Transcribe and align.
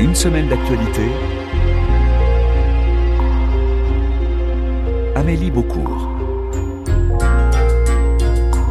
Une 0.00 0.14
semaine 0.14 0.48
d'actualité. 0.48 1.02
Amélie 5.16 5.50
Beaucourt. 5.50 6.17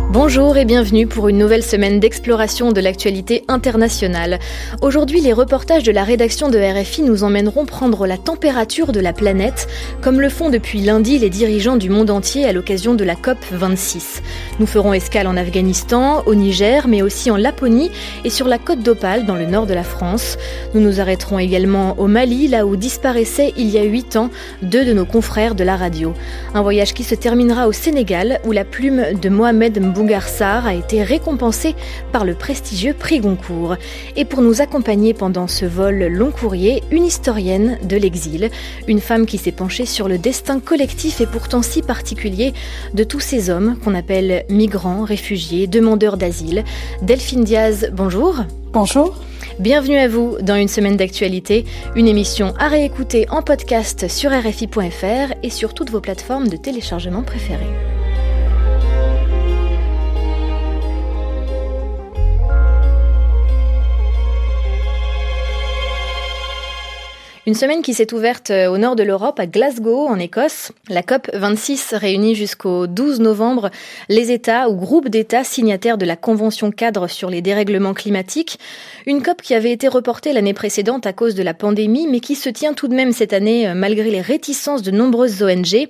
Bonjour 0.09 0.55
et 0.55 0.63
bienvenue 0.63 1.05
pour 1.05 1.27
une 1.27 1.37
nouvelle 1.37 1.61
semaine 1.61 1.99
d'exploration 1.99 2.71
de 2.71 2.79
l'actualité 2.79 3.43
internationale. 3.49 4.39
Aujourd'hui, 4.81 5.19
les 5.19 5.33
reportages 5.33 5.83
de 5.83 5.91
la 5.91 6.05
rédaction 6.05 6.47
de 6.47 6.57
RFI 6.57 7.01
nous 7.01 7.25
emmèneront 7.25 7.65
prendre 7.65 8.07
la 8.07 8.17
température 8.17 8.93
de 8.93 9.01
la 9.01 9.11
planète, 9.11 9.67
comme 10.01 10.21
le 10.21 10.29
font 10.29 10.49
depuis 10.49 10.79
lundi 10.79 11.19
les 11.19 11.29
dirigeants 11.29 11.75
du 11.75 11.89
monde 11.89 12.09
entier 12.09 12.45
à 12.45 12.53
l'occasion 12.53 12.95
de 12.95 13.03
la 13.03 13.17
COP 13.17 13.37
26. 13.51 14.23
Nous 14.61 14.65
ferons 14.65 14.93
escale 14.93 15.27
en 15.27 15.35
Afghanistan, 15.35 16.23
au 16.25 16.35
Niger, 16.35 16.87
mais 16.87 17.01
aussi 17.01 17.29
en 17.29 17.35
Laponie 17.35 17.91
et 18.23 18.29
sur 18.29 18.47
la 18.47 18.59
côte 18.59 18.79
d'Opale 18.79 19.25
dans 19.25 19.35
le 19.35 19.45
nord 19.45 19.65
de 19.65 19.73
la 19.73 19.83
France. 19.83 20.37
Nous 20.73 20.79
nous 20.79 21.01
arrêterons 21.01 21.37
également 21.37 21.99
au 21.99 22.07
Mali, 22.07 22.47
là 22.47 22.65
où 22.65 22.77
disparaissaient 22.77 23.53
il 23.57 23.69
y 23.69 23.77
a 23.77 23.83
huit 23.83 24.15
ans 24.15 24.29
deux 24.61 24.85
de 24.85 24.93
nos 24.93 25.05
confrères 25.05 25.53
de 25.53 25.65
la 25.65 25.75
radio. 25.75 26.13
Un 26.53 26.61
voyage 26.61 26.93
qui 26.93 27.03
se 27.03 27.13
terminera 27.13 27.67
au 27.67 27.73
Sénégal, 27.73 28.39
où 28.45 28.53
la 28.53 28.63
plume 28.63 29.03
de 29.21 29.27
Mohamed 29.27 29.77
Mbouga 29.81 30.06
Garsar 30.07 30.65
a 30.65 30.73
été 30.73 31.03
récompensé 31.03 31.75
par 32.11 32.25
le 32.25 32.33
prestigieux 32.33 32.93
prix 32.93 33.19
Goncourt. 33.19 33.75
Et 34.15 34.25
pour 34.25 34.41
nous 34.41 34.61
accompagner 34.61 35.13
pendant 35.13 35.47
ce 35.47 35.65
vol 35.65 36.07
long 36.07 36.31
courrier, 36.31 36.81
une 36.89 37.05
historienne 37.05 37.77
de 37.83 37.97
l'exil, 37.97 38.49
une 38.87 39.01
femme 39.01 39.25
qui 39.25 39.37
s'est 39.37 39.51
penchée 39.51 39.85
sur 39.85 40.07
le 40.07 40.17
destin 40.17 40.59
collectif 40.59 41.21
et 41.21 41.27
pourtant 41.27 41.61
si 41.61 41.81
particulier 41.81 42.53
de 42.93 43.03
tous 43.03 43.19
ces 43.19 43.49
hommes 43.49 43.77
qu'on 43.83 43.93
appelle 43.93 44.45
migrants, 44.49 45.03
réfugiés, 45.03 45.67
demandeurs 45.67 46.17
d'asile. 46.17 46.63
Delphine 47.03 47.43
Diaz, 47.43 47.91
bonjour. 47.93 48.37
Bonjour. 48.73 49.15
Bienvenue 49.59 49.97
à 49.97 50.07
vous 50.07 50.37
dans 50.41 50.55
une 50.55 50.67
semaine 50.67 50.97
d'actualité, 50.97 51.65
une 51.95 52.07
émission 52.07 52.53
à 52.59 52.67
réécouter 52.67 53.27
en 53.29 53.41
podcast 53.41 54.07
sur 54.07 54.31
RFI.fr 54.31 55.33
et 55.43 55.49
sur 55.49 55.73
toutes 55.73 55.89
vos 55.89 56.01
plateformes 56.01 56.47
de 56.47 56.57
téléchargement 56.57 57.23
préférées. 57.23 57.65
Une 67.47 67.53
semaine 67.53 67.81
qui 67.81 67.93
s'est 67.93 68.13
ouverte 68.13 68.51
euh, 68.51 68.67
au 68.67 68.77
nord 68.77 68.97
de 68.97 69.03
l'Europe, 69.03 69.39
à 69.39 69.47
Glasgow, 69.47 70.05
en 70.05 70.19
Écosse. 70.19 70.73
La 70.89 71.01
COP 71.01 71.29
26 71.33 71.93
réunit 71.93 72.35
jusqu'au 72.35 72.87
12 72.87 73.21
novembre 73.21 73.69
les 74.09 74.33
États 74.33 74.69
ou 74.69 74.75
groupes 74.75 75.07
d'États 75.07 75.45
signataires 75.45 75.97
de 75.97 76.05
la 76.05 76.17
Convention 76.17 76.71
cadre 76.71 77.07
sur 77.07 77.29
les 77.29 77.41
dérèglements 77.41 77.93
climatiques. 77.93 78.59
Une 79.05 79.23
COP 79.23 79.41
qui 79.41 79.53
avait 79.53 79.71
été 79.71 79.87
reportée 79.87 80.33
l'année 80.33 80.53
précédente 80.53 81.07
à 81.07 81.13
cause 81.13 81.35
de 81.35 81.41
la 81.41 81.53
pandémie, 81.53 82.05
mais 82.11 82.19
qui 82.19 82.35
se 82.35 82.49
tient 82.49 82.73
tout 82.73 82.89
de 82.89 82.95
même 82.95 83.13
cette 83.13 83.31
année 83.31 83.65
euh, 83.65 83.75
malgré 83.75 84.11
les 84.11 84.19
réticences 84.19 84.81
de 84.81 84.91
nombreuses 84.91 85.41
ONG. 85.41 85.87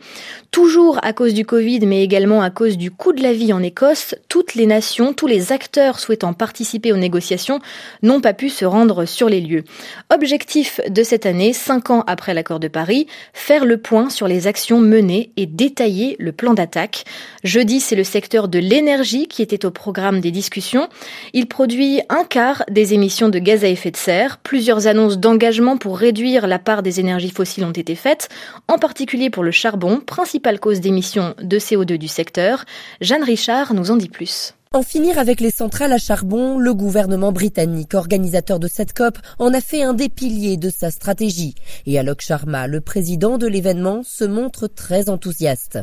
Toujours 0.52 1.00
à 1.02 1.12
cause 1.12 1.34
du 1.34 1.44
Covid, 1.44 1.80
mais 1.88 2.04
également 2.04 2.44
à 2.44 2.52
cause 2.52 2.78
du 2.78 2.92
coût 2.92 3.14
de 3.14 3.24
la 3.24 3.34
vie 3.34 3.52
en 3.52 3.64
Écosse, 3.64 4.14
toutes 4.30 4.54
les 4.54 4.68
nations, 4.68 5.12
tous 5.12 5.26
les 5.26 5.52
acteurs 5.52 6.00
souhaitant 6.00 6.34
participer 6.34 6.94
aux 6.94 6.98
négociations 6.98 7.62
n'ont 8.04 8.22
pas 8.22 8.34
pu 8.34 8.50
se 8.50 8.64
rendre 8.64 9.06
sur 9.06 9.28
les 9.28 9.42
lieux. 9.42 9.64
Objectif 10.12 10.80
de 10.88 11.02
cette 11.02 11.26
année, 11.26 11.47
cinq 11.54 11.90
ans 11.90 12.04
après 12.08 12.34
l'accord 12.34 12.60
de 12.60 12.68
Paris, 12.68 13.08
faire 13.34 13.66
le 13.66 13.78
point 13.78 14.10
sur 14.10 14.28
les 14.28 14.48
actions 14.48 14.80
menées 14.80 15.32
et 15.38 15.46
détailler 15.46 16.16
le 16.20 16.32
plan 16.32 16.54
d'attaque. 16.54 17.06
Jeudi, 17.44 17.80
c'est 17.80 17.96
le 17.96 18.04
secteur 18.04 18.48
de 18.48 18.60
l'énergie 18.60 19.28
qui 19.28 19.42
était 19.42 19.66
au 19.66 19.72
programme 19.72 20.20
des 20.20 20.32
discussions. 20.32 20.90
Il 21.34 21.48
produit 21.48 22.02
un 22.10 22.24
quart 22.24 22.64
des 22.70 22.94
émissions 22.94 23.30
de 23.30 23.40
gaz 23.40 23.64
à 23.64 23.68
effet 23.68 23.92
de 23.92 23.98
serre. 23.98 24.38
Plusieurs 24.38 24.88
annonces 24.88 25.18
d'engagement 25.18 25.78
pour 25.78 25.98
réduire 25.98 26.48
la 26.48 26.60
part 26.60 26.84
des 26.84 27.00
énergies 27.00 27.32
fossiles 27.32 27.66
ont 27.66 27.72
été 27.72 27.96
faites, 27.96 28.30
en 28.68 28.78
particulier 28.78 29.30
pour 29.30 29.44
le 29.44 29.52
charbon, 29.52 30.00
principale 30.00 30.60
cause 30.60 30.82
d'émissions 30.82 31.36
de 31.42 31.60
CO2 31.60 31.98
du 31.98 32.08
secteur. 32.08 32.66
Jeanne 33.02 33.24
Richard 33.24 33.74
nous 33.74 33.92
en 33.92 33.98
dit 33.98 34.10
plus. 34.10 34.57
En 34.74 34.84
finir 34.84 35.18
avec 35.18 35.40
les 35.40 35.50
centrales 35.50 35.94
à 35.94 35.98
charbon, 35.98 36.60
le 36.60 36.74
gouvernement 36.74 37.32
britannique, 37.32 37.94
organisateur 37.94 38.60
de 38.60 38.68
cette 38.68 38.92
COP, 38.92 39.18
en 39.40 39.54
a 39.54 39.62
fait 39.62 39.82
un 39.82 39.94
des 39.94 40.10
piliers 40.10 40.58
de 40.58 40.70
sa 40.70 40.92
stratégie. 40.92 41.56
Et 41.86 41.98
Alok 41.98 42.22
Sharma, 42.22 42.68
le 42.68 42.82
président 42.82 43.38
de 43.38 43.48
l'événement, 43.48 44.02
se 44.04 44.26
montre 44.26 44.68
très 44.68 45.08
enthousiaste. 45.08 45.80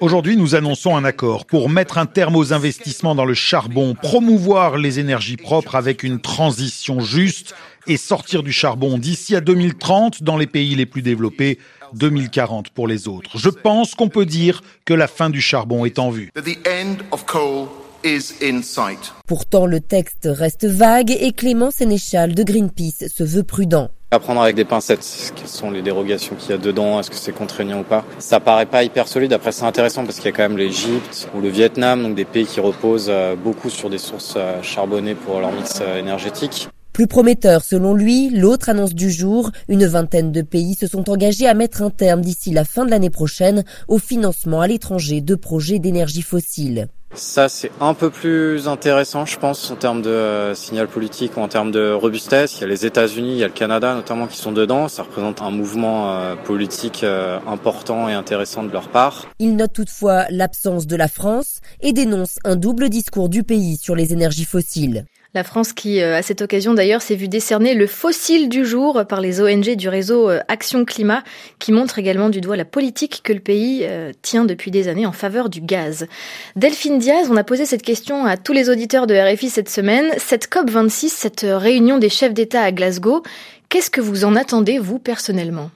Aujourd'hui, 0.00 0.36
nous 0.36 0.54
annonçons 0.54 0.96
un 0.96 1.04
accord 1.04 1.46
pour 1.46 1.68
mettre 1.68 1.98
un 1.98 2.06
terme 2.06 2.36
aux 2.36 2.52
investissements 2.52 3.16
dans 3.16 3.24
le 3.24 3.34
charbon, 3.34 3.96
promouvoir 4.00 4.78
les 4.78 5.00
énergies 5.00 5.36
propres 5.36 5.74
avec 5.74 6.04
une 6.04 6.20
transition 6.20 7.00
juste 7.00 7.56
et 7.88 7.96
sortir 7.96 8.44
du 8.44 8.52
charbon 8.52 8.98
d'ici 8.98 9.34
à 9.34 9.40
2030 9.40 10.22
dans 10.22 10.36
les 10.36 10.46
pays 10.46 10.76
les 10.76 10.86
plus 10.86 11.02
développés 11.02 11.58
2040 11.94 12.70
pour 12.70 12.88
les 12.88 13.08
autres. 13.08 13.30
Je 13.36 13.48
pense 13.48 13.94
qu'on 13.94 14.08
peut 14.08 14.26
dire 14.26 14.62
que 14.84 14.94
la 14.94 15.08
fin 15.08 15.30
du 15.30 15.40
charbon 15.40 15.84
est 15.84 15.98
en 15.98 16.10
vue. 16.10 16.30
Pourtant, 19.26 19.66
le 19.66 19.80
texte 19.80 20.28
reste 20.30 20.64
vague 20.64 21.10
et 21.10 21.32
Clément 21.32 21.70
Sénéchal 21.70 22.34
de 22.34 22.42
Greenpeace 22.42 23.08
se 23.08 23.22
veut 23.22 23.44
prudent. 23.44 23.90
À 24.10 24.18
prendre 24.18 24.42
avec 24.42 24.56
des 24.56 24.66
pincettes, 24.66 25.32
quelles 25.34 25.48
sont 25.48 25.70
les 25.70 25.80
dérogations 25.80 26.34
qu'il 26.34 26.50
y 26.50 26.52
a 26.52 26.58
dedans, 26.58 27.00
est-ce 27.00 27.10
que 27.10 27.16
c'est 27.16 27.32
contraignant 27.32 27.80
ou 27.80 27.82
pas. 27.84 28.04
Ça 28.18 28.40
paraît 28.40 28.66
pas 28.66 28.82
hyper 28.82 29.08
solide, 29.08 29.32
après 29.32 29.52
c'est 29.52 29.64
intéressant 29.64 30.04
parce 30.04 30.16
qu'il 30.16 30.26
y 30.26 30.28
a 30.28 30.32
quand 30.32 30.42
même 30.42 30.58
l'Égypte 30.58 31.28
ou 31.34 31.40
le 31.40 31.48
Vietnam, 31.48 32.02
donc 32.02 32.14
des 32.14 32.26
pays 32.26 32.44
qui 32.44 32.60
reposent 32.60 33.06
euh, 33.08 33.36
beaucoup 33.36 33.70
sur 33.70 33.88
des 33.88 33.96
sources 33.96 34.34
euh, 34.36 34.60
charbonnées 34.62 35.14
pour 35.14 35.40
leur 35.40 35.52
mix 35.52 35.78
euh, 35.80 35.98
énergétique. 35.98 36.68
Plus 36.92 37.06
prometteur 37.06 37.64
selon 37.64 37.94
lui, 37.94 38.28
l'autre 38.28 38.68
annonce 38.68 38.94
du 38.94 39.10
jour, 39.10 39.50
une 39.68 39.86
vingtaine 39.86 40.30
de 40.30 40.42
pays 40.42 40.74
se 40.74 40.86
sont 40.86 41.08
engagés 41.08 41.46
à 41.46 41.54
mettre 41.54 41.80
un 41.80 41.88
terme 41.88 42.20
d'ici 42.20 42.50
la 42.50 42.64
fin 42.64 42.84
de 42.84 42.90
l'année 42.90 43.08
prochaine 43.08 43.64
au 43.88 43.96
financement 43.96 44.60
à 44.60 44.66
l'étranger 44.66 45.22
de 45.22 45.34
projets 45.34 45.78
d'énergie 45.78 46.20
fossile. 46.20 46.88
Ça, 47.14 47.50
c'est 47.50 47.70
un 47.80 47.92
peu 47.92 48.08
plus 48.08 48.68
intéressant, 48.68 49.26
je 49.26 49.38
pense, 49.38 49.70
en 49.70 49.76
termes 49.76 50.00
de 50.00 50.08
euh, 50.08 50.54
signal 50.54 50.88
politique 50.88 51.36
ou 51.36 51.40
en 51.40 51.48
termes 51.48 51.70
de 51.70 51.92
robustesse. 51.92 52.56
Il 52.56 52.60
y 52.62 52.64
a 52.64 52.66
les 52.66 52.86
États-Unis, 52.86 53.32
il 53.32 53.38
y 53.38 53.44
a 53.44 53.48
le 53.48 53.52
Canada 53.52 53.94
notamment 53.94 54.26
qui 54.26 54.38
sont 54.38 54.52
dedans. 54.52 54.88
Ça 54.88 55.02
représente 55.02 55.42
un 55.42 55.50
mouvement 55.50 56.12
euh, 56.12 56.36
politique 56.36 57.04
euh, 57.04 57.38
important 57.46 58.08
et 58.08 58.14
intéressant 58.14 58.64
de 58.64 58.72
leur 58.72 58.88
part. 58.88 59.26
Il 59.38 59.56
note 59.56 59.74
toutefois 59.74 60.24
l'absence 60.30 60.86
de 60.86 60.96
la 60.96 61.08
France 61.08 61.60
et 61.80 61.92
dénonce 61.92 62.38
un 62.44 62.56
double 62.56 62.88
discours 62.88 63.28
du 63.28 63.42
pays 63.42 63.76
sur 63.76 63.94
les 63.94 64.14
énergies 64.14 64.46
fossiles. 64.46 65.04
La 65.34 65.44
France 65.44 65.72
qui, 65.72 66.02
euh, 66.02 66.16
à 66.16 66.20
cette 66.20 66.42
occasion 66.42 66.74
d'ailleurs, 66.74 67.00
s'est 67.00 67.14
vue 67.14 67.28
décerner 67.28 67.72
le 67.72 67.86
fossile 67.86 68.50
du 68.50 68.66
jour 68.66 69.02
par 69.08 69.22
les 69.22 69.40
ONG 69.40 69.76
du 69.76 69.88
réseau 69.88 70.28
euh, 70.28 70.40
Action 70.48 70.84
Climat, 70.84 71.24
qui 71.58 71.72
montre 71.72 71.98
également 71.98 72.28
du 72.28 72.42
doigt 72.42 72.56
la 72.56 72.66
politique 72.66 73.22
que 73.24 73.32
le 73.32 73.40
pays 73.40 73.80
euh, 73.84 74.12
tient 74.20 74.44
depuis 74.44 74.70
des 74.70 74.88
années 74.88 75.06
en 75.06 75.12
faveur 75.12 75.48
du 75.48 75.62
gaz. 75.62 76.06
Delphine 76.54 76.98
Diaz, 76.98 77.28
on 77.30 77.36
a 77.38 77.44
posé 77.44 77.64
cette 77.64 77.82
question 77.82 78.26
à 78.26 78.36
tous 78.36 78.52
les 78.52 78.68
auditeurs 78.68 79.06
de 79.06 79.14
RFI 79.14 79.48
cette 79.48 79.70
semaine. 79.70 80.12
Cette 80.18 80.52
COP26, 80.52 81.08
cette 81.08 81.46
réunion 81.48 81.96
des 81.96 82.10
chefs 82.10 82.34
d'État 82.34 82.60
à 82.60 82.70
Glasgow, 82.70 83.22
qu'est-ce 83.70 83.90
que 83.90 84.02
vous 84.02 84.26
en 84.26 84.36
attendez, 84.36 84.78
vous, 84.78 84.98
personnellement? 84.98 85.70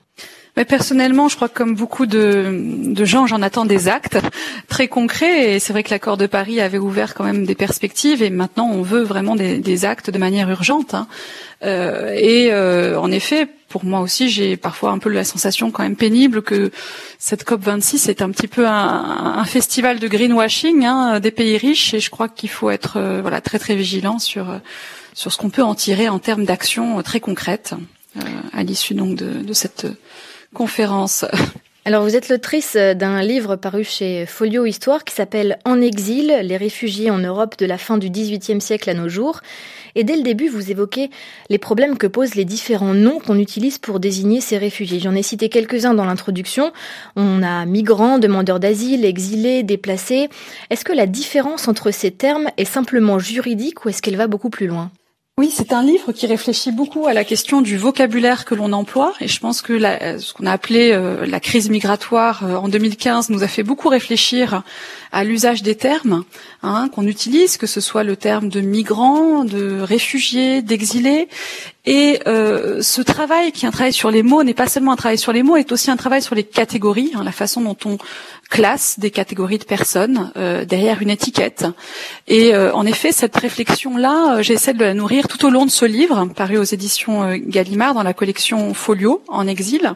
Mais 0.57 0.65
personnellement, 0.65 1.29
je 1.29 1.35
crois 1.35 1.49
que 1.49 1.53
comme 1.53 1.75
beaucoup 1.75 2.07
de, 2.07 3.05
gens, 3.05 3.27
j'en 3.27 3.43
attends 3.43 3.65
des 3.65 3.87
actes 3.87 4.17
très 4.67 4.87
concrets. 4.87 5.53
Et 5.53 5.59
c'est 5.59 5.71
vrai 5.71 5.83
que 5.83 5.91
l'accord 5.91 6.17
de 6.17 6.25
Paris 6.25 6.59
avait 6.61 6.79
ouvert 6.79 7.13
quand 7.13 7.23
même 7.23 7.45
des 7.45 7.53
perspectives. 7.53 8.23
Et 8.23 8.31
maintenant, 8.31 8.67
on 8.73 8.81
veut 8.81 9.03
vraiment 9.03 9.35
des, 9.35 9.85
actes 9.85 10.09
de 10.09 10.17
manière 10.17 10.49
urgente. 10.49 10.95
Hein. 10.95 11.07
Euh, 11.63 12.11
et 12.15 12.51
euh, 12.51 12.99
en 12.99 13.11
effet, 13.11 13.47
pour 13.69 13.85
moi 13.85 13.99
aussi, 13.99 14.29
j'ai 14.31 14.57
parfois 14.57 14.89
un 14.89 14.97
peu 14.97 15.09
la 15.09 15.23
sensation 15.23 15.69
quand 15.69 15.83
même 15.83 15.95
pénible 15.95 16.41
que 16.41 16.71
cette 17.19 17.43
COP 17.43 17.61
26 17.61 18.09
est 18.09 18.23
un 18.23 18.31
petit 18.31 18.47
peu 18.47 18.65
un, 18.67 19.45
festival 19.45 19.99
de 19.99 20.07
greenwashing 20.07 20.85
hein, 20.85 21.19
des 21.19 21.29
pays 21.29 21.57
riches. 21.57 21.93
Et 21.93 21.99
je 21.99 22.09
crois 22.09 22.29
qu'il 22.29 22.49
faut 22.49 22.71
être 22.71 22.97
euh, 22.97 23.39
très 23.41 23.59
très 23.59 23.75
vigilant 23.75 24.17
sur 24.17 24.47
sur 25.13 25.31
ce 25.31 25.37
qu'on 25.37 25.51
peut 25.51 25.63
en 25.63 25.75
tirer 25.75 26.09
en 26.09 26.17
termes 26.17 26.45
d'actions 26.45 27.01
très 27.03 27.19
concrètes 27.19 27.75
à 28.53 28.63
l'issue 28.63 28.95
donc 28.95 29.15
de 29.15 29.53
cette 29.53 29.85
conférence. 30.53 31.25
Alors 31.87 32.03
vous 32.03 32.17
êtes 32.17 32.27
l'autrice 32.27 32.75
d'un 32.75 33.21
livre 33.21 33.55
paru 33.55 33.85
chez 33.85 34.25
Folio 34.25 34.65
Histoire 34.65 35.05
qui 35.05 35.15
s'appelle 35.15 35.57
En 35.63 35.79
exil, 35.79 36.37
les 36.43 36.57
réfugiés 36.57 37.09
en 37.09 37.17
Europe 37.17 37.57
de 37.57 37.65
la 37.65 37.77
fin 37.77 37.97
du 37.97 38.09
XVIIIe 38.09 38.59
siècle 38.59 38.89
à 38.89 38.93
nos 38.93 39.07
jours. 39.07 39.39
Et 39.95 40.03
dès 40.03 40.17
le 40.17 40.21
début, 40.21 40.49
vous 40.49 40.69
évoquez 40.69 41.09
les 41.49 41.57
problèmes 41.57 41.97
que 41.97 42.05
posent 42.05 42.35
les 42.35 42.43
différents 42.43 42.93
noms 42.93 43.19
qu'on 43.19 43.39
utilise 43.39 43.77
pour 43.77 44.01
désigner 44.01 44.41
ces 44.41 44.57
réfugiés. 44.57 44.99
J'en 44.99 45.15
ai 45.15 45.23
cité 45.23 45.47
quelques-uns 45.47 45.93
dans 45.93 46.03
l'introduction. 46.03 46.73
On 47.15 47.41
a 47.41 47.65
migrants, 47.65 48.19
demandeurs 48.19 48.59
d'asile, 48.59 49.05
exilés, 49.05 49.63
déplacés. 49.63 50.27
Est-ce 50.69 50.83
que 50.83 50.91
la 50.91 51.07
différence 51.07 51.69
entre 51.69 51.91
ces 51.91 52.11
termes 52.11 52.49
est 52.57 52.65
simplement 52.65 53.17
juridique 53.17 53.85
ou 53.85 53.89
est-ce 53.89 54.01
qu'elle 54.01 54.17
va 54.17 54.27
beaucoup 54.27 54.49
plus 54.49 54.67
loin? 54.67 54.91
Oui, 55.39 55.51
c'est 55.53 55.71
un 55.71 55.83
livre 55.83 56.13
qui 56.13 56.25
réfléchit 56.25 56.71
beaucoup 56.71 57.05
à 57.05 57.13
la 57.13 57.23
question 57.23 57.61
du 57.61 57.77
vocabulaire 57.77 58.43
que 58.43 58.55
l'on 58.55 58.73
emploie, 58.73 59.13
et 59.21 59.27
je 59.27 59.39
pense 59.39 59.61
que 59.61 59.77
ce 59.77 60.33
qu'on 60.33 60.47
a 60.47 60.51
appelé 60.51 60.89
euh, 60.91 61.27
la 61.27 61.39
crise 61.39 61.69
migratoire 61.69 62.43
euh, 62.43 62.55
en 62.55 62.67
2015 62.67 63.29
nous 63.29 63.43
a 63.43 63.47
fait 63.47 63.61
beaucoup 63.61 63.87
réfléchir 63.87 64.63
à 65.11 65.23
l'usage 65.23 65.61
des 65.61 65.75
termes 65.75 66.23
hein, 66.63 66.89
qu'on 66.91 67.05
utilise, 67.05 67.57
que 67.57 67.67
ce 67.67 67.81
soit 67.81 68.03
le 68.03 68.15
terme 68.15 68.49
de 68.49 68.61
migrants, 68.61 69.45
de 69.45 69.79
réfugiés, 69.79 70.63
d'exilés. 70.63 71.27
Et 71.87 72.19
euh, 72.27 72.81
ce 72.81 73.01
travail, 73.01 73.53
qui 73.53 73.63
est 73.63 73.67
un 73.69 73.71
travail 73.71 73.93
sur 73.93 74.11
les 74.11 74.21
mots, 74.21 74.43
n'est 74.43 74.53
pas 74.53 74.67
seulement 74.67 74.91
un 74.91 74.97
travail 74.97 75.17
sur 75.17 75.31
les 75.31 75.41
mots, 75.41 75.55
est 75.55 75.71
aussi 75.71 75.89
un 75.89 75.95
travail 75.95 76.21
sur 76.21 76.35
les 76.35 76.43
catégories, 76.43 77.13
hein, 77.15 77.23
la 77.23 77.31
façon 77.31 77.61
dont 77.61 77.77
on 77.85 77.97
classe 78.49 78.99
des 78.99 79.09
catégories 79.09 79.57
de 79.57 79.63
personnes 79.63 80.33
euh, 80.35 80.65
derrière 80.65 81.01
une 81.01 81.09
étiquette. 81.09 81.65
Et 82.27 82.53
euh, 82.53 82.73
en 82.73 82.85
effet, 82.85 83.13
cette 83.13 83.37
réflexion-là, 83.37 84.41
j'essaie 84.41 84.73
de 84.73 84.83
la 84.83 84.93
nourrir 84.93 85.29
tout 85.29 85.45
au 85.45 85.49
long 85.49 85.65
de 85.65 85.71
ce 85.71 85.85
livre, 85.85 86.25
paru 86.35 86.57
aux 86.57 86.63
éditions 86.63 87.33
Gallimard 87.37 87.93
dans 87.93 88.03
la 88.03 88.13
collection 88.13 88.73
Folio, 88.73 89.23
en 89.29 89.47
exil 89.47 89.95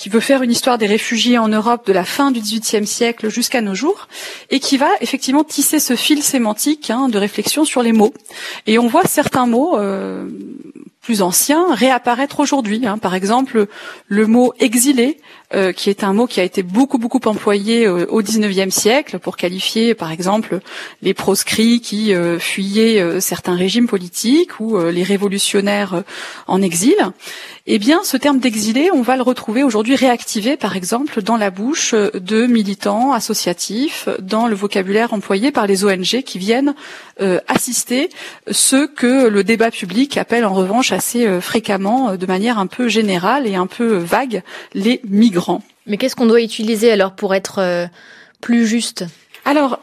qui 0.00 0.08
veut 0.08 0.20
faire 0.20 0.40
une 0.40 0.50
histoire 0.50 0.78
des 0.78 0.86
réfugiés 0.86 1.36
en 1.36 1.48
Europe 1.48 1.86
de 1.86 1.92
la 1.92 2.06
fin 2.06 2.30
du 2.30 2.40
XVIIIe 2.40 2.86
siècle 2.86 3.28
jusqu'à 3.28 3.60
nos 3.60 3.74
jours, 3.74 4.08
et 4.48 4.58
qui 4.58 4.78
va 4.78 4.88
effectivement 5.02 5.44
tisser 5.44 5.78
ce 5.78 5.94
fil 5.94 6.22
sémantique 6.22 6.88
hein, 6.88 7.10
de 7.10 7.18
réflexion 7.18 7.66
sur 7.66 7.82
les 7.82 7.92
mots. 7.92 8.14
Et 8.66 8.78
on 8.78 8.86
voit 8.86 9.04
certains 9.04 9.44
mots 9.44 9.76
euh, 9.76 10.24
plus 11.00 11.22
anciens 11.22 11.74
réapparaître 11.74 12.40
aujourd'hui. 12.40 12.86
Hein. 12.86 12.98
Par 12.98 13.14
exemple, 13.14 13.66
le 14.06 14.26
mot 14.26 14.52
exilé, 14.58 15.18
euh, 15.52 15.72
qui 15.72 15.90
est 15.90 16.04
un 16.04 16.12
mot 16.12 16.26
qui 16.26 16.38
a 16.38 16.44
été 16.44 16.62
beaucoup 16.62 16.98
beaucoup 16.98 17.20
employé 17.24 17.84
euh, 17.86 18.06
au 18.08 18.22
XIXe 18.22 18.72
siècle 18.72 19.18
pour 19.18 19.36
qualifier, 19.36 19.94
par 19.94 20.12
exemple, 20.12 20.60
les 21.02 21.14
proscrits 21.14 21.80
qui 21.80 22.14
euh, 22.14 22.38
fuyaient 22.38 23.20
certains 23.20 23.56
régimes 23.56 23.88
politiques 23.88 24.60
ou 24.60 24.78
les 24.78 25.02
révolutionnaires 25.02 26.02
en 26.46 26.60
exil. 26.60 26.96
Eh 27.66 27.78
bien, 27.78 28.00
ce 28.04 28.16
terme 28.16 28.38
d'exilé, 28.38 28.90
on 28.92 29.02
va 29.02 29.16
le 29.16 29.22
retrouver 29.22 29.62
aujourd'hui 29.62 29.96
réactivé, 29.96 30.56
par 30.56 30.76
exemple, 30.76 31.22
dans 31.22 31.36
la 31.36 31.50
bouche 31.50 31.94
de 31.94 32.46
militants 32.46 33.12
associatifs, 33.12 34.08
dans 34.20 34.46
le 34.46 34.54
vocabulaire 34.54 35.14
employé 35.14 35.50
par 35.52 35.66
les 35.66 35.84
ONG 35.84 36.22
qui 36.22 36.38
viennent 36.38 36.74
assister 37.48 38.08
ceux 38.50 38.86
que 38.86 39.28
le 39.28 39.44
débat 39.44 39.70
public 39.70 40.16
appelle 40.16 40.46
en 40.46 40.54
revanche 40.54 40.89
assez 40.92 41.26
euh, 41.26 41.40
fréquemment, 41.40 42.10
euh, 42.10 42.16
de 42.16 42.26
manière 42.26 42.58
un 42.58 42.66
peu 42.66 42.88
générale 42.88 43.46
et 43.46 43.54
un 43.54 43.66
peu 43.66 43.96
vague, 43.96 44.42
les 44.74 45.00
migrants. 45.08 45.62
Mais 45.86 45.96
qu'est-ce 45.96 46.16
qu'on 46.16 46.26
doit 46.26 46.42
utiliser 46.42 46.90
alors 46.90 47.12
pour 47.12 47.34
être 47.34 47.58
euh, 47.58 47.86
plus 48.40 48.66
juste? 48.66 49.04
Alors, 49.46 49.80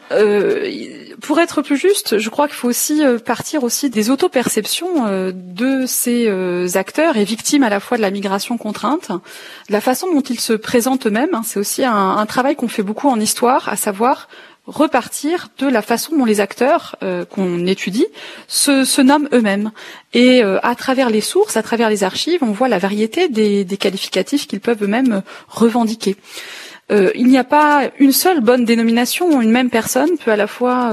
pour 1.20 1.40
être 1.40 1.62
plus 1.62 1.76
juste, 1.76 2.18
je 2.18 2.30
crois 2.30 2.46
qu'il 2.46 2.54
faut 2.54 2.68
aussi 2.68 3.02
partir 3.26 3.64
aussi 3.64 3.90
des 3.90 4.08
auto-perceptions 4.08 5.32
de 5.34 5.84
ces 5.84 6.76
acteurs 6.76 7.16
et 7.16 7.24
victimes 7.24 7.64
à 7.64 7.68
la 7.68 7.80
fois 7.80 7.96
de 7.96 8.02
la 8.02 8.12
migration 8.12 8.56
contrainte, 8.56 9.10
de 9.10 9.72
la 9.72 9.80
façon 9.80 10.14
dont 10.14 10.20
ils 10.20 10.38
se 10.38 10.52
présentent 10.52 11.08
eux-mêmes. 11.08 11.34
Hein. 11.34 11.42
c'est 11.44 11.58
aussi 11.58 11.84
un, 11.84 11.92
un 11.92 12.24
travail 12.24 12.54
qu'on 12.54 12.68
fait 12.68 12.84
beaucoup 12.84 13.08
en 13.08 13.18
histoire, 13.18 13.68
à 13.68 13.74
savoir 13.74 14.28
repartir 14.68 15.48
de 15.58 15.66
la 15.66 15.82
façon 15.82 16.16
dont 16.16 16.26
les 16.26 16.40
acteurs 16.40 16.94
euh, 17.02 17.24
qu'on 17.24 17.66
étudie 17.66 18.06
se, 18.46 18.84
se 18.84 19.00
nomment 19.00 19.28
eux-mêmes. 19.32 19.72
Et 20.12 20.44
euh, 20.44 20.58
à 20.62 20.74
travers 20.74 21.10
les 21.10 21.22
sources, 21.22 21.56
à 21.56 21.62
travers 21.62 21.88
les 21.88 22.04
archives, 22.04 22.42
on 22.42 22.52
voit 22.52 22.68
la 22.68 22.78
variété 22.78 23.28
des, 23.28 23.64
qualificatifs 23.78 24.46
qu'ils 24.46 24.60
peuvent 24.60 24.82
eux-mêmes 24.82 25.22
revendiquer. 25.48 26.16
Euh, 26.92 27.10
il 27.14 27.26
n'y 27.26 27.38
a 27.38 27.44
pas 27.44 27.90
une 27.98 28.12
seule 28.12 28.40
bonne 28.40 28.64
dénomination. 28.64 29.40
Une 29.40 29.50
même 29.50 29.70
personne 29.70 30.16
peut 30.18 30.30
à 30.30 30.36
la 30.36 30.46
fois 30.46 30.92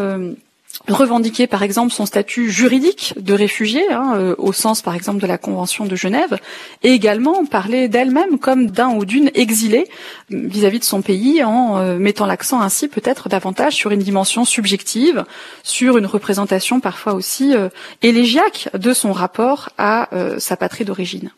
revendiquer 0.87 1.47
par 1.47 1.63
exemple 1.63 1.93
son 1.93 2.05
statut 2.05 2.49
juridique 2.49 3.13
de 3.17 3.33
réfugié, 3.33 3.81
hein, 3.91 4.13
euh, 4.15 4.35
au 4.37 4.53
sens 4.53 4.81
par 4.81 4.95
exemple 4.95 5.19
de 5.21 5.27
la 5.27 5.37
Convention 5.37 5.85
de 5.85 5.95
Genève, 5.95 6.37
et 6.83 6.91
également 6.91 7.45
parler 7.45 7.87
d'elle-même 7.87 8.39
comme 8.39 8.67
d'un 8.67 8.89
ou 8.89 9.05
d'une 9.05 9.31
exilée 9.33 9.87
vis-à-vis 10.29 10.79
de 10.79 10.83
son 10.83 11.01
pays, 11.01 11.43
en 11.43 11.77
euh, 11.77 11.97
mettant 11.97 12.25
l'accent 12.25 12.61
ainsi 12.61 12.87
peut-être 12.87 13.29
davantage 13.29 13.73
sur 13.73 13.91
une 13.91 13.99
dimension 13.99 14.45
subjective, 14.45 15.25
sur 15.63 15.97
une 15.97 16.05
représentation 16.05 16.79
parfois 16.79 17.13
aussi 17.13 17.55
euh, 17.55 17.69
élégiaque 18.01 18.69
de 18.73 18.93
son 18.93 19.11
rapport 19.11 19.69
à 19.77 20.09
sa 20.37 20.57
patrie 20.57 20.85
d'origine. 20.85 21.31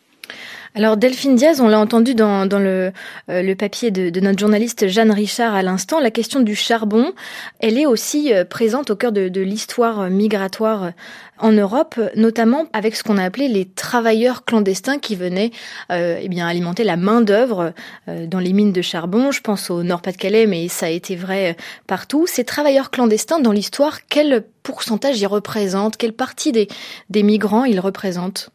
Alors 0.77 0.95
Delphine 0.95 1.35
Diaz, 1.35 1.59
on 1.59 1.69
l'a 1.69 1.79
entendu 1.79 2.13
dans, 2.13 2.45
le, 2.45 2.91
euh, 3.31 3.41
le, 3.41 3.55
papier 3.55 3.89
de, 3.89 4.19
notre 4.19 4.37
journaliste 4.37 4.87
Jeanne 4.87 5.09
Richard 5.09 5.55
à 5.55 5.63
l'instant, 5.63 5.99
la 5.99 6.11
question 6.11 6.39
du 6.39 6.53
charbon, 6.53 7.13
elle 7.59 7.79
est 7.79 7.87
aussi 7.87 8.31
euh, 8.31 8.45
présente 8.45 8.91
au 8.91 8.95
cœur 8.95 9.11
de, 9.11 9.41
l'histoire 9.41 10.11
migratoire 10.11 10.91
en 11.39 11.51
Europe, 11.51 11.99
notamment 12.15 12.67
avec 12.73 12.95
ce 12.95 13.01
qu'on 13.01 13.17
a 13.17 13.23
appelé 13.23 13.47
les 13.47 13.65
travailleurs 13.65 14.45
clandestins 14.45 14.99
qui 14.99 15.15
venaient 15.15 15.49
euh, 15.91 16.19
eh 16.21 16.29
bien 16.29 16.45
alimenter 16.47 16.83
la 16.83 16.95
main 16.95 17.21
d'œuvre 17.21 17.73
dans 18.07 18.39
les 18.39 18.53
mines 18.53 18.71
de 18.71 18.83
charbon. 18.83 19.31
Je 19.31 19.41
pense 19.41 19.71
au 19.71 19.81
Nord-Pas-de-Calais, 19.81 20.45
mais 20.45 20.67
ça 20.67 20.85
a 20.85 20.89
été 20.89 21.15
vrai 21.15 21.57
partout. 21.87 22.27
Ces 22.27 22.43
travailleurs 22.43 22.91
clandestins 22.91 23.39
dans 23.39 23.51
l'histoire, 23.51 24.01
quel 24.09 24.43
pourcentage 24.61 25.19
ils 25.19 25.25
représentent? 25.25 25.97
Quelle 25.97 26.13
partie 26.13 26.51
des, 26.51 26.67
des 27.09 27.23
migrants 27.23 27.65
ils 27.65 27.79
représentent? 27.79 28.51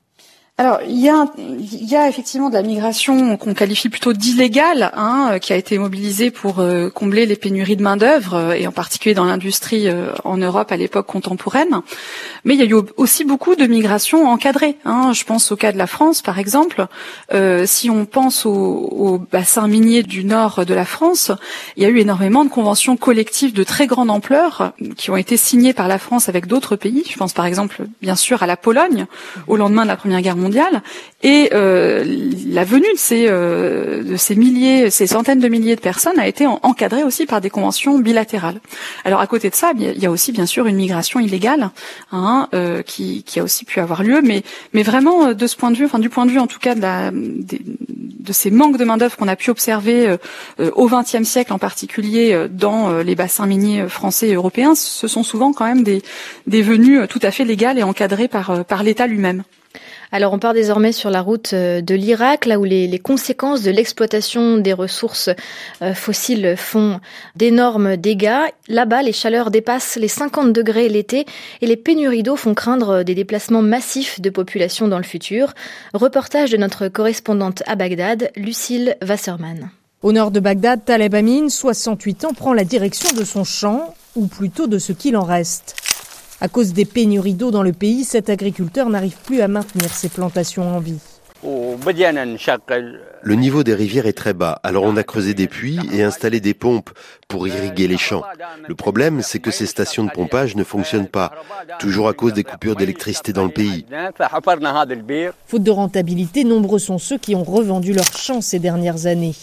Alors, 0.63 0.79
il 0.87 1.01
y, 1.01 1.09
a, 1.09 1.27
il 1.39 1.91
y 1.91 1.97
a 1.97 2.09
effectivement 2.09 2.49
de 2.49 2.55
la 2.55 2.63
migration 2.63 3.37
qu'on 3.37 3.53
qualifie 3.53 3.89
plutôt 3.89 4.13
d'illégale, 4.13 4.93
hein, 4.95 5.31
euh, 5.33 5.39
qui 5.41 5.53
a 5.53 5.57
été 5.57 5.77
mobilisée 5.77 6.31
pour 6.31 6.61
euh, 6.61 6.89
combler 6.89 7.27
les 7.27 7.35
pénuries 7.35 7.75
de 7.75 7.83
main 7.83 7.97
d'œuvre, 7.97 8.35
euh, 8.35 8.53
et 8.53 8.69
en 8.69 8.71
particulier 8.71 9.13
dans 9.13 9.25
l'industrie 9.25 9.89
en 10.23 10.37
Europe 10.37 10.71
à 10.71 10.77
l'époque 10.77 11.07
contemporaine. 11.09 11.81
Mais 12.45 12.55
il 12.55 12.61
y 12.61 12.63
a 12.63 12.67
eu 12.67 12.81
aussi 12.97 13.25
beaucoup 13.25 13.57
de 13.57 13.67
migration 13.67 14.29
encadrée. 14.29 14.77
Hein. 14.85 15.13
Je 15.13 15.25
pense 15.25 15.51
au 15.51 15.57
cas 15.57 15.73
de 15.73 15.79
la 15.79 15.89
France, 15.89 16.23
par 16.23 16.39
exemple. 16.39 16.87
si 17.65 17.91
on 17.91 18.05
pense 18.05 18.47
au, 18.47 18.53
au, 18.53 19.19
bassin 19.19 19.67
minier 19.67 20.05
du 20.05 20.25
nord 20.25 20.65
de 20.65 20.75
la 20.75 20.85
France, 20.85 21.33
il 21.77 21.83
y 21.83 21.87
a 21.87 21.89
eu 21.89 21.99
énormément 21.99 22.45
de 22.45 22.51
conventions 22.51 22.97
collectives 22.97 23.53
de 23.53 23.65
très 23.65 23.89
grande 23.89 24.11
ampleur 24.11 24.75
qui 24.97 25.11
ont 25.11 25.17
été 25.17 25.37
signées 25.37 25.73
par 25.73 25.89
la 25.89 25.99
France 25.99 26.29
avec 26.29 26.47
d'autres 26.47 26.77
pays. 26.77 27.03
Je 27.11 27.17
pense 27.17 27.33
par 27.33 27.47
exemple, 27.47 27.83
bien 28.01 28.15
sûr, 28.15 28.45
à 28.45 28.47
la 28.47 28.57
Pologne 28.57 29.07
au 29.49 29.57
lendemain 29.57 29.83
de 29.83 29.89
la 29.89 29.97
Première 29.97 30.21
Guerre 30.21 30.37
mondiale 30.37 30.52
et 31.23 31.51
euh, 31.53 32.05
la 32.49 32.65
venue 32.65 32.93
de 32.93 32.99
ces, 32.99 33.27
euh, 33.29 34.03
de 34.03 34.17
ces 34.17 34.35
milliers, 34.35 34.91
ces 34.91 35.07
centaines 35.07 35.39
de 35.39 35.49
milliers 35.49 35.77
de 35.77 35.81
personnes 35.81 36.19
a 36.19 36.27
été 36.27 36.47
encadrée 36.47 37.05
aussi 37.05 37.27
par 37.27 37.41
des 37.41 37.51
conventions 37.51 37.99
bilatérales. 37.99 38.61
Alors 39.05 39.21
à 39.21 39.27
côté 39.27 39.49
de 39.49 39.55
ça, 39.55 39.73
il 39.79 39.99
y 39.99 40.07
a 40.07 40.11
aussi 40.11 40.33
bien 40.33 40.47
sûr 40.47 40.67
une 40.67 40.77
migration 40.77 41.21
illégale 41.21 41.71
hein, 42.11 42.49
euh, 42.55 42.83
qui, 42.83 43.25
a 43.37 43.43
aussi 43.43 43.65
pu 43.65 43.81
avoir 43.81 44.03
lieu, 44.03 44.21
mais, 44.23 44.43
vraiment 44.83 45.33
de 45.33 45.47
ce 45.47 45.57
point 45.57 45.71
de 45.71 45.77
vue, 45.77 45.85
enfin 45.85 46.01
du 46.01 46.11
point 46.11 46.27
de 46.27 46.31
vue 46.33 46.41
en 46.41 46.49
tout 46.49 46.59
cas 46.59 46.75
de, 46.75 47.11
de, 47.13 48.33
ces 48.33 48.51
manques 48.51 48.77
de 48.77 48.85
main 48.85 48.97
d'œuvre 48.97 49.17
qu'on 49.17 49.29
a 49.29 49.37
pu 49.37 49.51
observer 49.51 50.17
au 50.59 50.89
XXe 50.89 51.23
siècle 51.23 51.53
en 51.53 51.59
particulier 51.59 52.49
dans 52.51 52.99
les 52.99 53.15
bassins 53.15 53.47
miniers 53.47 53.89
français 53.89 54.29
et 54.29 54.35
européens, 54.35 54.75
ce 54.75 55.07
sont 55.07 55.23
souvent 55.23 55.53
quand 55.53 55.65
même 55.65 55.83
des, 55.83 56.03
venues 56.63 57.07
tout 57.09 57.21
à 57.23 57.31
fait 57.31 57.45
légales 57.45 57.79
et 57.79 57.83
encadrées 57.83 58.29
par, 58.29 58.65
par 58.65 58.83
l'État 58.83 59.07
lui-même. 59.07 59.45
Alors 60.15 60.35
on 60.35 60.39
part 60.39 60.53
désormais 60.53 60.93
sur 60.93 61.09
la 61.09 61.23
route 61.23 61.55
euh, 61.55 61.81
de 61.81 61.95
l'Irak, 61.95 62.45
là 62.45 62.59
où 62.59 62.65
les, 62.65 62.99
conséquences 62.99 63.63
de 63.63 63.71
l'exploitation 63.71 64.59
des 64.59 64.75
ressources 64.75 65.31
euh, 65.81 65.95
fossiles 65.95 66.55
font 66.59 67.01
d'énormes 67.35 67.97
dégâts. 67.97 68.45
Là-bas, 68.69 69.03
les 69.03 69.13
chaleurs 69.13 69.51
dépassent 69.51 69.97
les 69.97 70.09
50 70.09 70.53
degrés 70.53 70.91
l'été 70.91 71.25
et 71.63 71.67
les 71.67 71.79
pénuries 71.79 72.23
d'eau 72.23 72.37
font 72.37 72.53
craindre 72.53 73.05
des 73.05 73.15
déplacements 73.15 73.63
massifs 73.63 74.21
de 74.21 74.29
population 74.29 74.87
dans 74.87 74.99
le 74.99 75.05
futur. 75.05 75.55
Reportage 75.95 76.51
de 76.51 76.59
notre 76.59 76.89
correspondante 76.89 77.63
à 77.67 77.75
Bagdad, 77.75 78.31
Lucille 78.37 78.97
Wasserman. 79.03 79.71
Au 80.03 80.13
nord 80.13 80.31
de 80.31 80.41
Bagdad, 80.41 80.85
Taleb 80.85 81.15
Amin, 81.15 81.49
68 81.49 82.27
ans, 82.27 82.35
prend 82.35 82.53
la 82.53 82.65
direction 82.65 83.17
de 83.17 83.25
son 83.25 83.45
champ, 83.45 83.95
ou 84.15 84.27
plutôt 84.27 84.67
de 84.67 84.79
ce 84.79 84.93
qu'il 84.93 85.17
en 85.17 85.23
reste. 85.23 85.77
À 86.43 86.49
cause 86.49 86.73
des 86.73 86.85
pénuries 86.85 87.35
d'eau 87.35 87.53
dans 87.53 87.63
le 87.63 87.73
pays, 87.73 88.03
cet 88.03 88.29
agriculteur 88.29 88.89
n'arrive 88.89 89.15
plus 89.25 89.43
à 89.43 89.47
maintenir 89.47 89.95
ses 89.95 90.09
plantations 90.09 90.75
en 90.75 90.81
vie. 90.81 90.99
Le 91.45 93.35
niveau 93.35 93.65
des 93.65 93.75
rivières 93.75 94.07
est 94.07 94.13
très 94.13 94.33
bas, 94.33 94.61
alors 94.63 94.85
on 94.85 94.97
a 94.97 95.03
creusé 95.03 95.35
des 95.35 95.49
puits 95.49 95.79
et 95.93 96.03
installé 96.03 96.41
des 96.41 96.55
pompes 96.55 96.91
pour 97.27 97.49
irriguer 97.49 97.89
les 97.89 97.97
champs. 97.97 98.23
Le 98.69 98.75
problème, 98.77 99.23
c'est 99.23 99.41
que 99.41 99.51
ces 99.51 99.67
stations 99.67 100.05
de 100.05 100.11
pompage 100.11 100.55
ne 100.55 100.63
fonctionnent 100.63 101.09
pas, 101.09 101.33
toujours 101.81 102.09
à 102.09 102.13
cause 102.13 102.33
des 102.33 102.45
coupures 102.45 102.77
d'électricité 102.77 103.33
dans 103.33 103.45
le 103.45 103.51
pays. 103.51 103.87
Faute 105.47 105.63
de 105.65 105.71
rentabilité, 105.71 106.45
nombreux 106.45 106.79
sont 106.79 106.99
ceux 106.99 107.19
qui 107.19 107.35
ont 107.35 107.45
revendu 107.45 107.93
leurs 107.93 108.17
champs 108.17 108.41
ces 108.41 108.61
dernières 108.61 109.07
années. 109.07 109.35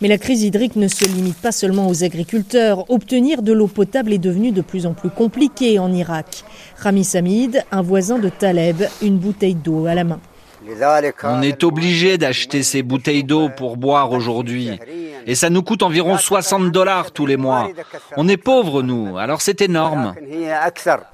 Mais 0.00 0.08
la 0.08 0.18
crise 0.18 0.44
hydrique 0.44 0.76
ne 0.76 0.86
se 0.86 1.06
limite 1.06 1.38
pas 1.38 1.52
seulement 1.52 1.88
aux 1.88 2.04
agriculteurs. 2.04 2.88
Obtenir 2.88 3.42
de 3.42 3.52
l'eau 3.52 3.66
potable 3.66 4.12
est 4.12 4.18
devenu 4.18 4.52
de 4.52 4.62
plus 4.62 4.86
en 4.86 4.94
plus 4.94 5.10
compliqué 5.10 5.80
en 5.80 5.92
Irak. 5.92 6.44
Rami 6.76 7.02
Samid, 7.02 7.64
un 7.72 7.82
voisin 7.82 8.18
de 8.18 8.28
Taleb, 8.28 8.84
une 9.02 9.18
bouteille 9.18 9.56
d'eau 9.56 9.86
à 9.86 9.94
la 9.94 10.04
main. 10.04 10.20
On 11.24 11.42
est 11.42 11.64
obligé 11.64 12.18
d'acheter 12.18 12.62
ces 12.62 12.82
bouteilles 12.82 13.24
d'eau 13.24 13.48
pour 13.48 13.76
boire 13.76 14.12
aujourd'hui. 14.12 14.78
Et 15.26 15.34
ça 15.34 15.50
nous 15.50 15.62
coûte 15.62 15.82
environ 15.82 16.16
60 16.16 16.70
dollars 16.70 17.10
tous 17.12 17.26
les 17.26 17.36
mois. 17.36 17.68
On 18.16 18.28
est 18.28 18.36
pauvres, 18.36 18.82
nous, 18.82 19.18
alors 19.18 19.42
c'est 19.42 19.60
énorme. 19.60 20.14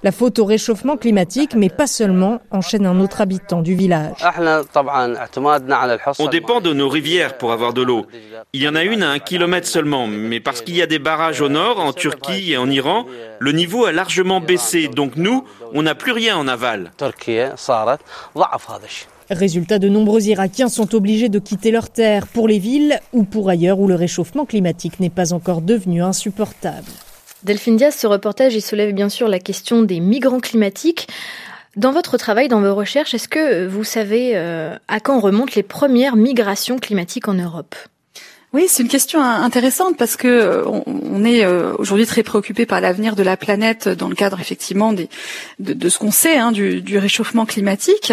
La 0.03 0.13
faute 0.13 0.39
au 0.39 0.45
réchauffement 0.45 0.97
climatique, 0.97 1.55
mais 1.57 1.69
pas 1.69 1.87
seulement, 1.87 2.41
enchaîne 2.51 2.87
un 2.87 3.01
autre 3.01 3.21
habitant 3.21 3.61
du 3.61 3.75
village. 3.75 4.17
On 6.19 6.29
dépend 6.29 6.61
de 6.61 6.73
nos 6.73 6.89
rivières 6.89 7.39
pour 7.39 7.53
avoir 7.53 7.73
de 7.73 7.83
l'eau. 7.83 8.07
Il 8.53 8.63
y 8.63 8.69
en 8.69 8.75
a 8.75 8.85
une 8.85 9.03
à 9.03 9.11
un 9.11 9.19
kilomètre 9.19 9.67
seulement, 9.67 10.07
mais 10.07 10.41
parce 10.41 10.63
qu'il 10.63 10.77
y 10.77 10.83
a 10.83 10.87
des 10.87 11.01
barrages 11.01 11.41
au 11.41 11.49
nord, 11.49 11.81
en 11.81 11.93
Turquie 11.93 12.53
et 12.53 12.57
en 12.57 12.71
Iran, 12.71 13.07
le 13.41 13.53
niveau 13.53 13.85
a 13.85 13.93
largement 13.93 14.41
baissé. 14.41 14.89
Donc 14.89 15.17
nous, 15.17 15.45
on 15.73 15.83
n'a 15.83 15.95
plus 15.95 16.13
rien 16.13 16.37
en 16.37 16.47
aval. 16.47 16.93
Résultat, 19.31 19.79
de 19.79 19.89
nombreux 19.89 20.23
Irakiens 20.27 20.69
sont 20.69 20.95
obligés 20.95 21.29
de 21.29 21.39
quitter 21.39 21.71
leurs 21.71 21.91
terres 21.91 22.27
pour 22.27 22.47
les 22.47 22.59
villes 22.59 23.01
ou 23.13 23.25
pour 23.25 23.49
ailleurs 23.49 23.81
où 23.81 23.89
le 23.89 23.95
réchauffement 23.95 24.45
climatique 24.45 25.01
n'est 25.01 25.11
pas 25.11 25.33
encore 25.33 25.63
devenu 25.63 26.03
insupportable. 26.03 26.91
Delphine 27.43 27.77
Diaz, 27.77 27.95
ce 27.95 28.07
reportage, 28.07 28.55
il 28.55 28.63
soulève 28.63 28.93
bien 28.93 29.09
sûr 29.09 29.29
la 29.29 29.39
question 29.39 29.83
des 29.83 30.01
migrants 30.01 30.41
climatiques. 30.41 31.09
Dans 31.77 31.93
votre 31.93 32.17
travail, 32.17 32.49
dans 32.49 32.61
vos 32.61 32.75
recherches, 32.75 33.15
est-ce 33.15 33.29
que 33.29 33.67
vous 33.67 33.85
savez 33.85 34.33
euh, 34.35 34.77
à 34.89 35.01
quand 35.01 35.21
remontent 35.21 35.53
les 35.57 35.63
premières 35.63 36.17
migrations 36.17 36.79
climatiques 36.79 37.29
en 37.29 37.35
Europe? 37.35 37.75
Oui, 38.55 38.67
c'est 38.69 38.85
une 38.85 38.89
question 38.89 39.21
intéressante 39.21 39.97
parce 39.97 40.15
que 40.15 40.29
euh, 40.29 40.65
on 40.65 41.25
est 41.25 41.45
euh, 41.45 41.75
aujourd'hui 41.77 42.07
très 42.07 42.23
préoccupé 42.23 42.67
par 42.67 42.81
l'avenir 42.81 43.17
de 43.17 43.25
la 43.25 43.37
planète 43.37 43.89
dans 43.89 44.07
le 44.07 44.15
cadre 44.15 44.39
effectivement 44.39 44.93
des, 44.93 45.09
de, 45.59 45.89
ce 45.89 45.99
qu'on 45.99 46.13
sait 46.13 46.37
hein, 46.37 46.53
du, 46.53 46.97
réchauffement 46.97 47.47
climatique. 47.47 48.13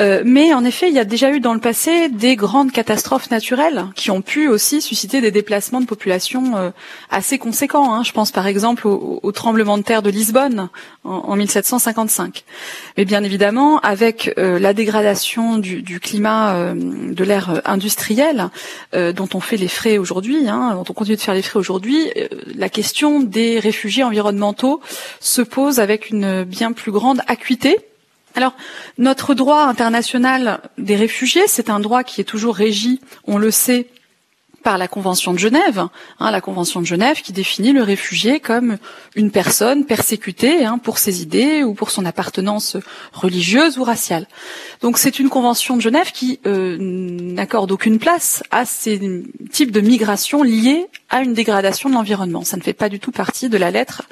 Euh, 0.00 0.24
mais 0.24 0.52
en 0.54 0.64
effet, 0.64 0.88
il 0.88 0.94
y 0.96 0.98
a 0.98 1.04
déjà 1.04 1.30
eu 1.30 1.38
dans 1.38 1.54
le 1.54 1.60
passé 1.60 2.08
des 2.08 2.34
grandes 2.34 2.72
catastrophes 2.72 3.30
naturelles 3.30 3.86
qui 3.94 4.10
ont 4.10 4.22
pu 4.22 4.48
aussi 4.48 4.82
susciter 4.82 5.20
des 5.20 5.30
déplacements 5.30 5.80
de 5.80 5.86
population 5.86 6.72
assez 7.08 7.38
conséquents. 7.38 7.94
Hein. 7.94 8.02
Je 8.02 8.10
pense 8.10 8.32
par 8.32 8.48
exemple 8.48 8.88
au, 8.88 9.30
tremblement 9.30 9.78
de 9.78 9.84
terre 9.84 10.02
de 10.02 10.10
Lisbonne 10.10 10.68
en, 11.04 11.10
en 11.10 11.36
1755. 11.36 12.42
Mais 12.96 13.04
bien 13.04 13.22
évidemment, 13.22 13.78
avec 13.80 14.34
la 14.36 14.74
dégradation 14.74 15.58
du, 15.58 15.82
du 15.82 16.00
climat 16.00 16.74
de 16.74 17.24
l'ère 17.24 17.62
industrielle 17.64 18.48
dont 18.92 19.28
on 19.32 19.40
fait 19.40 19.56
les 19.56 19.68
aujourd'hui, 19.98 20.48
hein, 20.48 20.76
on 20.76 20.92
continue 20.92 21.16
de 21.16 21.20
faire 21.20 21.34
les 21.34 21.42
frais 21.42 21.58
aujourd'hui, 21.58 22.10
euh, 22.16 22.28
la 22.54 22.68
question 22.68 23.20
des 23.20 23.58
réfugiés 23.58 24.04
environnementaux 24.04 24.80
se 25.20 25.42
pose 25.42 25.78
avec 25.80 26.10
une 26.10 26.44
bien 26.44 26.72
plus 26.72 26.92
grande 26.92 27.20
acuité. 27.26 27.78
Alors, 28.34 28.54
notre 28.98 29.34
droit 29.34 29.62
international 29.62 30.60
des 30.76 30.96
réfugiés, 30.96 31.44
c'est 31.46 31.70
un 31.70 31.80
droit 31.80 32.04
qui 32.04 32.20
est 32.20 32.24
toujours 32.24 32.56
régi, 32.56 33.00
on 33.24 33.38
le 33.38 33.50
sait, 33.50 33.86
par 34.62 34.78
la 34.78 34.88
Convention 34.88 35.32
de 35.32 35.38
Genève, 35.38 35.86
hein, 36.18 36.30
la 36.30 36.40
Convention 36.40 36.80
de 36.80 36.86
Genève 36.86 37.22
qui 37.22 37.32
définit 37.32 37.72
le 37.72 37.82
réfugié 37.82 38.40
comme 38.40 38.78
une 39.14 39.30
personne 39.30 39.84
persécutée 39.84 40.64
hein, 40.64 40.78
pour 40.78 40.98
ses 40.98 41.22
idées 41.22 41.62
ou 41.62 41.74
pour 41.74 41.90
son 41.90 42.04
appartenance 42.04 42.76
religieuse 43.12 43.78
ou 43.78 43.84
raciale. 43.84 44.26
Donc 44.80 44.98
c'est 44.98 45.18
une 45.18 45.28
Convention 45.28 45.76
de 45.76 45.82
Genève 45.82 46.10
qui 46.12 46.40
euh, 46.46 46.76
n'accorde 46.80 47.70
aucune 47.72 47.98
place 47.98 48.42
à 48.50 48.64
ces 48.64 49.24
types 49.50 49.70
de 49.70 49.80
migrations 49.80 50.42
liées 50.42 50.86
à 51.10 51.22
une 51.22 51.34
dégradation 51.34 51.88
de 51.88 51.94
l'environnement. 51.94 52.42
Ça 52.42 52.56
ne 52.56 52.62
fait 52.62 52.72
pas 52.72 52.88
du 52.88 52.98
tout 52.98 53.12
partie 53.12 53.48
de 53.48 53.56
la 53.56 53.70
lettre 53.70 54.02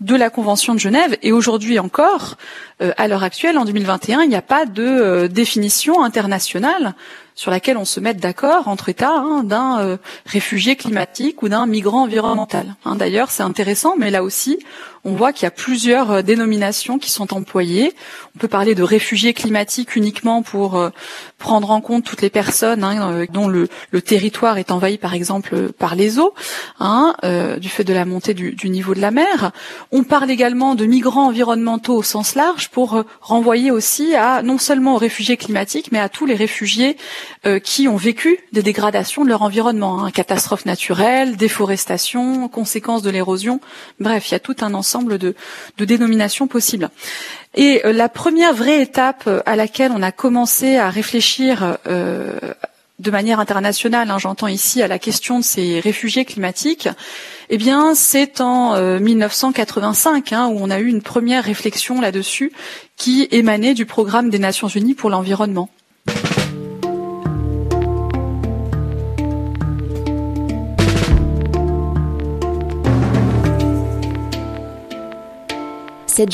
de 0.00 0.14
la 0.14 0.30
Convention 0.30 0.74
de 0.74 0.78
Genève. 0.78 1.16
Et 1.22 1.32
aujourd'hui 1.32 1.78
encore, 1.78 2.36
euh, 2.80 2.92
à 2.96 3.08
l'heure 3.08 3.24
actuelle, 3.24 3.58
en 3.58 3.64
2021, 3.64 4.22
il 4.22 4.28
n'y 4.28 4.36
a 4.36 4.42
pas 4.42 4.64
de 4.64 4.82
euh, 4.82 5.28
définition 5.28 6.02
internationale 6.02 6.94
sur 7.38 7.52
laquelle 7.52 7.76
on 7.76 7.84
se 7.84 8.00
mette 8.00 8.18
d'accord 8.18 8.66
entre 8.66 8.88
États 8.88 9.16
hein, 9.16 9.44
d'un 9.44 9.78
euh, 9.78 9.96
réfugié 10.26 10.74
climatique 10.74 11.40
ou 11.44 11.48
d'un 11.48 11.66
migrant 11.66 12.02
environnemental. 12.02 12.74
Hein, 12.84 12.96
D'ailleurs, 12.96 13.30
c'est 13.30 13.44
intéressant, 13.44 13.94
mais 13.96 14.10
là 14.10 14.24
aussi, 14.24 14.58
on 15.08 15.14
voit 15.14 15.32
qu'il 15.32 15.44
y 15.44 15.46
a 15.46 15.50
plusieurs 15.50 16.10
euh, 16.10 16.22
dénominations 16.22 16.98
qui 16.98 17.10
sont 17.10 17.34
employées. 17.34 17.92
On 18.36 18.38
peut 18.38 18.48
parler 18.48 18.74
de 18.74 18.82
réfugiés 18.82 19.32
climatiques 19.32 19.96
uniquement 19.96 20.42
pour 20.42 20.76
euh, 20.76 20.90
prendre 21.38 21.70
en 21.70 21.80
compte 21.80 22.04
toutes 22.04 22.22
les 22.22 22.30
personnes 22.30 22.84
hein, 22.84 23.24
dont 23.32 23.48
le, 23.48 23.68
territoire 24.02 24.58
est 24.58 24.70
envahi, 24.70 24.98
par 24.98 25.14
exemple, 25.14 25.72
par 25.72 25.94
les 25.94 26.18
eaux, 26.18 26.34
hein, 26.78 27.14
du 27.60 27.68
fait 27.68 27.84
de 27.84 27.92
la 27.92 28.04
montée 28.04 28.34
du, 28.34 28.70
niveau 28.70 28.94
de 28.94 29.00
la 29.00 29.10
mer. 29.10 29.52
On 29.92 30.04
parle 30.04 30.30
également 30.30 30.74
de 30.74 30.84
migrants 30.86 31.26
environnementaux 31.26 31.94
au 31.94 32.02
sens 32.02 32.34
large 32.34 32.68
pour 32.68 33.02
renvoyer 33.20 33.70
aussi 33.70 34.14
à 34.14 34.42
non 34.42 34.58
seulement 34.58 34.94
aux 34.94 34.98
réfugiés 34.98 35.36
climatiques, 35.36 35.90
mais 35.92 35.98
à 35.98 36.08
tous 36.08 36.26
les 36.26 36.34
réfugiés 36.34 36.96
euh, 37.46 37.58
qui 37.58 37.86
ont 37.86 37.96
vécu 37.96 38.38
des 38.52 38.62
dégradations 38.62 39.24
de 39.24 39.28
leur 39.28 39.42
environnement, 39.42 40.04
hein, 40.04 40.10
catastrophes 40.10 40.66
naturelles, 40.66 41.36
déforestation, 41.36 42.48
conséquences 42.48 43.02
de 43.02 43.10
l'érosion. 43.10 43.60
Bref, 44.00 44.28
il 44.28 44.32
y 44.32 44.34
a 44.34 44.40
tout 44.40 44.56
un 44.60 44.74
ensemble 44.74 44.97
de, 45.02 45.34
dénominations 45.78 46.46
possibles. 46.46 46.90
Et 47.54 47.82
euh, 47.84 47.92
la 47.92 48.08
première 48.08 48.54
vraie 48.54 48.82
étape 48.82 49.24
euh, 49.26 49.40
à 49.46 49.56
laquelle 49.56 49.92
on 49.94 50.02
a 50.02 50.12
commencé 50.12 50.76
à 50.76 50.90
réfléchir 50.90 51.78
de 51.86 53.10
manière 53.12 53.38
internationale, 53.38 54.10
hein, 54.10 54.18
j'entends 54.18 54.48
ici 54.48 54.82
à 54.82 54.88
la 54.88 54.98
question 54.98 55.38
de 55.38 55.44
ces 55.44 55.78
réfugiés 55.78 56.24
climatiques, 56.24 56.88
eh 57.48 57.56
bien, 57.56 57.94
c'est 57.94 58.40
en 58.40 58.98
1985 58.98 60.32
hein, 60.32 60.48
où 60.48 60.58
on 60.60 60.68
a 60.68 60.80
eu 60.80 60.86
une 60.86 61.02
première 61.02 61.44
réflexion 61.44 62.00
là-dessus 62.00 62.52
qui 62.96 63.28
émanait 63.30 63.74
du 63.74 63.86
programme 63.86 64.30
des 64.30 64.40
Nations 64.40 64.68
Unies 64.68 64.94
pour 64.94 65.10
l'environnement. 65.10 65.70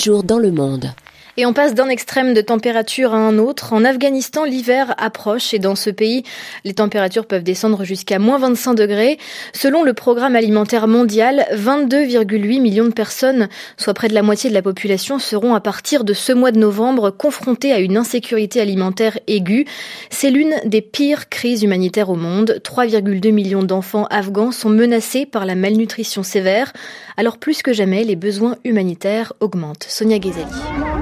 Jours 0.03 0.23
dans 0.25 0.39
le 0.39 0.51
monde. 0.51 0.93
Et 1.37 1.47
on 1.47 1.53
passe 1.53 1.75
d'un 1.75 1.89
extrême 1.89 2.33
de 2.33 2.41
température 2.41 3.13
à 3.13 3.17
un 3.17 3.39
autre. 3.39 3.73
En 3.73 3.85
Afghanistan, 3.85 4.45
l'hiver 4.45 4.95
approche 4.99 5.53
et 5.53 5.59
dans 5.59 5.75
ce 5.75 5.91
pays, 5.91 6.23
les 6.65 6.75
températures 6.75 7.27
peuvent 7.27 7.43
descendre 7.43 7.83
jusqu'à 7.83 8.21
moins 8.21 8.39
25 8.39 8.75
degrés. 8.75 9.19
Selon 9.53 9.83
le 9.83 9.95
programme 9.95 10.37
alimentaire 10.37 10.87
mondial, 10.87 11.45
22,8 11.53 12.61
millions 12.61 12.85
de 12.85 12.93
personnes, 12.93 13.49
soit 13.77 13.95
près 13.95 14.07
de 14.07 14.15
la 14.15 14.23
moitié 14.23 14.49
de 14.49 14.55
la 14.55 14.63
population, 14.63 15.19
seront 15.19 15.55
à 15.55 15.61
partir 15.61 16.05
de 16.05 16.13
ce 16.13 16.33
mois 16.33 16.53
de 16.53 16.61
novembre 16.61 17.11
confrontées 17.11 17.73
à 17.73 17.81
une 17.81 17.97
insécurité 17.97 18.61
alimentaire 18.61 19.19
aiguë. 19.27 19.67
C'est 20.11 20.31
l'une 20.31 20.55
des 20.65 20.83
pires 20.83 21.29
crises 21.29 21.65
humanitaires 21.65 22.11
au 22.11 22.17
monde. 22.17 22.61
3,2 22.63 23.33
millions 23.33 23.65
d'enfants 23.65 24.07
afghans 24.09 24.53
sont 24.53 24.71
menacés 24.71 25.27
par 25.27 25.47
la 25.47 25.57
malnutrition 25.57 26.23
sévère. 26.23 26.73
Alors 27.17 27.39
plus 27.39 27.63
que 27.63 27.73
jamais, 27.73 28.05
les 28.05 28.17
besoins 28.17 28.57
humanitaires 28.65 29.33
augmentent. 29.41 29.87
Sonia 29.89 30.21
Ghezali. 30.21 30.94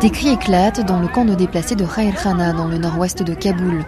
Des 0.00 0.08
cris 0.08 0.30
éclatent 0.30 0.86
dans 0.86 0.98
le 0.98 1.08
camp 1.08 1.26
de 1.26 1.34
déplacés 1.34 1.74
de 1.74 1.84
Khair 1.84 2.14
Khana, 2.22 2.54
dans 2.54 2.68
le 2.68 2.78
nord-ouest 2.78 3.22
de 3.22 3.34
Kaboul. 3.34 3.84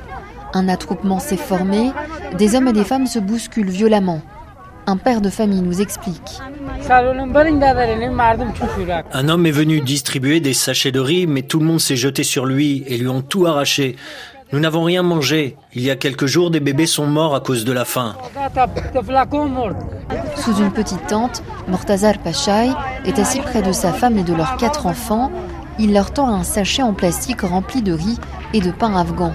Un 0.52 0.69
attroupement 0.69 1.19
s'est 1.19 1.38
formé, 1.38 1.90
des 2.37 2.54
hommes 2.54 2.69
et 2.69 2.75
des 2.75 2.85
femmes 2.85 3.07
se 3.07 3.19
bousculent 3.19 3.71
violemment. 3.71 4.21
Un 4.87 4.99
père 4.99 5.23
de 5.23 5.31
famille 5.31 5.62
nous 5.62 5.81
explique. 5.81 6.40
Un 9.12 9.28
homme 9.28 9.47
est 9.47 9.52
venu 9.52 9.81
distribuer 9.81 10.40
des 10.40 10.52
sachets 10.52 10.92
de 10.92 11.00
riz, 11.00 11.26
mais 11.26 11.42
tout 11.42 11.61
le 11.61 11.64
monde 11.64 11.81
s'est 11.81 11.97
jeté 11.97 12.25
sur 12.25 12.45
lui 12.45 12.85
et 12.87 12.99
lui 12.99 13.09
ont 13.09 13.23
tout 13.23 13.47
arraché. 13.47 13.97
Nous 14.52 14.61
n'avons 14.61 14.85
rien 14.85 15.02
mangé. 15.02 15.57
Il 15.73 15.81
y 15.81 15.90
a 15.90 15.97
quelques 15.97 16.26
jours, 16.26 16.50
des 16.50 16.61
bébés 16.61 16.85
sont 16.85 17.07
morts 17.07 17.35
à 17.35 17.40
cause 17.40 17.64
de 17.64 17.73
la 17.73 17.87
faim. 17.87 18.16
Sous 20.37 20.57
une 20.57 20.73
petite 20.73 21.07
tente, 21.07 21.42
Mortazar 21.69 22.19
Pachai 22.19 22.69
est 23.07 23.19
assis 23.19 23.40
près 23.40 23.62
de 23.62 23.73
sa 23.73 23.95
femme 23.95 24.19
et 24.19 24.25
de 24.25 24.35
leurs 24.35 24.59
quatre 24.59 24.85
enfants 24.85 25.33
il 25.79 25.93
leur 25.93 26.12
tend 26.12 26.29
un 26.29 26.43
sachet 26.43 26.83
en 26.83 26.93
plastique 26.93 27.43
rempli 27.43 27.83
de 27.83 27.93
riz 27.93 28.19
et 28.55 28.61
de 28.61 28.71
pain 28.71 28.95
afghan. 28.95 29.33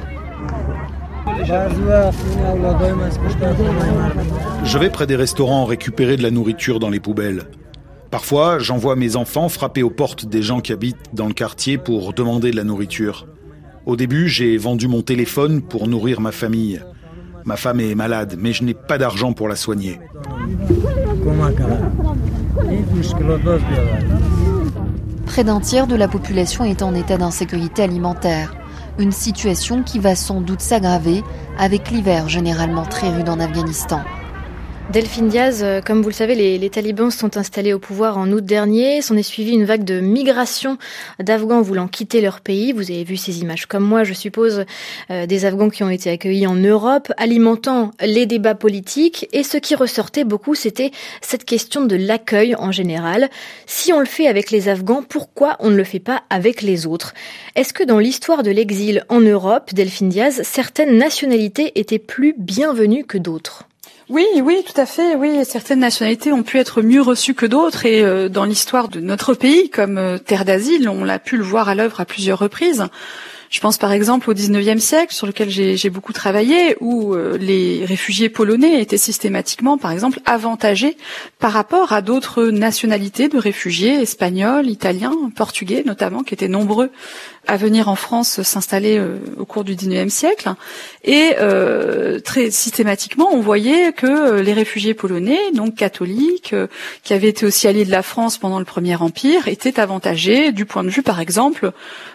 Je 4.64 4.78
vais 4.78 4.90
près 4.90 5.08
des 5.08 5.16
restaurants 5.16 5.66
récupérer 5.66 6.18
de 6.18 6.24
la 6.24 6.32
nourriture 6.32 6.80
dans 6.80 6.90
les 6.90 7.00
poubelles. 7.00 7.46
Parfois, 8.12 8.60
j'envoie 8.60 8.96
mes 8.96 9.16
enfants 9.16 9.50
frapper 9.50 9.84
aux 9.84 9.90
portes 9.90 10.26
des 10.26 10.42
gens 10.42 10.62
qui 10.62 10.72
habitent 10.72 11.14
dans 11.14 11.28
le 11.28 11.34
quartier 11.34 11.78
pour 11.78 12.14
demander 12.14 12.52
de 12.52 12.56
la 12.56 12.64
nourriture. 12.64 13.28
Au 13.86 13.96
début, 13.96 14.28
j'ai 14.28 14.58
vendu 14.58 14.88
mon 14.88 15.02
téléphone 15.02 15.62
pour 15.62 15.88
nourrir 15.88 16.22
ma 16.22 16.32
famille. 16.32 16.82
Ma 17.46 17.56
femme 17.56 17.80
est 17.80 17.96
malade, 17.96 18.36
mais 18.38 18.52
je 18.52 18.64
n'ai 18.64 18.74
pas 18.74 18.98
d'argent 18.98 19.34
pour 19.34 19.48
la 19.48 19.56
soigner. 19.56 20.00
Près 25.38 25.44
d'un 25.44 25.60
tiers 25.60 25.86
de 25.86 25.96
la 25.96 26.08
population 26.08 26.64
est 26.64 26.82
en 26.82 26.96
état 26.96 27.16
d'insécurité 27.16 27.84
alimentaire, 27.84 28.56
une 28.98 29.12
situation 29.12 29.84
qui 29.84 30.00
va 30.00 30.16
sans 30.16 30.42
doute 30.42 30.62
s'aggraver 30.62 31.24
avec 31.60 31.92
l'hiver 31.92 32.28
généralement 32.28 32.88
très 32.88 33.10
rude 33.10 33.30
en 33.30 33.40
Afghanistan. 33.40 34.02
Delphine 34.90 35.28
Diaz, 35.28 35.64
euh, 35.64 35.82
comme 35.82 36.02
vous 36.02 36.08
le 36.08 36.14
savez, 36.14 36.34
les, 36.34 36.58
les, 36.58 36.70
talibans 36.70 37.12
sont 37.12 37.36
installés 37.36 37.74
au 37.74 37.78
pouvoir 37.78 38.18
en 38.18 38.32
août 38.32 38.46
dernier. 38.46 39.02
S'en 39.02 39.18
est 39.18 39.22
suivi 39.22 39.52
une 39.52 39.66
vague 39.66 39.84
de 39.84 40.00
migration 40.00 40.78
d'Afghans 41.20 41.62
voulant 41.62 41.90
quitter 41.90 42.22
leur 42.22 42.40
pays. 42.40 42.72
Vous 42.72 42.90
avez 42.90 43.04
vu 43.04 43.18
ces 43.18 43.42
images 43.42 43.66
comme 43.66 43.84
moi, 43.84 44.06
je 44.06 44.14
suppose, 44.14 44.64
euh, 45.12 45.26
des 45.26 45.44
Afghans 45.44 45.70
qui 45.70 45.84
ont 45.84 45.90
été 45.90 46.10
accueillis 46.10 46.48
en 46.48 46.56
Europe, 46.56 47.12
alimentant 47.18 47.92
les 48.00 48.26
débats 48.26 48.56
politiques. 48.56 49.28
Et 49.34 49.44
ce 49.44 49.58
qui 49.58 49.76
ressortait 49.76 50.24
beaucoup, 50.24 50.56
c'était 50.56 50.92
cette 51.20 51.44
question 51.44 51.84
de 51.84 51.98
l'accueil 51.98 52.56
en 52.56 52.72
général. 52.72 53.30
Si 53.66 53.92
on 53.92 54.00
le 54.00 54.06
fait 54.06 54.28
avec 54.28 54.52
les 54.52 54.70
Afghans, 54.70 55.04
pourquoi 55.04 55.58
on 55.60 55.70
ne 55.70 55.76
le 55.76 55.84
fait 55.84 56.00
pas 56.00 56.24
avec 56.30 56.62
les 56.62 56.88
autres? 56.88 57.14
Est-ce 57.56 57.74
que 57.74 57.84
dans 57.84 58.00
l'histoire 58.00 58.42
de 58.42 58.52
l'exil 58.52 59.04
en 59.10 59.20
Europe, 59.20 59.74
Delphine 59.74 60.08
Diaz, 60.08 60.44
certaines 60.44 60.98
nationalités 60.98 61.78
étaient 61.78 62.00
plus 62.00 62.34
bienvenues 62.38 63.04
que 63.04 63.18
d'autres? 63.18 63.68
Oui, 64.10 64.26
oui, 64.42 64.64
tout 64.66 64.80
à 64.80 64.86
fait. 64.86 65.16
Oui, 65.16 65.44
certaines 65.44 65.80
nationalités 65.80 66.32
ont 66.32 66.44
pu 66.44 66.58
être 66.60 66.82
mieux 66.82 67.02
reçues 67.02 67.34
que 67.34 67.46
d'autres, 67.46 67.86
et 67.86 68.04
euh, 68.04 68.30
dans 68.30 68.46
l'histoire 68.46 68.88
de 68.88 69.02
notre 69.02 69.34
pays, 69.34 69.70
comme 69.70 69.98
euh, 69.98 70.18
terre 70.18 70.46
d'asile, 70.46 70.88
on 70.88 71.04
l'a 71.04 71.20
pu 71.20 71.36
le 71.36 71.44
voir 71.44 71.68
à 71.68 71.76
l'œuvre 71.76 72.00
à 72.00 72.06
plusieurs 72.06 72.40
reprises. 72.40 72.86
Je 73.50 73.62
pense 73.62 73.78
par 73.78 73.94
exemple 73.94 74.30
au 74.30 74.34
XIXe 74.34 74.84
siècle, 74.84 75.14
sur 75.14 75.26
lequel 75.26 75.50
j'ai 75.50 75.90
beaucoup 75.90 76.12
travaillé, 76.12 76.76
où 76.82 77.14
euh, 77.14 77.38
les 77.38 77.86
réfugiés 77.86 78.30
polonais 78.30 78.82
étaient 78.82 78.98
systématiquement, 78.98 79.78
par 79.78 79.92
exemple, 79.92 80.20
avantagés 80.26 80.98
par 81.40 81.54
rapport 81.54 81.94
à 81.94 82.02
d'autres 82.02 82.46
nationalités 82.48 83.30
de 83.30 83.38
réfugiés, 83.38 84.02
espagnols, 84.02 84.70
italiens, 84.70 85.16
portugais 85.36 85.84
notamment, 85.86 86.24
qui 86.24 86.34
étaient 86.34 86.50
nombreux 86.50 86.92
à 87.48 87.58
venir 87.58 87.90
en 87.90 87.96
France 87.96 88.42
s'installer 88.42 88.98
euh, 88.98 89.18
au 89.38 89.46
cours 89.46 89.64
du 89.64 89.76
XIXe 89.76 90.14
siècle. 90.14 90.50
Et 91.04 91.36
euh, 91.40 92.20
très 92.20 92.52
systématiquement, 92.52 93.30
on 93.32 93.40
voyait 93.40 93.94
que 93.94 94.40
les 94.40 94.54
réfugiés 94.54 94.94
polonais, 94.94 95.40
donc 95.54 95.76
catholiques, 95.76 96.56
qui 97.04 97.14
avaient 97.14 97.30
été 97.30 97.46
aussi 97.46 97.68
alliés 97.68 97.86
de 97.86 97.92
la 97.92 98.04
France 98.04 98.38
pendant 98.38 98.60
le 98.60 98.66
Premier 98.66 98.96
Empire, 98.96 99.48
étaient 99.48 99.80
avantagés 99.80 100.52
du 100.52 100.66
point 100.66 100.84
de 100.84 100.90
vue, 100.90 101.04
par 101.04 101.20
exemple, 101.20 101.72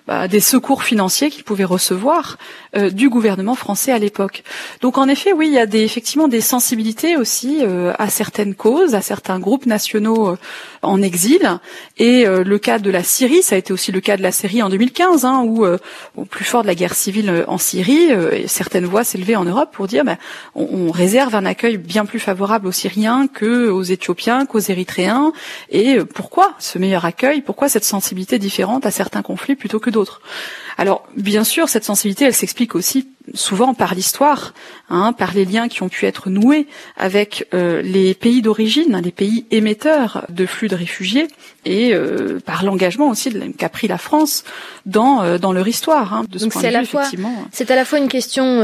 bah, 0.06 0.26
des 0.26 0.40
secours 0.40 0.82
financiers 0.82 1.30
qu'ils 1.30 1.44
pouvaient 1.44 1.62
recevoir 1.62 2.36
euh, 2.76 2.90
du 2.90 3.08
gouvernement 3.08 3.54
français 3.54 3.92
à 3.92 3.98
l'époque. 3.98 4.42
Donc 4.80 4.98
en 4.98 5.06
effet, 5.06 5.32
oui, 5.32 5.46
il 5.46 5.52
y 5.54 5.58
a 5.58 5.66
des, 5.66 5.82
effectivement 5.82 6.26
des 6.26 6.40
sensibilités 6.40 7.16
aussi 7.16 7.58
euh, 7.62 7.92
à 7.98 8.10
certaines 8.10 8.56
causes, 8.56 8.96
à 8.96 9.00
certains 9.00 9.38
groupes 9.38 9.66
nationaux 9.66 10.30
euh, 10.30 10.38
en 10.82 11.00
exil. 11.02 11.60
Et 11.98 12.24
le 12.24 12.58
cas 12.58 12.80
de 12.80 12.90
la 12.90 13.04
Syrie, 13.04 13.42
ça 13.42 13.54
a 13.54 13.58
été 13.58 13.72
aussi 13.72 13.92
le 13.92 14.00
cas 14.00 14.16
de 14.16 14.22
la 14.22 14.32
Syrie 14.32 14.62
en 14.62 14.68
2015, 14.68 15.21
hein, 15.24 15.42
où 15.44 15.66
au 16.16 16.24
plus 16.24 16.44
fort 16.44 16.62
de 16.62 16.66
la 16.66 16.74
guerre 16.74 16.94
civile 16.94 17.44
en 17.46 17.58
Syrie, 17.58 18.10
certaines 18.46 18.86
voix 18.86 19.04
s'élevaient 19.04 19.36
en 19.36 19.44
Europe 19.44 19.70
pour 19.72 19.86
dire, 19.86 20.04
bah, 20.04 20.16
on, 20.54 20.88
on, 20.88 20.90
réserve 20.90 21.34
un 21.34 21.44
accueil 21.44 21.76
bien 21.76 22.04
plus 22.04 22.20
favorable 22.20 22.66
aux 22.66 22.72
Syriens 22.72 23.26
que 23.26 23.70
aux 23.70 23.82
Éthiopiens, 23.82 24.46
qu'aux 24.46 24.58
Érythréens. 24.58 25.32
Et 25.70 25.98
pourquoi 26.04 26.54
ce 26.58 26.78
meilleur 26.78 27.04
accueil? 27.04 27.42
Pourquoi 27.42 27.68
cette 27.68 27.84
sensibilité 27.84 28.38
différente 28.38 28.86
à 28.86 28.90
certains 28.90 29.22
conflits 29.22 29.56
plutôt 29.56 29.80
que 29.80 29.90
d'autres? 29.90 30.20
Alors, 30.82 31.06
bien 31.16 31.44
sûr, 31.44 31.68
cette 31.68 31.84
sensibilité, 31.84 32.24
elle 32.24 32.34
s'explique 32.34 32.74
aussi 32.74 33.06
souvent 33.34 33.74
par 33.74 33.94
l'histoire, 33.94 34.52
hein, 34.90 35.12
par 35.12 35.32
les 35.32 35.44
liens 35.44 35.68
qui 35.68 35.82
ont 35.82 35.88
pu 35.88 36.06
être 36.06 36.28
noués 36.28 36.66
avec 36.96 37.46
euh, 37.54 37.82
les 37.82 38.14
pays 38.14 38.42
d'origine, 38.42 39.00
les 39.02 39.12
pays 39.12 39.46
émetteurs 39.50 40.26
de 40.28 40.44
flux 40.46 40.68
de 40.68 40.74
réfugiés, 40.74 41.28
et 41.64 41.94
euh, 41.94 42.40
par 42.44 42.64
l'engagement 42.64 43.08
aussi 43.08 43.32
qu'a 43.56 43.68
pris 43.68 43.86
la 43.86 43.98
France 43.98 44.44
dans 44.84 45.22
euh, 45.22 45.38
dans 45.38 45.52
leur 45.52 45.68
histoire. 45.68 46.14
Hein, 46.14 46.24
de 46.28 46.38
ce 46.38 46.44
Donc 46.44 46.54
c'est 46.54 46.66
à 46.66 46.70
la 46.72 46.84
fois 46.84 47.04
c'est 47.52 47.70
à 47.70 47.76
la 47.76 47.84
fois 47.84 47.98
une 47.98 48.08
question 48.08 48.60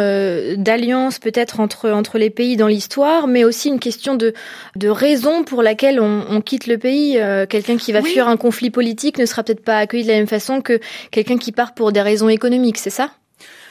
d'alliance 0.56 1.18
peut-être 1.18 1.60
entre 1.60 1.90
entre 1.90 2.18
les 2.18 2.30
pays 2.30 2.56
dans 2.56 2.66
l'histoire, 2.66 3.28
mais 3.28 3.44
aussi 3.44 3.68
une 3.68 3.78
question 3.78 4.14
de 4.14 4.34
de 4.74 4.88
raison 4.88 5.44
pour 5.44 5.62
laquelle 5.62 6.00
on, 6.00 6.24
on 6.28 6.40
quitte 6.40 6.66
le 6.66 6.78
pays. 6.78 7.18
quelqu'un 7.48 7.76
qui 7.76 7.92
va 7.92 8.02
fuir 8.02 8.28
un 8.28 8.36
conflit 8.36 8.70
politique 8.70 9.18
ne 9.18 9.26
sera 9.26 9.44
peut-être 9.44 9.62
pas 9.62 9.78
accueilli 9.78 10.02
de 10.02 10.08
la 10.08 10.16
même 10.16 10.26
façon 10.26 10.60
que 10.60 10.80
quelqu'un 11.10 11.38
qui 11.38 11.52
part 11.52 11.74
pour 11.74 11.92
des 11.92 12.00
raisons 12.08 12.28
économiques, 12.28 12.78
c'est 12.78 12.90
ça? 12.90 13.10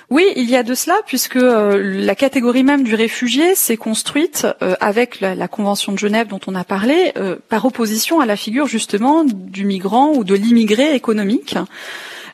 Oui, 0.09 0.31
il 0.37 0.49
y 0.49 0.55
a 0.55 0.63
de 0.63 0.73
cela, 0.73 0.95
puisque 1.05 1.35
euh, 1.35 1.81
la 1.83 2.15
catégorie 2.15 2.63
même 2.63 2.83
du 2.83 2.95
réfugié 2.95 3.55
s'est 3.55 3.75
construite 3.75 4.47
euh, 4.61 4.75
avec 4.79 5.19
la, 5.19 5.47
Convention 5.49 5.91
de 5.91 5.99
Genève 5.99 6.27
dont 6.27 6.39
on 6.47 6.55
a 6.55 6.63
parlé, 6.63 7.11
euh, 7.17 7.35
par 7.49 7.65
opposition 7.65 8.21
à 8.21 8.25
la 8.25 8.37
figure 8.37 8.67
justement 8.67 9.25
du 9.25 9.65
migrant 9.65 10.13
ou 10.13 10.23
de 10.23 10.33
l'immigré 10.33 10.95
économique. 10.95 11.55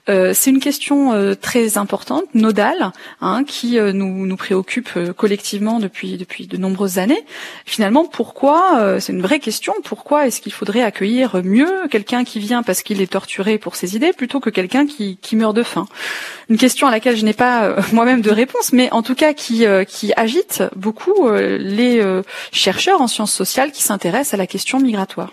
Euh, 0.09 0.33
c'est 0.33 0.49
une 0.49 0.59
question 0.59 1.13
euh, 1.13 1.33
très 1.33 1.77
importante, 1.77 2.25
nodale, 2.33 2.91
hein, 3.21 3.45
qui 3.45 3.79
euh, 3.79 3.93
nous, 3.93 4.35
préoccupe 4.35 4.89
collectivement 5.15 5.79
depuis 5.79 6.17
de 6.17 6.57
nombreuses 6.57 6.97
années. 6.97 7.23
Finalement, 7.65 8.03
pourquoi 8.03 8.99
C'est 8.99 9.13
une 9.13 9.21
vraie 9.21 9.39
question. 9.39 9.73
Pourquoi 9.83 10.27
est-ce 10.27 10.41
qu'il 10.41 10.51
faudrait 10.51 10.81
accueillir 10.81 11.41
mieux 11.43 11.71
quelqu'un 11.89 12.23
qui 12.23 12.39
vient 12.39 12.63
parce 12.63 12.81
qu'il 12.81 12.99
est 12.99 13.11
torturé 13.11 13.57
pour 13.57 13.75
ses 13.75 13.95
idées 13.95 14.11
plutôt 14.11 14.39
que 14.39 14.49
quelqu'un 14.49 14.85
qui, 14.87 15.17
meurt 15.33 15.55
de 15.55 15.63
faim? 15.63 15.85
Une 16.49 16.57
question 16.57 16.87
à 16.87 16.91
laquelle 16.91 17.15
je 17.15 17.23
n'ai 17.23 17.33
pas 17.33 17.75
moi-même 17.93 18.21
de 18.21 18.31
réponse, 18.31 18.73
mais 18.73 18.91
en 18.91 19.03
tout 19.03 19.15
cas 19.15 19.33
qui 19.33 19.65
agite 20.15 20.63
beaucoup 20.75 21.29
les 21.31 22.03
chercheurs 22.51 23.01
en 23.01 23.07
sciences 23.07 23.33
sociales 23.33 23.71
qui 23.71 23.83
s'intéressent 23.83 24.33
à 24.33 24.37
la 24.37 24.47
question 24.47 24.79
migratoire. 24.79 25.31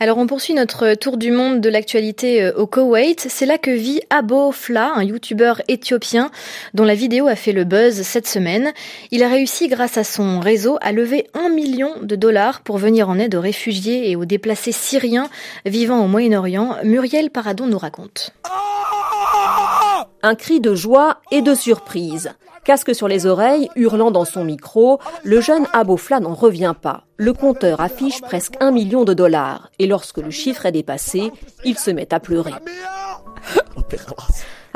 Alors 0.00 0.18
on 0.18 0.26
poursuit 0.26 0.54
notre 0.54 0.94
tour 0.94 1.16
du 1.16 1.30
monde 1.30 1.60
de 1.60 1.68
l'actualité 1.68 2.42
euh, 2.42 2.52
au 2.56 2.66
Koweït. 2.66 3.26
C'est 3.28 3.46
là 3.46 3.58
que 3.58 3.70
vit 3.70 4.00
Abo 4.10 4.52
Fla, 4.52 4.92
un 4.94 5.04
youtubeur 5.04 5.62
éthiopien 5.68 6.30
dont 6.74 6.84
la 6.84 6.94
vidéo 6.94 7.26
a 7.28 7.36
fait 7.36 7.52
le 7.52 7.64
buzz 7.64 8.02
cette 8.02 8.26
semaine. 8.26 8.72
Il 9.10 9.22
a 9.22 9.28
réussi 9.28 9.68
grâce 9.68 9.96
à 9.96 10.04
son 10.04 10.40
réseau 10.40 10.78
à 10.80 10.92
lever 10.92 11.28
un 11.34 11.48
million 11.48 11.92
de 12.02 12.16
dollars 12.16 12.60
pour 12.62 12.78
venir 12.78 13.08
en 13.08 13.18
aide 13.18 13.34
aux 13.34 13.40
réfugiés 13.40 14.10
et 14.10 14.16
aux 14.16 14.24
déplacés 14.24 14.72
syriens 14.72 15.28
vivant 15.64 16.04
au 16.04 16.08
Moyen-Orient. 16.08 16.76
Muriel 16.82 17.30
Paradon 17.30 17.66
nous 17.66 17.78
raconte. 17.78 18.30
Un 20.22 20.34
cri 20.34 20.60
de 20.60 20.74
joie 20.74 21.20
et 21.30 21.42
de 21.42 21.54
surprise. 21.54 22.32
Casque 22.64 22.94
sur 22.94 23.08
les 23.08 23.26
oreilles, 23.26 23.68
hurlant 23.76 24.10
dans 24.10 24.24
son 24.24 24.42
micro, 24.42 24.98
le 25.22 25.42
jeune 25.42 25.66
Abofla 25.74 26.18
n'en 26.18 26.32
revient 26.32 26.74
pas. 26.80 27.04
Le 27.18 27.34
compteur 27.34 27.82
affiche 27.82 28.22
presque 28.22 28.54
un 28.60 28.70
million 28.70 29.04
de 29.04 29.12
dollars 29.12 29.70
et 29.78 29.86
lorsque 29.86 30.16
le 30.16 30.30
chiffre 30.30 30.64
est 30.64 30.72
dépassé, 30.72 31.30
il 31.66 31.78
se 31.78 31.90
met 31.90 32.14
à 32.14 32.20
pleurer. 32.20 32.54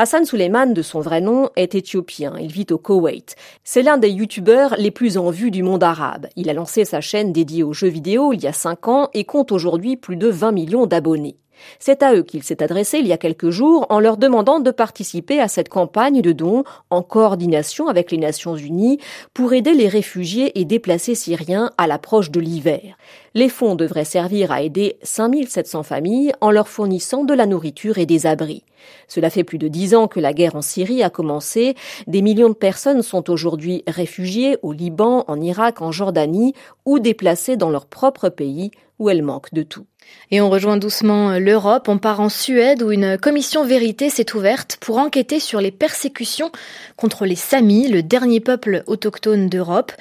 Hassan 0.01 0.27
Suleiman, 0.27 0.75
de 0.75 0.83
son 0.83 1.01
vrai 1.01 1.23
nom, 1.23 1.49
est 1.57 1.75
éthiopien. 1.75 2.35
Il 2.39 2.53
vit 2.53 2.67
au 2.71 2.79
Koweït. 2.79 3.37
C'est 3.65 3.83
l'un 3.83 3.97
des 3.97 4.11
youtubeurs 4.11 4.77
les 4.77 4.91
plus 4.91 5.17
en 5.17 5.31
vue 5.31 5.51
du 5.51 5.63
monde 5.63 5.83
arabe. 5.83 6.29
Il 6.37 6.51
a 6.51 6.53
lancé 6.53 6.85
sa 6.85 7.01
chaîne 7.01 7.33
dédiée 7.33 7.63
aux 7.63 7.73
jeux 7.73 7.89
vidéo 7.89 8.35
il 8.35 8.43
y 8.43 8.47
a 8.47 8.53
cinq 8.53 8.87
ans 8.87 9.09
et 9.15 9.25
compte 9.25 9.51
aujourd'hui 9.51 9.97
plus 9.97 10.17
de 10.17 10.29
20 10.29 10.53
millions 10.53 10.87
d'abonnés. 10.87 11.39
C'est 11.79 12.03
à 12.03 12.15
eux 12.15 12.23
qu'il 12.23 12.43
s'est 12.43 12.63
adressé 12.63 12.99
il 12.99 13.07
y 13.07 13.13
a 13.13 13.19
quelques 13.19 13.51
jours 13.51 13.87
en 13.89 14.01
leur 14.01 14.17
demandant 14.17 14.61
de 14.61 14.71
participer 14.71 15.41
à 15.41 15.49
cette 15.49 15.69
campagne 15.69 16.23
de 16.23 16.33
dons 16.33 16.65
en 16.91 17.03
coordination 17.03 17.89
avec 17.89 18.11
les 18.11 18.19
Nations 18.19 18.57
Unies 18.57 18.99
pour 19.35 19.53
aider 19.53 19.75
les 19.75 19.89
réfugiés 19.89 20.59
et 20.59 20.65
déplacés 20.65 21.15
syriens 21.15 21.71
à 21.79 21.87
l'approche 21.87 22.31
de 22.31 22.41
l'hiver. 22.41 22.97
Les 23.35 23.49
fonds 23.49 23.75
devraient 23.75 24.05
servir 24.05 24.53
à 24.53 24.63
aider 24.63 24.99
5700 25.03 25.83
familles 25.83 26.33
en 26.41 26.51
leur 26.51 26.69
fournissant 26.69 27.25
de 27.25 27.35
la 27.35 27.47
nourriture 27.47 27.99
et 27.99 28.07
des 28.07 28.27
abris. 28.27 28.65
Cela 29.07 29.31
fait 29.31 29.45
plus 29.45 29.59
de 29.59 29.69
dix 29.69 29.95
ans 29.95 30.09
que 30.09 30.21
la 30.21 30.33
guerre 30.33 30.57
en 30.57 30.63
Syrie 30.63 31.03
a 31.03 31.11
commencé. 31.11 31.75
Des 32.07 32.23
millions 32.23 32.49
de 32.49 32.55
personnes 32.55 33.03
sont 33.03 33.31
aujourd'hui 33.31 33.83
réfugiées 33.87 34.57
au 34.63 34.73
Liban, 34.73 35.25
en 35.29 35.41
Irak, 35.41 35.83
en 35.83 35.93
Jordanie 35.93 36.55
ou 36.85 36.99
déplacées 36.99 37.57
dans 37.57 37.71
leur 37.71 37.87
propre 37.87 38.29
pays 38.29 38.71
où 38.99 39.11
elles 39.11 39.23
manquent 39.23 39.55
de 39.55 39.63
tout. 39.63 39.87
Et 40.31 40.41
on 40.43 40.51
rejoint 40.51 40.77
doucement 40.77 41.39
l'Europe. 41.39 41.89
On 41.89 41.97
part 41.97 42.21
en 42.21 42.29
Suède 42.29 42.83
où 42.83 42.91
une 42.91 43.17
commission 43.17 43.65
vérité 43.65 44.11
s'est 44.11 44.35
ouverte 44.35 44.77
pour 44.81 44.99
enquêter 44.99 45.41
sur 45.41 45.61
les 45.61 45.71
persécutions 45.71 46.53
contre 46.97 47.25
les 47.25 47.37
Samis, 47.37 47.89
le 47.89 48.03
dernier 48.03 48.41
peuple 48.41 48.83
autochtone 48.87 49.49
d'Europe. 49.49 49.93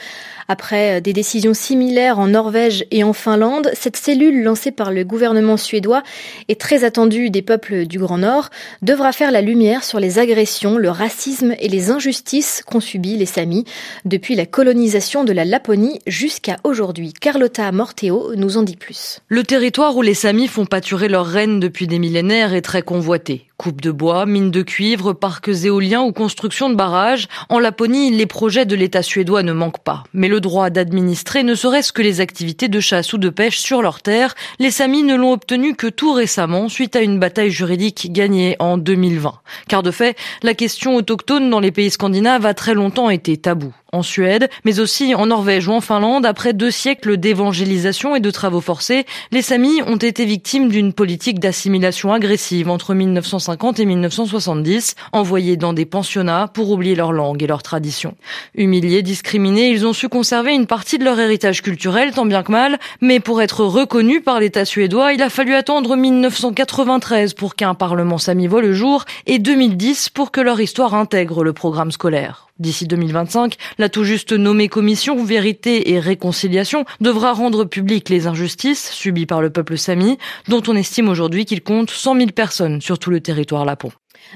Après 0.49 1.01
des 1.01 1.11
décisions 1.11 1.53
similaires 1.53 2.19
en 2.19 2.27
Norvège 2.27 2.85
et 2.89 3.03
en 3.03 3.11
Finlande, 3.11 3.69
cette 3.73 3.97
cellule 3.97 4.43
lancée 4.43 4.71
par 4.71 4.91
le 4.91 5.03
gouvernement 5.03 5.57
suédois 5.57 6.03
et 6.47 6.55
très 6.55 6.85
attendue 6.85 7.29
des 7.29 7.41
peuples 7.41 7.85
du 7.85 7.99
Grand 7.99 8.19
Nord 8.19 8.49
devra 8.81 9.11
faire 9.11 9.31
la 9.31 9.41
lumière 9.41 9.83
sur 9.83 9.99
les 9.99 10.19
agressions, 10.19 10.77
le 10.77 10.89
racisme 10.89 11.53
et 11.59 11.67
les 11.67 11.91
injustices 11.91 12.63
qu'ont 12.65 12.79
subi 12.79 13.17
les 13.17 13.25
Samis 13.25 13.65
depuis 14.05 14.35
la 14.35 14.45
colonisation 14.45 15.25
de 15.25 15.33
la 15.33 15.43
Laponie 15.43 15.99
jusqu'à 16.07 16.55
aujourd'hui. 16.63 17.11
Carlotta 17.11 17.69
Morteo 17.73 18.33
nous 18.35 18.55
en 18.55 18.63
dit 18.63 18.77
plus. 18.77 19.19
Le 19.27 19.43
territoire 19.43 19.96
où 19.97 20.03
les 20.03 20.13
Samis 20.13 20.47
font 20.47 20.67
pâturer 20.67 21.07
leurs 21.07 21.25
reines 21.25 21.59
depuis 21.59 21.87
des 21.87 21.97
millénaires 21.97 22.53
est 22.53 22.61
très 22.61 22.83
convoité. 22.83 23.47
Coupe 23.57 23.81
de 23.81 23.89
bois, 23.89 24.27
mines 24.27 24.51
de 24.51 24.61
cuivre, 24.61 25.13
parcs 25.13 25.47
éoliens 25.47 26.03
ou 26.03 26.11
construction 26.11 26.69
de 26.69 26.75
barrages, 26.75 27.27
en 27.49 27.57
Laponie, 27.57 28.11
les 28.11 28.27
projets 28.27 28.67
de 28.67 28.75
l'État 28.75 29.01
suédois 29.01 29.41
ne 29.41 29.53
manquent 29.53 29.83
pas. 29.83 30.03
Mais 30.13 30.27
le 30.27 30.39
droit 30.39 30.69
d'administrer 30.69 31.41
ne 31.41 31.55
serait-ce 31.55 31.91
que 31.91 32.03
les 32.03 32.21
activités 32.21 32.67
de 32.67 32.79
chasse 32.79 33.11
ou 33.13 33.17
de 33.17 33.29
pêche 33.29 33.57
sur 33.57 33.81
leurs 33.81 34.03
terres, 34.03 34.35
les 34.59 34.69
Samis 34.69 35.01
ne 35.01 35.15
l'ont 35.15 35.31
obtenu 35.31 35.73
que 35.73 35.87
tout 35.87 36.13
récemment 36.13 36.69
suite 36.69 36.95
à 36.95 37.01
une 37.01 37.17
bataille 37.17 37.49
juridique 37.49 38.09
gagnée 38.11 38.55
en 38.59 38.77
2020. 38.77 39.33
Car 39.67 39.81
de 39.81 39.89
fait, 39.89 40.15
la 40.43 40.53
question 40.53 40.95
autochtone 40.95 41.49
dans 41.49 41.59
les 41.59 41.71
pays 41.71 41.89
scandinaves 41.89 42.45
a 42.45 42.53
très 42.53 42.75
longtemps 42.75 43.09
été 43.09 43.35
taboue. 43.35 43.73
En 43.97 44.03
Suède, 44.03 44.49
mais 44.63 44.79
aussi 44.79 45.15
en 45.15 45.25
Norvège 45.25 45.67
ou 45.67 45.73
en 45.73 45.81
Finlande. 45.81 46.25
Après 46.25 46.53
deux 46.53 46.71
siècles 46.71 47.17
d'évangélisation 47.17 48.15
et 48.15 48.19
de 48.19 48.31
travaux 48.31 48.61
forcés, 48.61 49.05
les 49.31 49.41
Samis 49.41 49.81
ont 49.85 49.97
été 49.97 50.25
victimes 50.25 50.69
d'une 50.69 50.93
politique 50.93 51.39
d'assimilation 51.39 52.13
agressive 52.13 52.69
entre 52.69 52.93
1950 52.93 53.79
et 53.79 53.85
1970, 53.85 54.95
envoyés 55.11 55.57
dans 55.57 55.73
des 55.73 55.85
pensionnats 55.85 56.47
pour 56.53 56.71
oublier 56.71 56.95
leur 56.95 57.11
langue 57.11 57.43
et 57.43 57.47
leur 57.47 57.63
tradition. 57.63 58.15
Humiliés, 58.55 59.01
discriminés, 59.01 59.69
ils 59.69 59.85
ont 59.85 59.93
su 59.93 60.09
conserver 60.09 60.53
une 60.53 60.67
partie 60.67 60.97
de 60.97 61.03
leur 61.03 61.19
héritage 61.19 61.61
culturel, 61.61 62.11
tant 62.11 62.25
bien 62.25 62.43
que 62.43 62.51
mal, 62.51 62.79
mais 63.01 63.19
pour 63.19 63.41
être 63.41 63.63
reconnus 63.63 64.23
par 64.23 64.39
l'État 64.39 64.65
suédois, 64.65 65.13
il 65.13 65.21
a 65.21 65.29
fallu 65.29 65.53
attendre 65.53 65.95
1993 65.95 67.33
pour 67.33 67.55
qu'un 67.55 67.73
parlement 67.73 68.17
sami 68.17 68.47
voit 68.47 68.61
le 68.61 68.73
jour 68.73 69.05
et 69.25 69.39
2010 69.39 70.09
pour 70.09 70.31
que 70.31 70.41
leur 70.41 70.61
histoire 70.61 70.93
intègre 70.93 71.43
le 71.43 71.53
programme 71.53 71.91
scolaire. 71.91 72.47
D'ici 72.59 72.87
2025, 72.87 73.55
la 73.77 73.86
tout 73.89 74.03
juste 74.03 74.33
nommée 74.33 74.67
commission 74.67 75.23
Vérité 75.23 75.91
et 75.91 75.99
Réconciliation 75.99 76.85
devra 77.01 77.33
rendre 77.33 77.65
publiques 77.65 78.09
les 78.09 78.27
injustices 78.27 78.91
subies 78.91 79.25
par 79.25 79.41
le 79.41 79.49
peuple 79.49 79.77
sami, 79.77 80.17
dont 80.47 80.63
on 80.67 80.75
estime 80.75 81.09
aujourd'hui 81.09 81.45
qu'il 81.45 81.61
compte 81.61 81.89
100 81.89 82.17
000 82.17 82.27
personnes 82.31 82.81
sur 82.81 82.99
tout 82.99 83.09
le 83.09 83.21
territoire 83.21 83.65
lapon. 83.65 83.91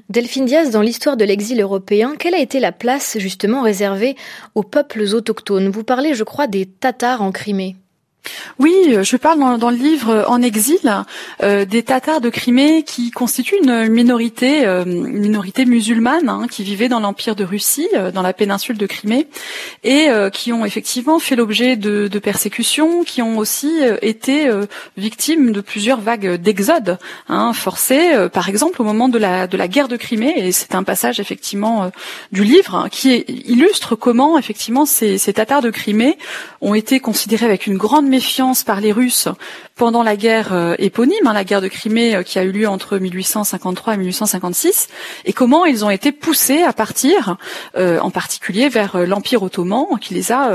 Delphine 0.10 0.46
Diaz, 0.46 0.72
dans 0.72 0.82
l'histoire 0.82 1.18
de 1.18 1.26
l'exil 1.26 1.62
européen, 1.62 2.16
quelle 2.18 2.36
a 2.36 2.40
été 2.40 2.60
la 2.60 2.72
place 2.72 3.18
justement 3.20 3.62
réservée 3.62 4.16
aux 4.56 4.64
peuples 4.64 5.04
autochtones? 5.14 5.70
Vous 5.70 5.84
parlez, 5.84 6.14
je 6.14 6.24
crois, 6.24 6.48
des 6.48 6.66
Tatars 6.66 7.22
en 7.22 7.32
Crimée. 7.32 7.76
Oui, 8.60 8.75
euh, 8.89 9.03
je 9.03 9.17
parle 9.17 9.39
dans, 9.57 9.69
le 9.69 9.75
livre 9.75 10.10
euh, 10.10 10.25
En 10.27 10.41
exil 10.41 10.79
euh, 11.41 11.65
des 11.65 11.84
Tatars 11.84 12.21
de 12.21 12.29
Crimée 12.29 12.84
qui 12.84 13.10
constituent 13.10 13.57
une 13.62 13.88
minorité, 13.88 14.65
minorité 14.86 15.65
musulmane 15.65 16.29
hein, 16.29 16.45
qui 16.49 16.63
vivait 16.63 16.89
dans 16.89 16.99
l'empire 16.99 17.36
de 17.36 17.43
Russie, 17.43 17.88
dans 18.13 18.21
la 18.21 18.34
péninsule 18.34 18.77
de 18.77 18.86
Crimée, 18.86 19.27
et 19.84 20.07
qui 20.31 20.53
ont 20.53 20.65
effectivement 20.65 21.19
fait 21.19 21.36
l'objet 21.36 21.75
de, 21.75 22.19
persécutions, 22.19 23.03
qui 23.03 23.21
ont 23.21 23.38
aussi 23.38 23.71
été 24.01 24.49
victimes 24.97 25.51
de 25.51 25.62
plusieurs 25.62 25.99
vagues 26.01 26.36
d'exode 26.36 26.97
hein, 27.29 27.53
forcés, 27.53 28.27
par 28.31 28.49
exemple 28.49 28.81
au 28.81 28.86
moment 28.86 29.10
de 29.10 29.17
la, 29.17 29.47
de 29.47 29.57
la 29.57 29.67
guerre 29.67 29.88
de 29.88 29.97
Crimée. 29.97 30.34
Et 30.38 30.51
c'est 30.51 30.75
un 30.75 30.84
passage 30.84 31.19
effectivement 31.19 31.91
du 32.31 32.43
livre 32.43 32.75
hein, 32.75 32.89
qui 32.89 33.15
illustre 33.45 33.95
comment 33.95 34.38
effectivement 34.38 34.86
ces 34.86 35.34
Tatars 35.34 35.62
de 35.62 35.69
Crimée 35.69 36.17
ont 36.62 36.73
été 36.73 36.99
considérés 36.99 37.45
avec 37.45 37.67
une 37.67 37.77
grande 37.77 38.11
méfiance 38.12 38.63
par 38.63 38.82
les 38.82 38.91
Russes 38.91 39.30
pendant 39.76 40.04
la 40.04 40.15
guerre 40.15 40.54
euh, 40.54 40.76
éponyme, 40.78 41.26
hein, 41.26 41.34
la 41.34 41.43
guerre 41.43 41.62
de 41.62 41.67
Crimée 41.67 42.13
euh, 42.13 42.21
qui 42.21 42.38
a 42.38 42.43
eu 42.43 42.52
lieu 42.52 42.67
entre 42.67 43.00
1853 43.00 43.95
et 43.95 43.97
1856, 43.97 44.89
et 45.26 45.34
comment 45.34 45.65
ils 45.65 45.84
ont 45.84 45.89
été 45.89 46.12
poussés 46.12 46.62
à 46.62 46.74
partir, 46.74 47.38
euh, 47.78 47.97
en 48.00 48.12
particulier 48.12 48.69
vers 48.69 48.97
l'Empire 49.08 49.41
ottoman, 49.41 49.86
qui 50.00 50.13
les 50.13 50.32
a 50.32 50.52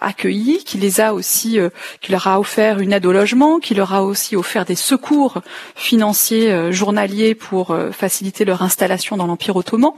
accueillis, 0.00 0.64
qui 0.64 0.78
les 0.78 1.00
a 1.00 1.12
aussi, 1.12 1.58
qui 2.00 2.12
leur 2.12 2.26
a 2.28 2.38
offert 2.38 2.78
une 2.78 2.92
aide 2.92 3.04
au 3.04 3.12
logement, 3.12 3.58
qui 3.58 3.74
leur 3.74 3.92
a 3.92 4.04
aussi 4.04 4.36
offert 4.36 4.64
des 4.64 4.76
secours 4.76 5.42
financiers 5.74 6.72
journaliers 6.72 7.34
pour 7.34 7.76
faciliter 7.92 8.44
leur 8.44 8.62
installation 8.62 9.16
dans 9.16 9.26
l'Empire 9.26 9.56
ottoman. 9.56 9.92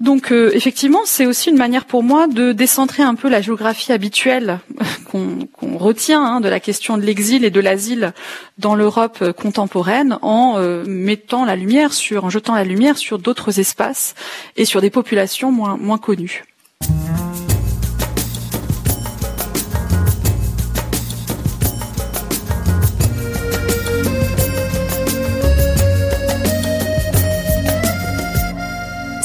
Donc 0.00 0.32
euh, 0.32 0.50
effectivement, 0.54 1.00
c'est 1.04 1.26
aussi 1.26 1.50
une 1.50 1.56
manière 1.56 1.84
pour 1.84 2.02
moi 2.02 2.26
de 2.26 2.52
décentrer 2.52 3.02
un 3.02 3.14
peu 3.14 3.28
la 3.28 3.40
géographie 3.40 3.92
habituelle 3.92 4.60
qu'on 5.10 5.78
retient 5.78 6.24
hein, 6.24 6.40
de 6.40 6.48
la 6.48 6.60
question 6.60 6.96
de 6.96 7.02
l'exil 7.02 7.44
et 7.44 7.50
de 7.50 7.60
l'asile 7.60 8.12
dans 8.58 8.74
l'Europe 8.74 9.18
euh, 9.22 9.32
contemporaine 9.32 10.18
en 10.22 10.54
euh, 10.56 10.84
mettant 10.86 11.44
la 11.44 11.56
lumière 11.56 11.92
sur, 11.92 12.24
en 12.24 12.30
jetant 12.30 12.54
la 12.54 12.64
lumière 12.64 12.98
sur 12.98 13.18
d'autres 13.18 13.60
espaces 13.60 14.14
et 14.56 14.64
sur 14.64 14.80
des 14.80 14.90
populations 14.90 15.52
moins, 15.52 15.76
moins 15.76 15.98
connues. 15.98 16.44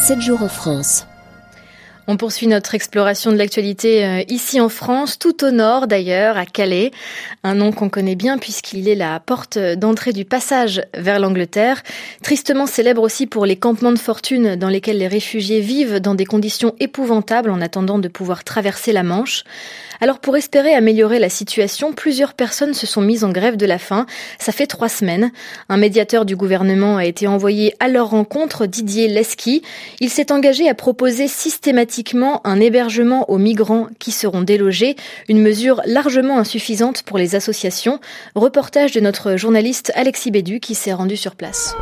7 0.08 0.22
jours 0.22 0.42
en 0.42 0.48
France. 0.48 1.06
On 2.10 2.16
poursuit 2.16 2.48
notre 2.48 2.74
exploration 2.74 3.34
de 3.34 3.38
l'actualité 3.38 4.06
euh, 4.06 4.24
ici 4.30 4.62
en 4.62 4.70
France, 4.70 5.20
tout 5.20 5.44
au 5.44 5.52
nord 5.52 5.88
d'ailleurs, 5.88 6.38
à 6.38 6.46
Calais. 6.46 6.92
Un 7.44 7.56
nom 7.56 7.74
qu'on 7.74 7.90
connaît 7.90 8.16
bien 8.16 8.38
puisqu'il 8.38 8.88
est 8.88 8.96
la 8.96 9.20
porte 9.20 9.58
d'entrée 9.58 10.14
du 10.14 10.24
passage 10.24 10.82
vers 10.94 11.20
l'Angleterre. 11.20 11.84
Tristement 12.24 12.66
célèbre 12.66 13.02
aussi 13.02 13.28
pour 13.28 13.46
les 13.46 13.58
campements 13.58 13.92
de 13.92 14.00
fortune 14.00 14.56
dans 14.56 14.70
lesquels 14.70 15.00
les 15.00 15.08
réfugiés 15.10 15.60
vivent 15.60 16.00
dans 16.00 16.16
des 16.16 16.24
conditions 16.24 16.76
épouvantables 16.80 17.50
en 17.50 17.60
attendant 17.60 18.00
de 18.00 18.08
pouvoir 18.08 18.46
traverser 18.46 18.94
la 18.94 19.04
Manche. 19.04 19.44
Alors 20.00 20.20
pour 20.20 20.38
espérer 20.38 20.76
améliorer 20.76 21.20
la 21.20 21.30
situation, 21.30 21.92
plusieurs 21.92 22.36
personnes 22.36 22.74
se 22.74 22.88
sont 22.88 23.02
mises 23.02 23.26
en 23.26 23.32
grève 23.32 23.58
de 23.58 23.66
la 23.66 23.80
faim. 23.80 24.06
Ça 24.40 24.54
fait 24.54 24.68
trois 24.68 24.90
semaines. 24.90 25.32
Un 25.68 25.78
médiateur 25.78 26.24
du 26.24 26.38
gouvernement 26.38 26.96
a 26.96 27.06
été 27.06 27.28
envoyé 27.28 27.74
à 27.82 27.90
leur 27.90 28.12
rencontre, 28.12 28.66
Didier 28.66 29.10
Leski. 29.10 29.62
Il 30.00 30.10
s'est 30.10 30.32
engagé 30.32 30.70
à 30.70 30.74
proposer 30.74 31.28
systématiquement 31.28 31.97
un 32.44 32.60
hébergement 32.60 33.30
aux 33.30 33.38
migrants 33.38 33.88
qui 34.00 34.12
seront 34.12 34.42
délogés, 34.42 34.96
une 35.30 35.42
mesure 35.42 35.82
largement 35.86 36.38
insuffisante 36.38 37.04
pour 37.04 37.18
les 37.18 37.36
associations. 37.36 38.00
Reportage 38.36 38.92
de 38.92 39.00
notre 39.00 39.36
journaliste 39.36 39.92
Alexis 39.96 40.32
Bédu 40.32 40.60
qui 40.60 40.76
s'est 40.76 40.94
rendu 40.94 41.18
sur 41.18 41.36
place. 41.36 41.76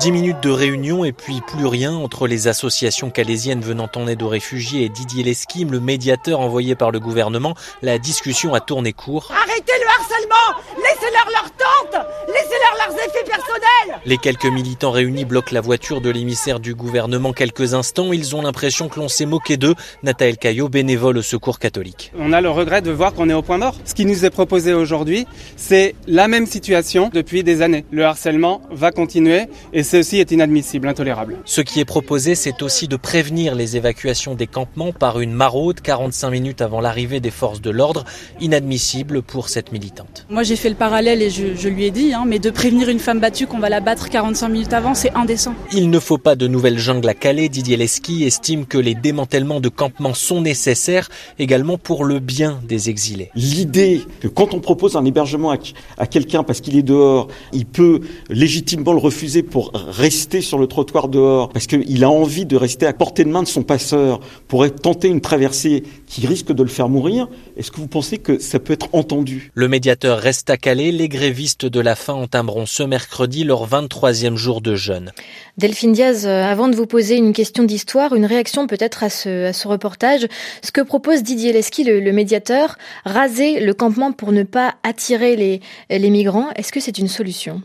Dix 0.00 0.12
minutes 0.12 0.42
de 0.42 0.50
réunion 0.50 1.04
et 1.04 1.12
puis 1.12 1.40
plus 1.46 1.66
rien 1.66 1.92
entre 1.92 2.26
les 2.26 2.46
associations 2.46 3.08
calaisiennes 3.08 3.62
venant 3.62 3.88
en 3.96 4.06
aide 4.06 4.22
aux 4.22 4.28
réfugiés 4.28 4.84
et 4.84 4.88
Didier 4.90 5.22
Lesquim, 5.22 5.70
le 5.70 5.80
médiateur 5.80 6.40
envoyé 6.40 6.74
par 6.74 6.90
le 6.90 7.00
gouvernement. 7.00 7.54
La 7.80 7.98
discussion 7.98 8.52
a 8.52 8.60
tourné 8.60 8.92
court. 8.92 9.30
Arrêtez 9.30 9.72
le 9.80 9.88
harcèlement 9.88 10.62
Laissez-leur 10.76 11.26
leur 11.30 11.50
tente 11.52 12.06
Laissez-leur 12.28 12.86
leurs 12.86 12.96
effets 12.96 13.24
personnels 13.24 14.00
Les 14.04 14.18
quelques 14.18 14.46
militants 14.46 14.90
réunis 14.90 15.24
bloquent 15.24 15.54
la 15.54 15.60
voiture 15.60 16.00
de 16.00 16.10
l'émissaire 16.10 16.60
du 16.60 16.74
gouvernement 16.74 17.32
quelques 17.32 17.74
instants. 17.74 18.12
Ils 18.12 18.36
ont 18.36 18.42
l'impression 18.42 18.88
que 18.88 18.98
l'on 19.00 19.08
s'est 19.08 19.26
moqué 19.26 19.56
d'eux. 19.56 19.74
Nathalie 20.02 20.36
Caillot, 20.36 20.68
bénévole 20.68 21.18
au 21.18 21.22
Secours 21.22 21.58
catholique. 21.58 22.12
On 22.18 22.32
a 22.32 22.40
le 22.40 22.50
regret 22.50 22.82
de 22.82 22.90
voir 22.90 23.14
qu'on 23.14 23.30
est 23.30 23.34
au 23.34 23.42
point 23.42 23.58
mort. 23.58 23.76
Ce 23.84 23.94
qui 23.94 24.04
nous 24.04 24.24
est 24.24 24.30
proposé 24.30 24.74
aujourd'hui, 24.74 25.26
c'est 25.56 25.94
la 26.06 26.28
même 26.28 26.46
situation 26.46 27.10
depuis 27.12 27.42
des 27.42 27.62
années. 27.62 27.84
Le 27.90 28.04
harcèlement 28.04 28.60
va 28.82 28.90
continuer 28.90 29.42
et 29.72 29.84
ceci 29.84 30.18
est 30.18 30.32
inadmissible, 30.32 30.88
intolérable. 30.88 31.38
Ce 31.44 31.60
qui 31.60 31.78
est 31.78 31.84
proposé, 31.84 32.34
c'est 32.34 32.62
aussi 32.62 32.88
de 32.88 32.96
prévenir 32.96 33.54
les 33.54 33.76
évacuations 33.76 34.34
des 34.34 34.48
campements 34.48 34.92
par 34.92 35.20
une 35.20 35.32
maraude 35.32 35.80
45 35.80 36.30
minutes 36.30 36.60
avant 36.62 36.80
l'arrivée 36.80 37.20
des 37.20 37.30
forces 37.30 37.60
de 37.60 37.70
l'ordre, 37.70 38.04
inadmissible 38.40 39.22
pour 39.22 39.48
cette 39.48 39.70
militante. 39.70 40.26
Moi 40.28 40.42
j'ai 40.42 40.56
fait 40.56 40.68
le 40.68 40.74
parallèle 40.74 41.22
et 41.22 41.30
je, 41.30 41.68
lui 41.68 41.84
ai 41.84 41.92
dit, 41.92 42.12
hein, 42.12 42.24
mais 42.26 42.40
de 42.40 42.50
prévenir 42.50 42.88
une 42.88 42.98
femme 42.98 43.20
battue 43.20 43.46
qu'on 43.46 43.60
va 43.60 43.68
la 43.68 43.78
battre 43.78 44.10
45 44.10 44.48
minutes 44.48 44.72
avant, 44.72 44.94
c'est 44.94 45.14
indécent. 45.14 45.54
Il 45.72 45.88
ne 45.88 46.00
faut 46.00 46.18
pas 46.18 46.34
de 46.34 46.48
nouvelles 46.48 46.80
jungles 46.80 47.08
à 47.08 47.14
Calais. 47.14 47.48
Didier 47.48 47.76
Lesky 47.76 48.24
estime 48.24 48.66
que 48.66 48.78
les 48.78 48.96
démantèlements 48.96 49.60
de 49.60 49.68
campements 49.68 50.14
sont 50.14 50.40
nécessaires 50.40 51.08
également 51.38 51.78
pour 51.78 52.04
le 52.04 52.18
bien 52.18 52.60
des 52.66 52.90
exilés. 52.90 53.30
L'idée 53.36 54.02
que 54.20 54.26
quand 54.26 54.54
on 54.54 54.58
propose 54.58 54.96
un 54.96 55.04
hébergement 55.04 55.54
à 55.98 56.06
quelqu'un 56.08 56.42
parce 56.42 56.60
qu'il 56.60 56.76
est 56.76 56.82
dehors, 56.82 57.28
il 57.52 57.64
peut 57.64 58.00
légitimement 58.28 58.71
le 58.76 58.98
refuser 58.98 59.42
pour 59.42 59.72
rester 59.74 60.40
sur 60.40 60.58
le 60.58 60.66
trottoir 60.66 61.08
dehors, 61.08 61.48
parce 61.50 61.66
qu'il 61.66 62.04
a 62.04 62.10
envie 62.10 62.46
de 62.46 62.56
rester 62.56 62.86
à 62.86 62.92
portée 62.92 63.24
de 63.24 63.30
main 63.30 63.42
de 63.42 63.48
son 63.48 63.62
passeur 63.62 64.20
pour 64.48 64.68
tenter 64.74 65.08
une 65.08 65.20
traversée 65.20 65.82
qui 66.06 66.26
risque 66.26 66.52
de 66.52 66.62
le 66.62 66.68
faire 66.68 66.88
mourir, 66.88 67.28
est-ce 67.56 67.70
que 67.70 67.76
vous 67.76 67.88
pensez 67.88 68.18
que 68.18 68.38
ça 68.38 68.58
peut 68.58 68.72
être 68.72 68.88
entendu? 68.92 69.50
Le 69.54 69.68
médiateur 69.68 70.18
reste 70.18 70.50
à 70.50 70.56
Calais. 70.56 70.92
Les 70.92 71.08
grévistes 71.08 71.66
de 71.66 71.80
la 71.80 71.94
faim 71.94 72.14
entameront 72.14 72.66
ce 72.66 72.82
mercredi 72.82 73.44
leur 73.44 73.68
23e 73.68 74.36
jour 74.36 74.60
de 74.60 74.74
jeûne. 74.74 75.12
Delphine 75.58 75.92
Diaz, 75.92 76.26
euh, 76.26 76.44
avant 76.44 76.68
de 76.68 76.76
vous 76.76 76.86
poser 76.86 77.16
une 77.16 77.32
question 77.32 77.64
d'histoire, 77.64 78.14
une 78.14 78.24
réaction 78.24 78.66
peut-être 78.66 79.04
à 79.04 79.10
ce, 79.10 79.46
à 79.46 79.52
ce 79.52 79.68
reportage. 79.68 80.26
Ce 80.62 80.72
que 80.72 80.80
propose 80.80 81.22
Didier 81.22 81.52
Lesky, 81.52 81.84
le, 81.84 82.00
le, 82.00 82.12
médiateur, 82.12 82.78
raser 83.04 83.60
le 83.60 83.74
campement 83.74 84.12
pour 84.12 84.32
ne 84.32 84.42
pas 84.42 84.74
attirer 84.82 85.36
les, 85.36 85.60
les 85.90 86.10
migrants, 86.10 86.50
est-ce 86.56 86.72
que 86.72 86.80
c'est 86.80 86.98
une 86.98 87.08
solution? 87.08 87.62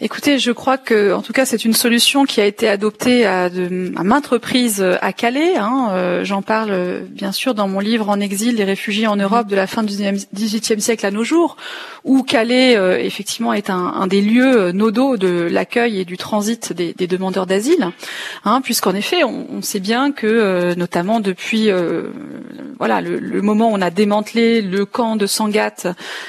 Écoutez, 0.00 0.38
je 0.38 0.52
crois 0.52 0.78
que, 0.78 1.12
en 1.12 1.22
tout 1.22 1.32
cas, 1.32 1.44
c'est 1.44 1.64
une 1.64 1.72
solution 1.72 2.24
qui 2.24 2.40
a 2.40 2.46
été 2.46 2.68
adoptée 2.68 3.26
à, 3.26 3.50
maintes 3.50 4.28
reprises 4.28 4.84
à 5.00 5.12
Calais. 5.12 5.56
Hein. 5.56 5.88
Euh, 5.92 6.24
j'en 6.24 6.42
parle 6.42 7.02
bien 7.08 7.32
sûr 7.32 7.54
dans 7.54 7.68
mon 7.68 7.80
livre 7.80 8.08
En 8.08 8.20
exil, 8.20 8.56
les 8.56 8.64
réfugiés 8.64 9.06
en 9.06 9.16
Europe 9.16 9.48
de 9.48 9.56
la 9.56 9.66
fin 9.66 9.82
du 9.82 9.94
XVIIIe 10.34 10.80
siècle 10.80 11.04
à 11.04 11.10
nos 11.10 11.24
jours, 11.24 11.56
où 12.04 12.22
Calais, 12.22 12.76
euh, 12.76 12.98
effectivement, 12.98 13.52
est 13.52 13.70
un, 13.70 14.06
des 14.06 14.20
lieux 14.20 14.56
euh, 14.56 14.72
nodaux 14.72 15.16
de 15.16 15.48
l'accueil 15.50 16.00
et 16.00 16.04
du 16.04 16.16
transit 16.16 16.72
des, 16.72 16.94
demandeurs 17.06 17.46
d'asile, 17.46 17.90
hein, 18.44 18.60
puisqu'en 18.60 18.94
effet, 18.94 19.24
on, 19.24 19.62
sait 19.62 19.80
bien 19.80 20.12
que, 20.12 20.74
notamment 20.74 21.20
depuis, 21.20 21.70
voilà, 22.78 23.00
le, 23.00 23.18
le, 23.18 23.42
moment 23.42 23.70
où 23.70 23.74
on 23.74 23.82
a 23.82 23.90
démantelé 23.90 24.62
le 24.62 24.84
camp 24.86 25.16
de 25.16 25.26
Sangatte 25.26 25.88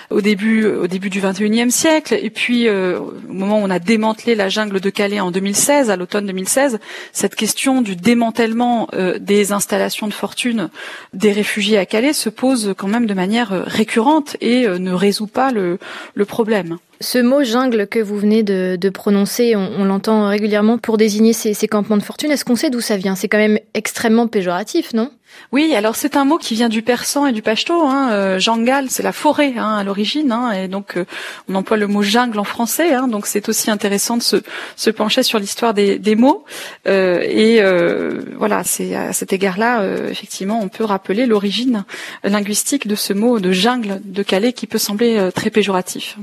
au 0.09 0.21
début, 0.21 0.65
au 0.65 0.87
début 0.87 1.09
du 1.09 1.21
XXIe 1.21 1.71
siècle, 1.71 2.17
et 2.19 2.29
puis 2.29 2.69
au 2.69 3.13
moment 3.27 3.50
où 3.59 3.63
on 3.63 3.69
a 3.69 3.79
démantelé 3.79 4.35
la 4.35 4.49
jungle 4.49 4.79
de 4.79 4.89
Calais 4.89 5.19
en 5.19 5.31
2016, 5.31 5.89
à 5.89 5.95
l'automne 5.95 6.25
2016, 6.25 6.79
cette 7.11 7.35
question 7.35 7.81
du 7.81 7.95
démantèlement 7.95 8.87
des 9.19 9.51
installations 9.51 10.07
de 10.07 10.13
fortune 10.13 10.69
des 11.13 11.31
réfugiés 11.31 11.77
à 11.77 11.85
Calais 11.85 12.13
se 12.13 12.29
pose 12.29 12.73
quand 12.77 12.87
même 12.87 13.05
de 13.05 13.13
manière 13.13 13.49
récurrente 13.65 14.37
et 14.41 14.67
ne 14.67 14.93
résout 14.93 15.27
pas 15.27 15.51
le 15.51 15.77
problème. 16.25 16.77
Ce 17.01 17.17
mot 17.17 17.43
jungle 17.43 17.87
que 17.87 17.99
vous 17.99 18.17
venez 18.17 18.43
de, 18.43 18.77
de 18.79 18.89
prononcer, 18.89 19.55
on, 19.55 19.69
on 19.79 19.85
l'entend 19.85 20.27
régulièrement 20.27 20.77
pour 20.77 20.97
désigner 20.97 21.33
ces, 21.33 21.53
ces 21.53 21.67
campements 21.67 21.97
de 21.97 22.03
fortune. 22.03 22.31
Est-ce 22.31 22.45
qu'on 22.45 22.55
sait 22.55 22.69
d'où 22.69 22.79
ça 22.79 22.95
vient? 22.95 23.15
C'est 23.15 23.27
quand 23.27 23.39
même 23.39 23.59
extrêmement 23.73 24.27
péjoratif, 24.27 24.93
non? 24.93 25.11
Oui, 25.51 25.73
alors 25.75 25.95
c'est 25.95 26.17
un 26.17 26.25
mot 26.25 26.37
qui 26.37 26.55
vient 26.55 26.69
du 26.69 26.81
persan 26.81 27.25
et 27.25 27.31
du 27.31 27.41
pachto. 27.41 27.85
Hein. 27.85 28.11
Euh, 28.11 28.39
jangal, 28.39 28.87
c'est 28.89 29.01
la 29.01 29.13
forêt 29.13 29.53
hein, 29.57 29.77
à 29.77 29.83
l'origine, 29.83 30.31
hein, 30.31 30.51
et 30.51 30.67
donc 30.67 30.97
euh, 30.97 31.05
on 31.47 31.55
emploie 31.55 31.77
le 31.77 31.87
mot 31.87 32.01
jungle 32.01 32.37
en 32.37 32.43
français. 32.43 32.93
Hein, 32.93 33.07
donc 33.07 33.25
c'est 33.25 33.47
aussi 33.49 33.71
intéressant 33.71 34.17
de 34.17 34.21
se, 34.21 34.35
se 34.75 34.89
pencher 34.89 35.23
sur 35.23 35.39
l'histoire 35.39 35.73
des, 35.73 35.97
des, 35.99 36.15
mots. 36.15 36.43
Euh, 36.87 37.21
et 37.21 37.61
euh, 37.61 38.21
voilà, 38.37 38.63
c'est 38.63 38.93
à 38.93 39.13
cet 39.13 39.31
égard-là, 39.33 39.81
euh, 39.81 40.09
effectivement, 40.09 40.59
on 40.61 40.67
peut 40.67 40.83
rappeler 40.83 41.25
l'origine 41.25 41.85
linguistique 42.23 42.85
de 42.85 42.95
ce 42.95 43.13
mot 43.13 43.39
de 43.39 43.51
jungle 43.51 44.01
de 44.03 44.23
Calais 44.23 44.53
qui 44.53 44.67
peut 44.67 44.77
sembler 44.77 45.29
très 45.33 45.49
péjoratif. 45.49 46.17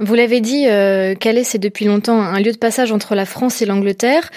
Vous 0.00 0.14
l'avez 0.14 0.40
dit, 0.40 0.68
euh, 0.68 1.14
Calais, 1.14 1.44
c'est 1.44 1.58
depuis 1.58 1.84
longtemps 1.84 2.20
un 2.20 2.38
lieu 2.38 2.52
de 2.52 2.58
passage 2.58 2.92
entre 2.92 3.14
la 3.14 3.24
France 3.24 3.62
et 3.62 3.66
l'Angleterre. 3.66 4.30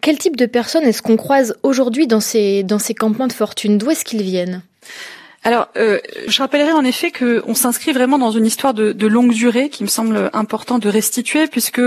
Quel 0.00 0.16
type 0.16 0.36
de 0.36 0.46
personnes 0.46 0.84
est-ce 0.84 1.02
qu'on 1.02 1.16
croise 1.16 1.56
aujourd'hui 1.62 2.06
dans 2.06 2.20
ces, 2.20 2.62
dans 2.62 2.78
ces 2.78 2.94
campements 2.94 3.26
de 3.26 3.32
fortune? 3.32 3.78
D'où 3.78 3.90
est-ce 3.90 4.04
qu'ils 4.04 4.22
viennent? 4.22 4.62
Alors, 5.44 5.68
euh, 5.76 5.98
je 6.26 6.42
rappellerai 6.42 6.72
en 6.72 6.84
effet 6.84 7.12
qu'on 7.12 7.54
s'inscrit 7.54 7.92
vraiment 7.92 8.18
dans 8.18 8.32
une 8.32 8.46
histoire 8.46 8.74
de, 8.74 8.92
de, 8.92 9.06
longue 9.06 9.32
durée 9.32 9.70
qui 9.70 9.82
me 9.82 9.88
semble 9.88 10.30
important 10.32 10.78
de 10.78 10.88
restituer, 10.88 11.46
puisque 11.46 11.80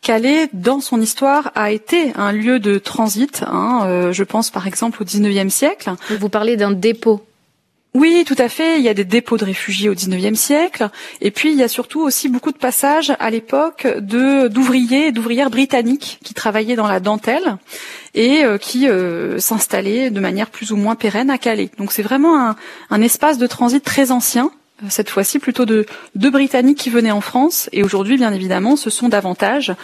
Calais, 0.00 0.48
dans 0.52 0.80
son 0.80 1.00
histoire, 1.00 1.52
a 1.54 1.70
été 1.70 2.12
un 2.16 2.32
lieu 2.32 2.58
de 2.58 2.78
transit. 2.78 3.44
Hein, 3.46 3.82
euh, 3.84 4.12
je 4.12 4.24
pense 4.24 4.50
par 4.50 4.66
exemple 4.66 5.02
au 5.02 5.04
XIXe 5.04 5.52
siècle. 5.52 5.92
Vous 6.18 6.28
parlez 6.28 6.56
d'un 6.56 6.72
dépôt 6.72 7.24
oui, 7.94 8.24
tout 8.26 8.34
à 8.38 8.48
fait. 8.48 8.78
Il 8.78 8.84
y 8.84 8.88
a 8.88 8.94
des 8.94 9.04
dépôts 9.04 9.36
de 9.36 9.44
réfugiés 9.44 9.88
au 9.88 9.94
XIXe 9.94 10.38
siècle, 10.38 10.90
et 11.20 11.30
puis 11.30 11.52
il 11.52 11.56
y 11.56 11.62
a 11.62 11.68
surtout 11.68 12.00
aussi 12.00 12.28
beaucoup 12.28 12.50
de 12.50 12.58
passages 12.58 13.12
à 13.20 13.30
l'époque 13.30 13.86
de 13.86 14.48
d'ouvriers 14.48 15.06
et 15.06 15.12
d'ouvrières 15.12 15.48
britanniques 15.48 16.18
qui 16.24 16.34
travaillaient 16.34 16.74
dans 16.74 16.88
la 16.88 16.98
dentelle 16.98 17.56
et 18.14 18.44
euh, 18.44 18.58
qui 18.58 18.88
euh, 18.88 19.38
s'installaient 19.38 20.10
de 20.10 20.18
manière 20.18 20.50
plus 20.50 20.72
ou 20.72 20.76
moins 20.76 20.96
pérenne 20.96 21.30
à 21.30 21.38
Calais. 21.38 21.70
Donc 21.78 21.92
c'est 21.92 22.02
vraiment 22.02 22.36
un, 22.40 22.56
un 22.90 23.00
espace 23.00 23.38
de 23.38 23.46
transit 23.46 23.82
très 23.82 24.10
ancien 24.10 24.50
cette 24.88 25.10
fois-ci 25.10 25.38
plutôt 25.38 25.64
de 25.64 25.86
deux 26.14 26.30
Britanniques 26.30 26.78
qui 26.78 26.90
venaient 26.90 27.10
en 27.10 27.20
France. 27.20 27.68
Et 27.72 27.82
aujourd'hui, 27.82 28.16
bien 28.16 28.32
évidemment, 28.32 28.76
ce 28.76 28.90
sont 28.90 29.08
davantage 29.08 29.74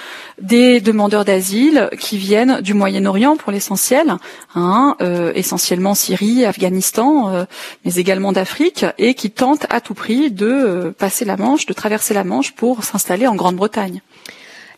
des 0.41 0.81
demandeurs 0.81 1.25
d'asile 1.25 1.91
qui 1.99 2.19
viennent 2.19 2.61
du 2.61 2.75
Moyen-Orient 2.75 3.37
pour 3.37 3.53
l'essentiel, 3.53 4.15
hein, 4.55 4.97
euh, 5.01 5.33
essentiellement 5.35 5.95
Syrie, 5.95 6.45
Afghanistan, 6.45 7.31
euh, 7.35 7.45
mais 7.85 7.95
également 7.95 8.33
d'Afrique, 8.33 8.85
et 8.99 9.15
qui 9.15 9.31
tentent 9.31 9.67
à 9.71 9.81
tout 9.81 9.95
prix 9.95 10.31
de 10.31 10.47
euh, 10.47 10.91
passer 10.91 11.25
la 11.25 11.37
Manche, 11.37 11.67
de 11.67 11.73
traverser 11.73 12.15
la 12.15 12.25
Manche 12.25 12.53
pour 12.53 12.85
s'installer 12.85 13.27
en 13.27 13.35
Grande-Bretagne. 13.35 14.03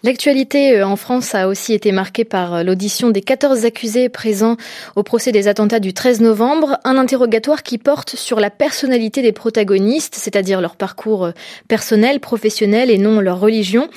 L'actualité 0.04 0.78
euh, 0.78 0.86
en 0.86 0.96
France 0.96 1.32
a 1.36 1.46
aussi 1.46 1.74
été 1.74 1.92
marquée 1.92 2.24
par 2.24 2.54
euh, 2.54 2.62
l'audition 2.64 3.10
des 3.10 3.20
14 3.20 3.64
accusés 3.64 4.08
présents 4.08 4.56
au 4.96 5.04
procès 5.04 5.30
des 5.30 5.46
attentats 5.46 5.78
du 5.78 5.94
13 5.94 6.20
novembre, 6.20 6.80
un 6.82 6.98
interrogatoire 6.98 7.62
qui 7.62 7.78
porte 7.78 8.16
sur 8.16 8.40
la 8.40 8.50
personnalité 8.50 9.22
des 9.22 9.30
protagonistes, 9.30 10.16
c'est-à-dire 10.16 10.60
leur 10.60 10.74
parcours 10.74 11.26
euh, 11.26 11.30
personnel, 11.68 12.18
professionnel 12.18 12.90
et 12.90 12.98
non 12.98 13.20
leur 13.20 13.38
religion. 13.38 13.88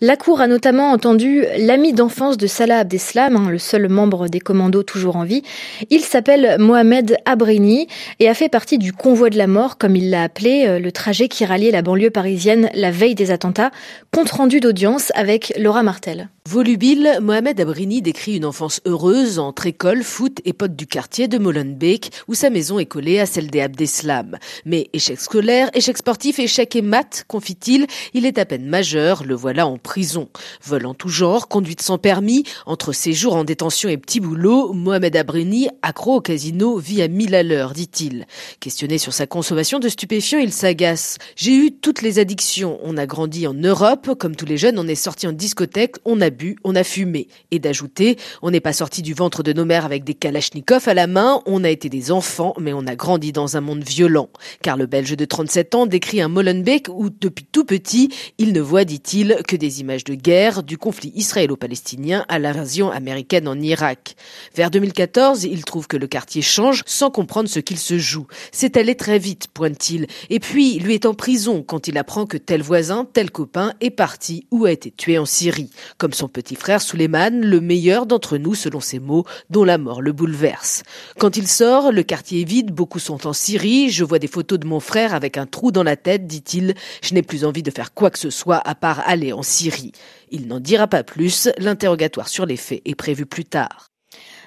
La 0.00 0.16
Cour 0.16 0.40
a 0.40 0.46
notamment 0.46 0.92
entendu 0.92 1.44
l'ami 1.58 1.92
d'enfance 1.92 2.38
de 2.38 2.46
Salah 2.46 2.78
Abdeslam, 2.78 3.36
hein, 3.36 3.50
le 3.50 3.58
seul 3.58 3.90
membre 3.90 4.28
des 4.28 4.40
commandos 4.40 4.82
toujours 4.82 5.16
en 5.16 5.24
vie. 5.24 5.42
Il 5.90 6.00
s'appelle 6.00 6.56
Mohamed 6.58 7.18
Abrini 7.26 7.86
et 8.18 8.30
a 8.30 8.34
fait 8.34 8.48
partie 8.48 8.78
du 8.78 8.94
convoi 8.94 9.28
de 9.28 9.36
la 9.36 9.46
mort, 9.46 9.76
comme 9.76 9.94
il 9.94 10.08
l'a 10.08 10.22
appelé, 10.22 10.78
le 10.80 10.92
trajet 10.92 11.28
qui 11.28 11.44
ralliait 11.44 11.70
la 11.70 11.82
banlieue 11.82 12.10
parisienne 12.10 12.70
la 12.72 12.90
veille 12.90 13.14
des 13.14 13.30
attentats. 13.30 13.70
Compte 14.10 14.30
rendu 14.30 14.60
d'audience 14.60 15.12
avec 15.14 15.49
Laura 15.58 15.82
Martel. 15.82 16.28
Volubile, 16.48 17.18
Mohamed 17.22 17.60
Abrini 17.60 18.02
décrit 18.02 18.36
une 18.36 18.44
enfance 18.44 18.80
heureuse 18.84 19.38
entre 19.38 19.66
école, 19.66 20.02
foot 20.02 20.38
et 20.44 20.52
potes 20.52 20.74
du 20.74 20.86
quartier 20.86 21.28
de 21.28 21.38
Molenbeek, 21.38 22.10
où 22.26 22.34
sa 22.34 22.50
maison 22.50 22.78
est 22.78 22.86
collée 22.86 23.20
à 23.20 23.26
celle 23.26 23.50
des 23.50 23.60
Abdeslam. 23.60 24.38
Mais 24.64 24.88
échec 24.92 25.20
scolaire, 25.20 25.70
échec 25.74 25.96
sportif, 25.96 26.38
échec 26.38 26.74
et 26.74 26.82
maths, 26.82 27.24
confie-t-il, 27.28 27.86
il 28.14 28.26
est 28.26 28.38
à 28.38 28.46
peine 28.46 28.66
majeur, 28.66 29.22
le 29.24 29.34
voilà 29.34 29.66
en 29.66 29.78
prison. 29.78 30.28
Vol 30.64 30.86
en 30.86 30.94
tout 30.94 31.08
genre, 31.08 31.46
conduite 31.46 31.82
sans 31.82 31.98
permis, 31.98 32.44
entre 32.66 32.92
séjours 32.92 33.36
en 33.36 33.44
détention 33.44 33.88
et 33.88 33.96
petits 33.96 34.20
boulots, 34.20 34.72
Mohamed 34.72 35.14
Abrini, 35.14 35.68
accro 35.82 36.16
au 36.16 36.20
casino, 36.20 36.78
vit 36.78 37.02
à 37.02 37.08
mille 37.08 37.34
à 37.34 37.42
l'heure, 37.42 37.72
dit-il. 37.74 38.26
Questionné 38.58 38.98
sur 38.98 39.12
sa 39.12 39.26
consommation 39.26 39.78
de 39.78 39.88
stupéfiants, 39.88 40.40
il 40.40 40.52
s'agace. 40.52 41.18
J'ai 41.36 41.54
eu 41.54 41.72
toutes 41.72 42.02
les 42.02 42.18
addictions. 42.18 42.80
On 42.82 42.96
a 42.96 43.06
grandi 43.06 43.46
en 43.46 43.54
Europe, 43.54 44.10
comme 44.18 44.34
tous 44.34 44.46
les 44.46 44.56
jeunes, 44.56 44.78
on 44.78 44.88
est 44.88 44.94
sorti 44.96 45.28
en 45.28 45.32
discothèque, 45.40 45.96
on 46.04 46.20
a 46.20 46.30
bu, 46.30 46.56
on 46.62 46.76
a 46.76 46.84
fumé. 46.84 47.26
Et 47.50 47.58
d'ajouter, 47.58 48.16
on 48.42 48.50
n'est 48.50 48.60
pas 48.60 48.72
sorti 48.72 49.02
du 49.02 49.14
ventre 49.14 49.42
de 49.42 49.52
nos 49.52 49.64
mères 49.64 49.84
avec 49.84 50.04
des 50.04 50.14
kalachnikovs 50.14 50.86
à 50.86 50.94
la 50.94 51.08
main, 51.08 51.42
on 51.46 51.64
a 51.64 51.70
été 51.70 51.88
des 51.88 52.12
enfants, 52.12 52.54
mais 52.60 52.72
on 52.72 52.86
a 52.86 52.94
grandi 52.94 53.32
dans 53.32 53.56
un 53.56 53.60
monde 53.60 53.82
violent. 53.82 54.28
Car 54.62 54.76
le 54.76 54.86
Belge 54.86 55.16
de 55.16 55.24
37 55.24 55.74
ans 55.74 55.86
décrit 55.86 56.20
un 56.20 56.28
Molenbeek 56.28 56.88
où, 56.88 57.10
depuis 57.10 57.46
tout 57.50 57.64
petit, 57.64 58.10
il 58.38 58.52
ne 58.52 58.60
voit, 58.60 58.84
dit-il, 58.84 59.38
que 59.48 59.56
des 59.56 59.80
images 59.80 60.04
de 60.04 60.14
guerre, 60.14 60.62
du 60.62 60.78
conflit 60.78 61.12
israélo-palestinien 61.16 62.24
à 62.28 62.38
l'invasion 62.38 62.90
américaine 62.90 63.48
en 63.48 63.58
Irak. 63.58 64.16
Vers 64.54 64.70
2014, 64.70 65.44
il 65.44 65.64
trouve 65.64 65.86
que 65.86 65.96
le 65.96 66.06
quartier 66.06 66.42
change 66.42 66.82
sans 66.86 67.10
comprendre 67.10 67.48
ce 67.48 67.60
qu'il 67.60 67.78
se 67.78 67.98
joue. 67.98 68.26
C'est 68.52 68.76
allé 68.76 68.94
très 68.94 69.18
vite, 69.18 69.48
pointe-t-il. 69.52 70.06
Et 70.28 70.38
puis, 70.38 70.78
lui 70.78 70.94
est 70.94 71.06
en 71.06 71.14
prison 71.14 71.64
quand 71.66 71.88
il 71.88 71.96
apprend 71.96 72.26
que 72.26 72.36
tel 72.36 72.62
voisin, 72.62 73.06
tel 73.10 73.30
copain 73.30 73.72
est 73.80 73.90
parti 73.90 74.46
ou 74.50 74.66
a 74.66 74.72
été 74.72 74.90
tué 74.90 75.18
en 75.18 75.26
Syrie, 75.30 75.70
comme 75.96 76.12
son 76.12 76.28
petit 76.28 76.56
frère 76.56 76.82
Suleiman, 76.82 77.40
le 77.40 77.60
meilleur 77.60 78.04
d'entre 78.04 78.36
nous 78.36 78.54
selon 78.54 78.80
ses 78.80 78.98
mots, 78.98 79.24
dont 79.48 79.64
la 79.64 79.78
mort 79.78 80.02
le 80.02 80.12
bouleverse. 80.12 80.82
Quand 81.18 81.36
il 81.36 81.46
sort, 81.46 81.92
le 81.92 82.02
quartier 82.02 82.42
est 82.42 82.44
vide, 82.44 82.72
beaucoup 82.72 82.98
sont 82.98 83.26
en 83.26 83.32
Syrie, 83.32 83.90
je 83.90 84.04
vois 84.04 84.18
des 84.18 84.26
photos 84.26 84.58
de 84.58 84.66
mon 84.66 84.80
frère 84.80 85.14
avec 85.14 85.38
un 85.38 85.46
trou 85.46 85.70
dans 85.70 85.84
la 85.84 85.96
tête, 85.96 86.26
dit-il, 86.26 86.74
je 87.02 87.14
n'ai 87.14 87.22
plus 87.22 87.44
envie 87.44 87.62
de 87.62 87.70
faire 87.70 87.94
quoi 87.94 88.10
que 88.10 88.18
ce 88.18 88.30
soit 88.30 88.60
à 88.68 88.74
part 88.74 89.02
aller 89.06 89.32
en 89.32 89.42
Syrie. 89.42 89.92
Il 90.30 90.48
n'en 90.48 90.60
dira 90.60 90.88
pas 90.88 91.04
plus, 91.04 91.48
l'interrogatoire 91.58 92.28
sur 92.28 92.44
les 92.44 92.56
faits 92.56 92.82
est 92.84 92.94
prévu 92.94 93.24
plus 93.24 93.44
tard. 93.44 93.90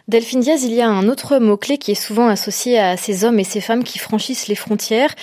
Delphine 0.10 0.42
Diaz, 0.42 0.64
il 0.66 0.74
y 0.74 0.82
a 0.82 0.90
un 0.90 1.08
autre 1.08 1.38
mot-clé 1.38 1.78
qui 1.78 1.92
est 1.92 1.96
souvent 1.96 2.28
associé 2.28 2.78
à 2.78 2.98
ces 2.98 3.24
hommes 3.24 3.40
et 3.40 3.46
ces 3.46 3.62
femmes 3.62 3.86
qui 3.86 4.00
franchissent 4.00 4.50
les 4.50 4.56
frontières. 4.56 5.16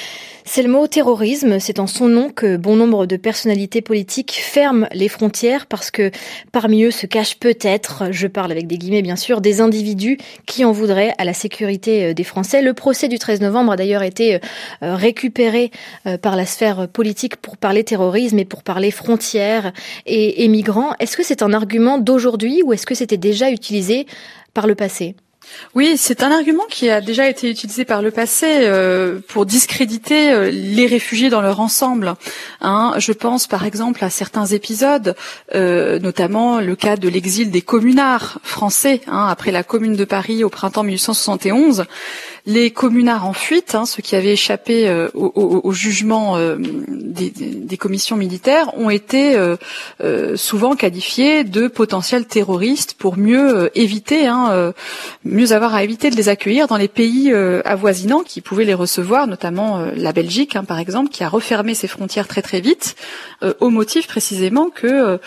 C'est 0.53 0.65
le 0.65 0.69
mot 0.69 0.89
terrorisme. 0.89 1.61
C'est 1.61 1.79
en 1.79 1.87
son 1.87 2.09
nom 2.09 2.29
que 2.29 2.57
bon 2.57 2.75
nombre 2.75 3.07
de 3.07 3.17
personnalités 3.17 3.83
politiques 3.83 4.33
ferment 4.33 4.89
les 4.93 5.07
frontières 5.07 5.67
parce 5.67 5.93
que 5.93 6.11
parmi 6.51 6.83
eux 6.83 6.91
se 6.91 7.07
cachent 7.07 7.39
peut-être, 7.39 8.07
je 8.11 8.27
parle 8.27 8.51
avec 8.51 8.67
des 8.67 8.77
guillemets 8.77 9.03
bien 9.03 9.15
sûr, 9.15 9.41
des 9.41 9.61
individus 9.61 10.19
qui 10.47 10.65
en 10.65 10.73
voudraient 10.73 11.15
à 11.19 11.25
la 11.25 11.35
sécurité 11.35 12.07
euh, 12.07 12.15
des 12.15 12.25
Français. 12.25 12.63
Le 12.63 12.75
procès 12.75 13.07
du 13.07 13.21
13 13.21 13.43
novembre 13.43 13.71
a 13.71 13.77
d'ailleurs 13.77 14.03
été 14.03 14.41
euh, 14.83 14.97
récupéré 14.97 15.71
euh, 16.09 16.19
par 16.19 16.35
la 16.35 16.47
sphère 16.47 16.89
politique 16.89 17.37
pour 17.37 17.57
parler 17.57 17.85
terrorisme 17.85 18.41
et 18.41 18.45
pour 18.45 18.65
parler 18.65 18.91
frontières 18.91 19.73
et, 20.07 20.43
et 20.43 20.49
migrants. 20.49 20.95
Est-ce 20.99 21.17
que 21.17 21.23
c'est 21.23 21.45
un 21.45 21.53
argument 21.53 21.99
d'aujourd'hui 21.99 22.63
ou 22.65 22.73
est-ce 22.73 22.87
que 22.87 22.97
c'était 22.97 23.19
déjà 23.19 23.53
utilisé 23.53 24.05
par 24.53 24.67
le 24.67 24.75
passé? 24.75 25.15
Oui, 25.75 25.95
c'est 25.97 26.25
un 26.25 26.33
argument 26.33 26.65
qui 26.69 26.91
a 26.91 27.01
déjà 27.01 27.29
été 27.29 27.49
utilisé 27.49 27.85
par 27.85 28.03
le 28.03 28.11
passé 28.11 28.47
euh, 28.49 29.21
pour 29.29 29.47
discréditer 29.47 30.33
euh, 30.33 30.51
les 30.51 30.87
réfugiés 30.87 31.31
dans 31.31 31.41
leur 31.41 31.61
ensemble. 31.61 32.15
Hein, 32.61 32.95
je 32.99 33.13
pense 33.13 33.47
par 33.47 33.65
exemple 33.65 34.05
à 34.05 34.11
certains 34.11 34.47
épisodes, 34.47 35.15
euh, 35.55 36.01
notamment 36.01 36.61
le 36.61 36.75
cas 36.75 36.97
de 36.97 37.09
l'exil 37.09 37.53
des 37.53 37.63
communards 37.63 38.41
français 38.43 39.01
hein, 39.07 39.29
après 39.29 39.53
la 39.53 39.63
Commune 39.63 39.95
de 39.95 40.05
Paris 40.05 40.43
au 40.43 40.49
printemps 40.49 40.83
1871 40.83 41.85
les 42.47 42.71
communards 42.71 43.27
en 43.27 43.35
fuite, 43.35 43.75
hein, 43.75 43.85
ceux 43.85 44.03
qui 44.03 44.17
avaient 44.17 44.33
échappé 44.33 44.91
au, 45.13 45.73
jugement 45.73 46.39
des, 46.59 47.77
commissions 47.77 48.17
militaires, 48.17 48.77
ont 48.79 48.89
été 48.89 49.39
souvent 50.37 50.75
qualifiés 50.75 51.45
de 51.45 51.69
potentiels 51.69 52.25
terroristes 52.25 52.95
pour 52.95 53.19
mieux 53.19 53.71
éviter, 53.79 54.27
mieux 55.41 55.53
avoir 55.53 55.75
à 55.75 55.83
éviter 55.83 56.11
de 56.11 56.17
les 56.17 56.29
accueillir 56.29 56.67
dans 56.67 56.77
les 56.77 56.89
pays 56.89 57.33
avoisinants 57.65 58.21
qui 58.21 58.41
pouvaient 58.41 58.65
les 58.65 58.75
recevoir, 58.75 59.27
notamment 59.27 59.85
la 59.97 60.13
Belgique, 60.13 60.57
hein, 60.57 60.65
par 60.65 60.79
exemple, 60.79 61.11
qui 61.11 61.25
a 61.25 61.29
refermé 61.29 61.75
ses 61.75 61.89
frontières 61.89 62.29
très 62.29 62.43
très 62.43 62.61
vite, 62.61 62.97
au 63.61 63.71
motif 63.71 64.07
précisément 64.07 64.71
que 64.71 65.19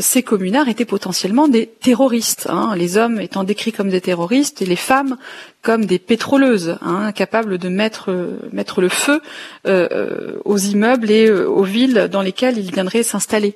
ces 0.00 0.22
communards 0.22 0.68
étaient 0.68 0.84
potentiellement 0.84 1.48
des 1.48 1.66
terroristes, 1.66 2.46
hein, 2.50 2.74
les 2.76 2.96
hommes 2.96 3.20
étant 3.20 3.44
décrits 3.44 3.72
comme 3.72 3.88
des 3.88 4.00
terroristes 4.00 4.62
et 4.62 4.66
les 4.66 4.76
femmes 4.76 5.16
comme 5.62 5.86
des 5.86 5.98
pétroleuses, 5.98 6.76
hein, 6.82 7.12
capables 7.12 7.58
de 7.58 7.68
mettre, 7.68 8.10
mettre 8.52 8.80
le 8.80 8.88
feu 8.88 9.22
euh, 9.66 10.38
aux 10.44 10.58
immeubles 10.58 11.10
et 11.10 11.28
euh, 11.28 11.48
aux 11.48 11.62
villes 11.62 12.08
dans 12.10 12.22
lesquelles 12.22 12.58
ils 12.58 12.72
viendraient 12.72 13.04
s'installer. 13.04 13.54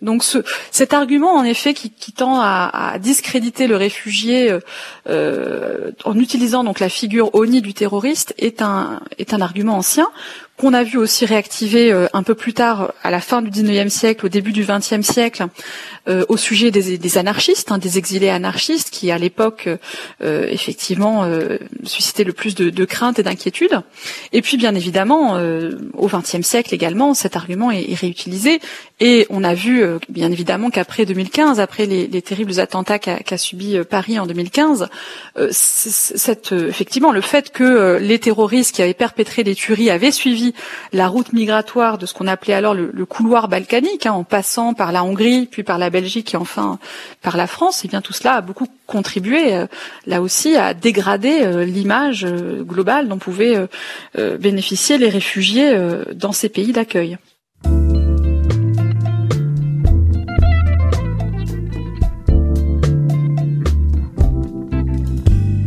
Donc 0.00 0.22
ce, 0.22 0.38
cet 0.70 0.94
argument, 0.94 1.34
en 1.34 1.44
effet, 1.44 1.74
qui, 1.74 2.12
tend 2.12 2.40
à, 2.40 2.98
discréditer 3.00 3.66
le 3.66 3.76
réfugié 3.76 4.50
euh, 4.50 4.60
euh, 5.08 5.90
en 6.04 6.18
utilisant 6.18 6.62
donc 6.62 6.78
la 6.78 6.88
figure 6.88 7.34
ONI 7.34 7.62
du 7.62 7.74
terroriste 7.74 8.34
est 8.38 8.62
un 8.62 9.00
argument 9.40 9.76
ancien 9.76 10.08
qu'on 10.58 10.74
a 10.74 10.82
vu 10.82 10.98
aussi 10.98 11.24
réactiver 11.24 11.92
euh, 11.92 12.08
un 12.12 12.24
peu 12.24 12.34
plus 12.34 12.52
tard, 12.52 12.92
à 13.04 13.10
la 13.10 13.20
fin 13.20 13.42
du 13.42 13.50
19e 13.50 13.88
siècle, 13.88 14.26
au 14.26 14.28
début 14.28 14.52
du 14.52 14.64
20e 14.64 15.02
siècle, 15.02 15.46
euh, 16.08 16.24
au 16.28 16.36
sujet 16.36 16.72
des, 16.72 16.98
des 16.98 17.18
anarchistes, 17.18 17.70
hein, 17.70 17.78
des 17.78 17.96
exilés 17.96 18.28
anarchistes, 18.28 18.90
qui 18.90 19.10
à 19.12 19.18
l'époque, 19.18 19.68
euh, 20.22 20.46
effectivement, 20.50 21.28
suscitaient 21.84 22.24
le 22.24 22.32
plus 22.32 22.56
de, 22.56 22.70
de 22.70 22.84
crainte 22.84 23.18
et 23.20 23.22
d'inquiétude. 23.22 23.80
Et 24.32 24.42
puis, 24.42 24.56
bien 24.56 24.74
évidemment, 24.74 25.34
au 25.94 26.08
20e 26.08 26.42
siècle 26.42 26.74
également, 26.74 27.14
cet 27.14 27.36
argument 27.36 27.70
est, 27.70 27.94
réutilisé. 27.94 28.60
Et 29.00 29.26
on 29.30 29.44
a 29.44 29.54
vu, 29.54 29.84
bien 30.08 30.32
évidemment, 30.32 30.70
qu'après 30.70 31.06
2015, 31.06 31.60
après 31.60 31.86
les, 31.86 32.08
les 32.08 32.22
terribles 32.22 32.58
attentats 32.58 32.98
qu'a 32.98 33.18
qu 33.20 33.38
subi 33.38 33.78
Paris 33.88 34.18
en 34.18 34.26
2015, 34.26 34.88
cette, 35.50 36.52
effectivement, 36.52 37.12
le 37.12 37.20
fait 37.20 37.52
que 37.52 37.98
les 38.00 38.18
terroristes 38.18 38.74
qui 38.74 38.82
avaient 38.82 38.94
perpétré 38.94 39.44
les 39.44 39.54
tueries 39.54 39.90
avaient 39.90 40.10
suivi 40.10 40.47
la 40.92 41.08
route 41.08 41.32
migratoire 41.32 41.98
de 41.98 42.06
ce 42.06 42.14
qu'on 42.14 42.26
appelait 42.26 42.54
alors 42.54 42.74
le, 42.74 43.06
couloir 43.06 43.48
balkanique, 43.48 44.06
hein, 44.06 44.12
en 44.12 44.24
passant 44.24 44.74
par 44.74 44.92
la 44.92 45.04
Hongrie, 45.04 45.46
puis 45.46 45.62
par 45.62 45.78
la 45.78 45.90
Belgique 45.90 46.34
et 46.34 46.36
enfin 46.36 46.78
par 47.22 47.36
la 47.36 47.46
France, 47.46 47.84
et 47.84 47.86
eh 47.86 47.88
bien 47.88 48.00
tout 48.00 48.12
cela 48.12 48.34
a 48.34 48.40
beaucoup 48.40 48.66
contribué, 48.86 49.54
euh, 49.54 49.66
là 50.06 50.20
aussi, 50.20 50.56
à 50.56 50.74
dégrader 50.74 51.42
euh, 51.42 51.64
l'image 51.64 52.24
euh, 52.24 52.62
globale 52.64 53.08
dont 53.08 53.18
pouvaient 53.18 53.66
bénéficier 54.38 54.98
les 54.98 55.08
réfugiés 55.08 55.76
dans 56.14 56.32
ces 56.32 56.48
pays 56.48 56.72
d'accueil. 56.72 57.18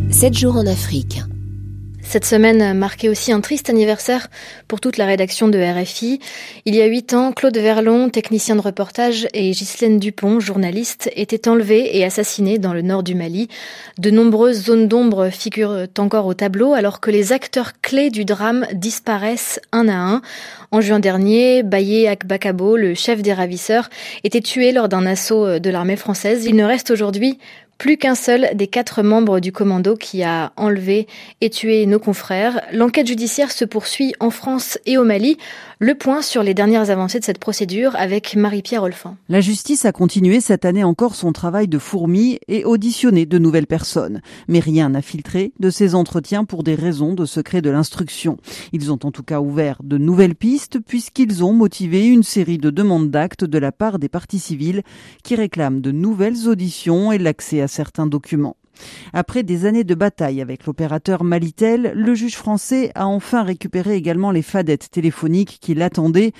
Sept 0.10 0.38
jours 0.38 0.58
en 0.58 0.66
Afrique. 0.66 1.22
Cette 2.12 2.26
semaine 2.26 2.78
marquait 2.78 3.08
aussi 3.08 3.32
un 3.32 3.40
triste 3.40 3.70
anniversaire 3.70 4.28
pour 4.68 4.82
toute 4.82 4.98
la 4.98 5.06
rédaction 5.06 5.48
de 5.48 5.58
RFI. 5.58 6.20
Il 6.66 6.76
y 6.76 6.82
a 6.82 6.86
huit 6.86 7.14
ans, 7.14 7.32
Claude 7.32 7.58
Verlon, 7.58 8.10
technicien 8.10 8.58
de 8.58 8.62
reportage, 8.62 9.30
et 9.34 9.52
Ghislaine 9.52 9.98
Dupont, 9.98 10.42
journaliste, 10.42 11.10
étaient 11.16 11.48
enlevés 11.48 11.98
et 11.98 12.04
assassinés 12.04 12.58
dans 12.58 12.74
le 12.74 12.82
nord 12.82 13.04
du 13.04 13.16
Mali. 13.16 13.48
De 13.98 14.12
nombreuses 14.12 14.66
zones 14.66 14.90
d'ombre 14.90 15.30
figurent 15.30 15.86
encore 16.00 16.26
au 16.26 16.34
tableau 16.34 16.74
alors 16.74 17.00
que 17.00 17.12
les 17.12 17.32
acteurs 17.32 17.80
clés 17.82 18.10
du 18.10 18.26
drame 18.26 18.68
disparaissent 18.74 19.62
un 19.72 19.88
à 19.88 19.96
un. 19.96 20.22
En 20.72 20.82
juin 20.82 21.00
dernier, 21.00 21.64
Baye 21.64 22.10
Akbakabo, 22.10 22.76
le 22.76 22.94
chef 22.94 23.22
des 23.22 23.32
ravisseurs, 23.32 23.90
était 24.26 24.42
tué 24.42 24.74
lors 24.74 24.90
d'un 24.90 25.06
assaut 25.06 25.60
de 25.60 25.70
l'armée 25.70 25.96
française. 25.96 26.44
Il 26.46 26.58
ne 26.58 26.66
reste 26.66 26.92
aujourd'hui 26.92 27.40
plus 27.78 27.98
qu'un 27.98 28.14
seul 28.14 28.50
des 28.54 28.68
quatre 28.68 29.02
membres 29.02 29.40
du 29.40 29.52
commando 29.52 29.96
qui 29.96 30.22
a 30.22 30.54
enlevé 30.56 31.08
et 31.42 31.50
tué 31.50 31.88
nos 31.88 31.98
confrères. 31.98 32.62
L'enquête 32.72 33.08
judiciaire 33.08 33.52
se 33.52 33.66
poursuit 33.66 34.14
en 34.20 34.30
France 34.30 34.78
et 34.86 35.00
au 35.00 35.04
Mali. 35.04 35.38
Le 35.80 35.96
point 35.96 36.22
sur 36.22 36.44
les 36.44 36.54
dernières 36.54 36.92
avancées 36.92 37.20
de 37.20 37.26
cette 37.26 37.40
procédure 37.40 37.96
avec 37.96 38.36
Marie-Pierre 38.36 38.84
Olfin. 38.84 39.18
La 39.30 39.42
justice 39.42 39.86
a 39.86 39.92
continué 39.92 40.40
cette 40.42 40.64
année 40.64 40.84
encore 40.84 41.16
son 41.16 41.32
travail 41.32 41.68
de 41.68 41.80
fourmi 41.80 42.38
et 42.48 42.66
auditionné 42.66 43.26
de 43.26 43.40
nouvelles 43.40 43.66
personnes. 43.66 44.22
Mais 44.48 44.60
rien 44.60 44.90
n'a 44.90 45.02
filtré 45.02 45.52
de 45.60 45.72
ces 45.72 45.96
entretiens 45.96 46.46
pour 46.46 46.62
des 46.62 46.76
raisons 46.76 47.16
de 47.16 47.26
secret 47.26 47.64
de 47.64 47.72
l'instruction. 47.72 48.38
Ils 48.74 48.92
ont 48.92 49.00
en 49.02 49.12
tout 49.12 49.24
cas 49.24 49.40
ouvert 49.40 49.82
de 49.84 49.98
nouvelles 49.98 50.36
pistes 50.36 50.78
puisqu'ils 50.80 51.44
ont 51.44 51.54
motivé 51.54 52.06
une 52.06 52.22
série 52.22 52.60
de 52.60 52.70
demandes 52.70 53.10
d'actes 53.10 53.44
de 53.44 53.58
la 53.58 53.72
part 53.72 53.98
des 53.98 54.10
parties 54.10 54.38
civiles 54.38 54.84
qui 55.24 55.34
réclament 55.34 55.82
de 55.82 55.92
nouvelles 55.92 56.48
auditions 56.48 57.12
et 57.12 57.18
l'accès 57.18 57.62
à 57.62 57.68
certains 57.72 58.06
documents. 58.06 58.58
Après 59.14 59.44
des 59.44 59.66
années 59.66 59.84
de 59.84 59.96
bataille 59.96 60.42
avec 60.42 60.66
l'opérateur 60.66 61.24
Malitel, 61.24 61.94
le 61.96 62.16
juge 62.16 62.36
français 62.36 62.92
a 62.96 63.08
enfin 63.08 63.44
récupéré 63.44 63.96
également 63.96 64.32
les 64.32 64.42
fadettes 64.42 64.90
téléphoniques 64.92 65.60
qui 65.62 65.74
l'attendaient 65.74 66.34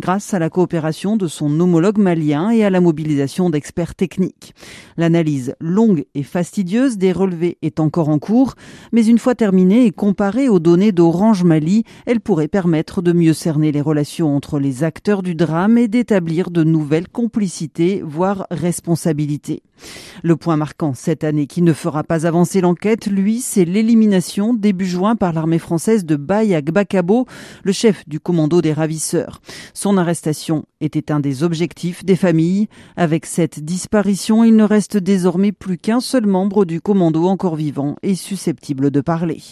grâce 0.00 0.34
à 0.34 0.38
la 0.38 0.50
coopération 0.50 1.16
de 1.16 1.26
son 1.26 1.58
homologue 1.60 1.98
malien 1.98 2.50
et 2.50 2.64
à 2.64 2.70
la 2.70 2.80
mobilisation 2.80 3.50
d'experts 3.50 3.94
techniques. 3.94 4.54
L'analyse 4.96 5.54
longue 5.60 6.04
et 6.14 6.22
fastidieuse 6.22 6.98
des 6.98 7.12
relevés 7.12 7.58
est 7.62 7.80
encore 7.80 8.08
en 8.08 8.18
cours, 8.18 8.54
mais 8.92 9.06
une 9.06 9.18
fois 9.18 9.34
terminée 9.34 9.86
et 9.86 9.92
comparée 9.92 10.48
aux 10.48 10.58
données 10.58 10.92
d'Orange 10.92 11.44
Mali, 11.44 11.84
elle 12.06 12.20
pourrait 12.20 12.48
permettre 12.48 13.02
de 13.02 13.12
mieux 13.12 13.32
cerner 13.32 13.72
les 13.72 13.80
relations 13.80 14.34
entre 14.34 14.58
les 14.58 14.84
acteurs 14.84 15.22
du 15.22 15.34
drame 15.34 15.78
et 15.78 15.88
d'établir 15.88 16.50
de 16.50 16.64
nouvelles 16.64 17.08
complicités, 17.08 18.02
voire 18.04 18.46
responsabilités. 18.50 19.62
Le 20.22 20.36
point 20.36 20.56
marquant 20.56 20.92
cette 20.94 21.24
année 21.24 21.46
qui 21.46 21.62
ne 21.62 21.72
pas 22.06 22.26
avancer 22.26 22.60
l'enquête, 22.60 23.06
lui, 23.06 23.40
c'est 23.40 23.64
l'élimination 23.64 24.54
début 24.54 24.86
juin 24.86 25.16
par 25.16 25.32
l'armée 25.32 25.58
française 25.58 26.04
de 26.04 26.16
Bayak 26.16 26.70
Bakabo, 26.70 27.26
le 27.62 27.72
chef 27.72 28.08
du 28.08 28.20
commando 28.20 28.60
des 28.60 28.72
ravisseurs. 28.72 29.40
Son 29.74 29.96
arrestation 29.98 30.64
était 30.80 31.10
un 31.10 31.20
des 31.20 31.42
objectifs 31.42 32.04
des 32.04 32.16
familles. 32.16 32.68
Avec 32.96 33.26
cette 33.26 33.60
disparition, 33.64 34.44
il 34.44 34.56
ne 34.56 34.64
reste 34.64 34.96
désormais 34.96 35.52
plus 35.52 35.78
qu'un 35.78 36.00
seul 36.00 36.26
membre 36.26 36.64
du 36.64 36.80
commando 36.80 37.26
encore 37.26 37.56
vivant 37.56 37.96
et 38.02 38.14
susceptible 38.14 38.90
de 38.90 39.00
parler. 39.00 39.42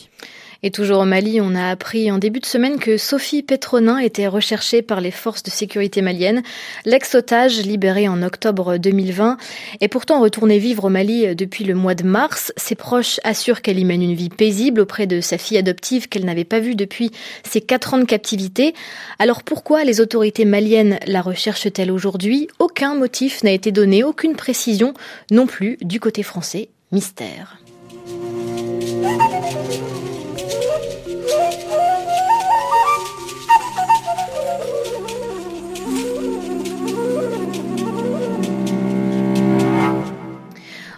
Et 0.62 0.70
toujours 0.70 1.00
au 1.00 1.04
Mali, 1.04 1.40
on 1.40 1.54
a 1.54 1.68
appris 1.68 2.10
en 2.10 2.18
début 2.18 2.40
de 2.40 2.46
semaine 2.46 2.78
que 2.78 2.96
Sophie 2.96 3.42
Petronin 3.42 3.98
était 3.98 4.26
recherchée 4.26 4.82
par 4.82 5.00
les 5.00 5.10
forces 5.10 5.42
de 5.42 5.50
sécurité 5.50 6.02
maliennes. 6.02 6.42
L'ex-otage, 6.84 7.60
libérée 7.60 8.08
en 8.08 8.22
octobre 8.22 8.78
2020, 8.78 9.36
est 9.80 9.88
pourtant 9.88 10.20
retournée 10.20 10.58
vivre 10.58 10.84
au 10.84 10.88
Mali 10.88 11.34
depuis 11.34 11.64
le 11.64 11.74
mois 11.74 11.94
de 11.94 12.04
mars. 12.04 12.52
Ses 12.56 12.74
proches 12.74 13.20
assurent 13.24 13.62
qu'elle 13.62 13.78
y 13.78 13.84
mène 13.84 14.02
une 14.02 14.14
vie 14.14 14.28
paisible 14.28 14.80
auprès 14.80 15.06
de 15.06 15.20
sa 15.20 15.38
fille 15.38 15.58
adoptive 15.58 16.08
qu'elle 16.08 16.24
n'avait 16.24 16.44
pas 16.44 16.60
vue 16.60 16.74
depuis 16.74 17.10
ses 17.44 17.60
quatre 17.60 17.94
ans 17.94 17.98
de 17.98 18.04
captivité. 18.04 18.74
Alors 19.18 19.42
pourquoi 19.42 19.84
les 19.84 20.00
autorités 20.00 20.44
maliennes 20.44 20.98
la 21.06 21.22
recherchent-elles 21.22 21.90
aujourd'hui? 21.90 22.48
Aucun 22.58 22.94
motif 22.94 23.42
n'a 23.44 23.52
été 23.52 23.72
donné, 23.72 24.04
aucune 24.04 24.36
précision 24.36 24.94
non 25.30 25.46
plus 25.46 25.76
du 25.82 26.00
côté 26.00 26.22
français. 26.22 26.68
Mystère. 26.92 27.58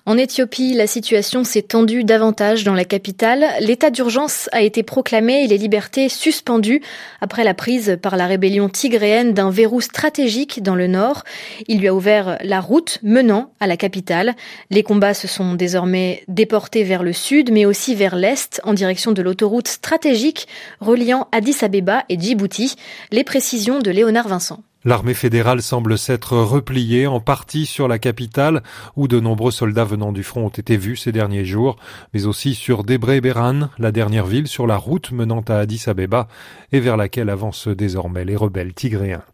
En 0.09 0.16
Éthiopie, 0.16 0.73
la 0.73 0.87
situation 0.87 1.44
s'est 1.44 1.61
tendue 1.61 2.03
davantage 2.03 2.64
dans 2.64 2.73
la 2.73 2.87
capitale. 2.87 3.44
L'état 3.61 3.90
d'urgence 3.90 4.49
a 4.53 4.62
été 4.62 4.83
proclamé 4.83 5.44
et 5.44 5.47
les 5.47 5.59
libertés 5.59 6.09
suspendues 6.09 6.81
après 7.21 7.44
la 7.44 7.53
prise 7.53 7.99
par 8.01 8.16
la 8.16 8.27
rébellion 8.27 8.71
tigréenne 8.71 9.35
d'un 9.35 9.51
verrou 9.51 9.83
stratégique 9.83 10.62
dans 10.62 10.75
le 10.75 10.87
nord. 10.87 11.25
Il 11.66 11.81
lui 11.81 11.88
a 11.88 11.94
ouvert 11.94 12.38
la 12.42 12.62
route 12.62 13.01
menant 13.03 13.53
à 13.61 13.66
la 13.66 13.77
capitale. 13.77 14.35
Les 14.71 14.83
combats 14.83 15.12
se 15.12 15.29
sont 15.29 15.53
désormais 15.53 16.25
déportés 16.27 16.85
vers 16.85 17.03
le 17.03 17.12
sud, 17.12 17.53
mais 17.53 17.66
aussi 17.66 17.94
vers 17.94 18.16
l'est, 18.16 18.62
en 18.64 18.73
direction 18.73 19.12
de 19.12 19.21
l'autoroute 19.21 19.68
stratégique 19.68 20.49
reliant 20.81 21.29
Addis 21.33 21.57
Abeba 21.61 22.05
et 22.09 22.18
Djibouti. 22.18 22.77
Les 23.11 23.25
précisions 23.25 23.81
de 23.81 23.90
Léonard 23.90 24.29
Vincent. 24.29 24.62
L'armée 24.85 25.14
fédérale 25.14 25.61
semble 25.61 25.99
s'être 25.99 26.37
repliée 26.37 27.09
en 27.09 27.19
partie 27.19 27.67
sur 27.67 27.88
la 27.88 27.99
capitale, 27.99 28.62
où 28.95 29.09
de 29.09 29.19
nombreux 29.19 29.51
soldats 29.51 29.85
venant 29.85 30.12
du 30.12 30.23
front 30.23 30.47
ont 30.47 30.51
été 30.51 30.77
vus 30.77 30.97
ces 30.97 31.11
derniers 31.11 31.45
jours, 31.45 31.75
mais 32.14 32.27
aussi 32.27 32.55
sur 32.55 32.85
Debre 32.85 33.19
Beran, 33.21 33.71
la 33.79 33.91
dernière 33.91 34.27
ville 34.27 34.47
sur 34.47 34.69
la 34.69 34.77
route 34.77 35.11
menant 35.11 35.43
à 35.49 35.57
Addis 35.57 35.83
Abeba 35.88 36.29
et 36.71 36.79
vers 36.79 36.97
laquelle 36.97 37.29
avancent 37.29 37.67
désormais 37.67 38.25
les 38.25 38.37
rebelles 38.37 38.73
tigréens. 38.73 39.25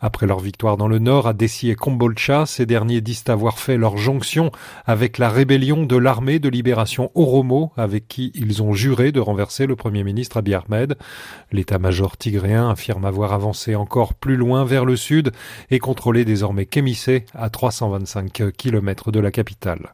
Après 0.00 0.26
leur 0.26 0.40
victoire 0.40 0.78
dans 0.78 0.88
le 0.88 0.98
nord, 0.98 1.26
à 1.26 1.34
Dessi 1.34 1.68
et 1.68 1.74
Kombolcha, 1.74 2.46
ces 2.46 2.64
derniers 2.64 3.02
disent 3.02 3.24
avoir 3.28 3.58
fait 3.58 3.76
leur 3.76 3.98
jonction 3.98 4.52
avec 4.86 5.18
la 5.18 5.28
rébellion 5.28 5.84
de 5.84 5.96
l'armée 5.96 6.38
de 6.38 6.48
libération 6.48 7.10
Oromo, 7.14 7.72
avec 7.76 8.08
qui 8.08 8.32
ils 8.34 8.62
ont 8.62 8.72
juré 8.72 9.12
de 9.12 9.20
renverser 9.20 9.66
le 9.66 9.76
premier 9.76 10.02
ministre 10.02 10.38
Abiy 10.38 10.54
Ahmed. 10.54 10.96
L'état-major 11.52 12.16
tigréen 12.16 12.70
affirme 12.70 13.04
avoir 13.04 13.34
avancé 13.34 13.74
encore 13.74 14.14
plus 14.14 14.36
loin 14.36 14.64
vers 14.64 14.86
le 14.86 14.93
sud 14.96 15.32
et 15.70 15.78
contrôlé 15.78 16.24
désormais 16.24 16.66
Kémissé 16.66 17.24
à 17.34 17.50
325 17.50 18.52
km 18.56 19.10
de 19.10 19.20
la 19.20 19.30
capitale. 19.30 19.92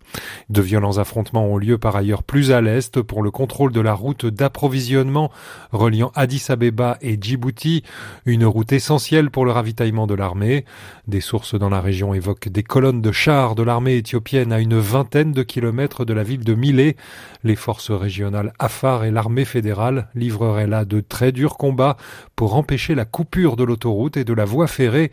De 0.48 0.62
violents 0.62 0.98
affrontements 0.98 1.46
ont 1.46 1.58
lieu 1.58 1.78
par 1.78 1.96
ailleurs 1.96 2.22
plus 2.22 2.52
à 2.52 2.60
l'est 2.60 3.00
pour 3.02 3.22
le 3.22 3.30
contrôle 3.30 3.72
de 3.72 3.80
la 3.80 3.94
route 3.94 4.26
d'approvisionnement 4.26 5.30
reliant 5.72 6.12
Addis 6.14 6.46
Abeba 6.48 6.98
et 7.00 7.18
Djibouti, 7.20 7.82
une 8.26 8.44
route 8.44 8.72
essentielle 8.72 9.30
pour 9.30 9.44
le 9.44 9.52
ravitaillement 9.52 10.06
de 10.06 10.14
l'armée. 10.14 10.64
Des 11.06 11.20
sources 11.20 11.54
dans 11.54 11.70
la 11.70 11.80
région 11.80 12.14
évoquent 12.14 12.48
des 12.48 12.62
colonnes 12.62 13.02
de 13.02 13.12
chars 13.12 13.54
de 13.54 13.62
l'armée 13.62 13.96
éthiopienne 13.96 14.52
à 14.52 14.60
une 14.60 14.78
vingtaine 14.78 15.32
de 15.32 15.42
kilomètres 15.42 16.04
de 16.04 16.12
la 16.12 16.22
ville 16.22 16.44
de 16.44 16.54
Milé. 16.54 16.96
Les 17.44 17.56
forces 17.56 17.90
régionales 17.90 18.52
Afar 18.58 19.04
et 19.04 19.10
l'armée 19.10 19.44
fédérale 19.44 20.08
livreraient 20.14 20.66
là 20.66 20.84
de 20.84 21.00
très 21.00 21.32
durs 21.32 21.56
combats 21.56 21.96
pour 22.36 22.56
empêcher 22.56 22.94
la 22.94 23.04
coupure 23.04 23.56
de 23.56 23.64
l'autoroute 23.64 24.16
et 24.16 24.24
de 24.24 24.32
la 24.32 24.44
voie 24.44 24.66
ferrée 24.66 24.89
éclairé 24.90 25.10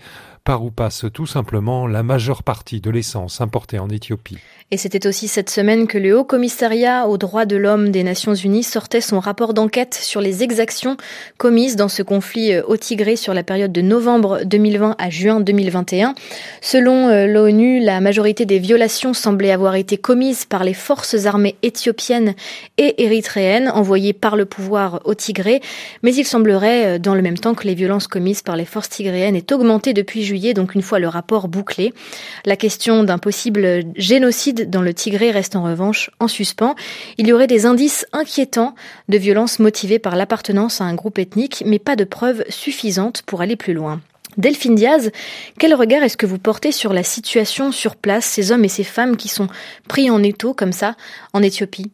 par 0.47 0.63
où 0.63 0.71
passe 0.71 1.03
tout 1.13 1.25
simplement 1.25 1.87
la 1.87 2.03
majeure 2.03 2.41
partie 2.41 2.79
de 2.79 2.89
l'essence 2.89 3.41
importée 3.41 3.79
en 3.79 3.89
Éthiopie. 3.89 4.37
Et 4.69 4.75
c'était 4.75 5.07
aussi 5.07 5.29
cette 5.29 5.49
semaine 5.49 5.87
que 5.87 5.97
le 5.97 6.17
Haut 6.17 6.25
Commissariat 6.25 7.07
aux 7.07 7.17
droits 7.17 7.45
de 7.45 7.55
l'homme 7.57 7.89
des 7.89 8.03
Nations 8.03 8.33
Unies 8.33 8.63
sortait 8.63 8.99
son 8.99 9.21
rapport 9.21 9.53
d'enquête 9.53 9.93
sur 9.93 10.19
les 10.19 10.43
exactions 10.43 10.97
commises 11.37 11.77
dans 11.77 11.87
ce 11.87 12.01
conflit 12.01 12.53
euh, 12.53 12.63
au 12.67 12.75
Tigré 12.75 13.15
sur 13.15 13.33
la 13.33 13.43
période 13.43 13.71
de 13.71 13.81
novembre 13.81 14.41
2020 14.43 14.95
à 14.97 15.09
juin 15.09 15.39
2021. 15.39 16.15
Selon 16.61 17.07
euh, 17.07 17.27
l'ONU, 17.27 17.79
la 17.79 18.01
majorité 18.01 18.45
des 18.45 18.59
violations 18.59 19.13
semblaient 19.13 19.51
avoir 19.51 19.75
été 19.75 19.97
commises 19.97 20.43
par 20.43 20.65
les 20.65 20.73
forces 20.73 21.25
armées 21.25 21.55
éthiopiennes 21.61 22.35
et 22.77 23.03
érythréennes 23.03 23.69
envoyées 23.69 24.13
par 24.13 24.35
le 24.35 24.45
pouvoir 24.45 25.01
au 25.05 25.13
Tigré, 25.13 25.61
mais 26.03 26.13
il 26.13 26.25
semblerait 26.25 26.85
euh, 26.85 26.99
dans 26.99 27.15
le 27.15 27.21
même 27.21 27.37
temps 27.37 27.53
que 27.53 27.67
les 27.67 27.75
violences 27.75 28.07
commises 28.07 28.41
par 28.41 28.57
les 28.57 28.65
forces 28.65 28.89
tigréennes 28.89 29.35
aient 29.37 29.53
augmenté 29.53 29.93
depuis 29.93 30.23
juillet, 30.23 30.36
donc 30.53 30.75
une 30.75 30.81
fois 30.81 30.99
le 30.99 31.07
rapport 31.07 31.47
bouclé. 31.47 31.93
La 32.45 32.55
question 32.55 33.03
d'un 33.03 33.17
possible 33.17 33.83
génocide 33.95 34.69
dans 34.69 34.81
le 34.81 34.93
Tigré 34.93 35.31
reste 35.31 35.55
en 35.55 35.63
revanche 35.63 36.09
en 36.19 36.27
suspens. 36.27 36.75
Il 37.17 37.27
y 37.27 37.33
aurait 37.33 37.47
des 37.47 37.65
indices 37.65 38.05
inquiétants 38.13 38.75
de 39.09 39.17
violences 39.17 39.59
motivées 39.59 39.99
par 39.99 40.15
l'appartenance 40.15 40.81
à 40.81 40.85
un 40.85 40.93
groupe 40.93 41.19
ethnique, 41.19 41.63
mais 41.65 41.79
pas 41.79 41.95
de 41.95 42.03
preuves 42.03 42.43
suffisantes 42.49 43.21
pour 43.23 43.41
aller 43.41 43.55
plus 43.55 43.73
loin. 43.73 44.01
Delphine 44.37 44.75
Diaz, 44.75 45.11
quel 45.57 45.73
regard 45.73 46.03
est-ce 46.03 46.17
que 46.17 46.27
vous 46.27 46.37
portez 46.37 46.71
sur 46.71 46.93
la 46.93 47.03
situation 47.03 47.71
sur 47.71 47.95
place, 47.95 48.25
ces 48.25 48.51
hommes 48.51 48.65
et 48.65 48.69
ces 48.69 48.83
femmes 48.83 49.17
qui 49.17 49.29
sont 49.29 49.47
pris 49.87 50.11
en 50.11 50.21
étau 50.21 50.53
comme 50.53 50.73
ça 50.73 50.95
en 51.33 51.41
Éthiopie? 51.41 51.91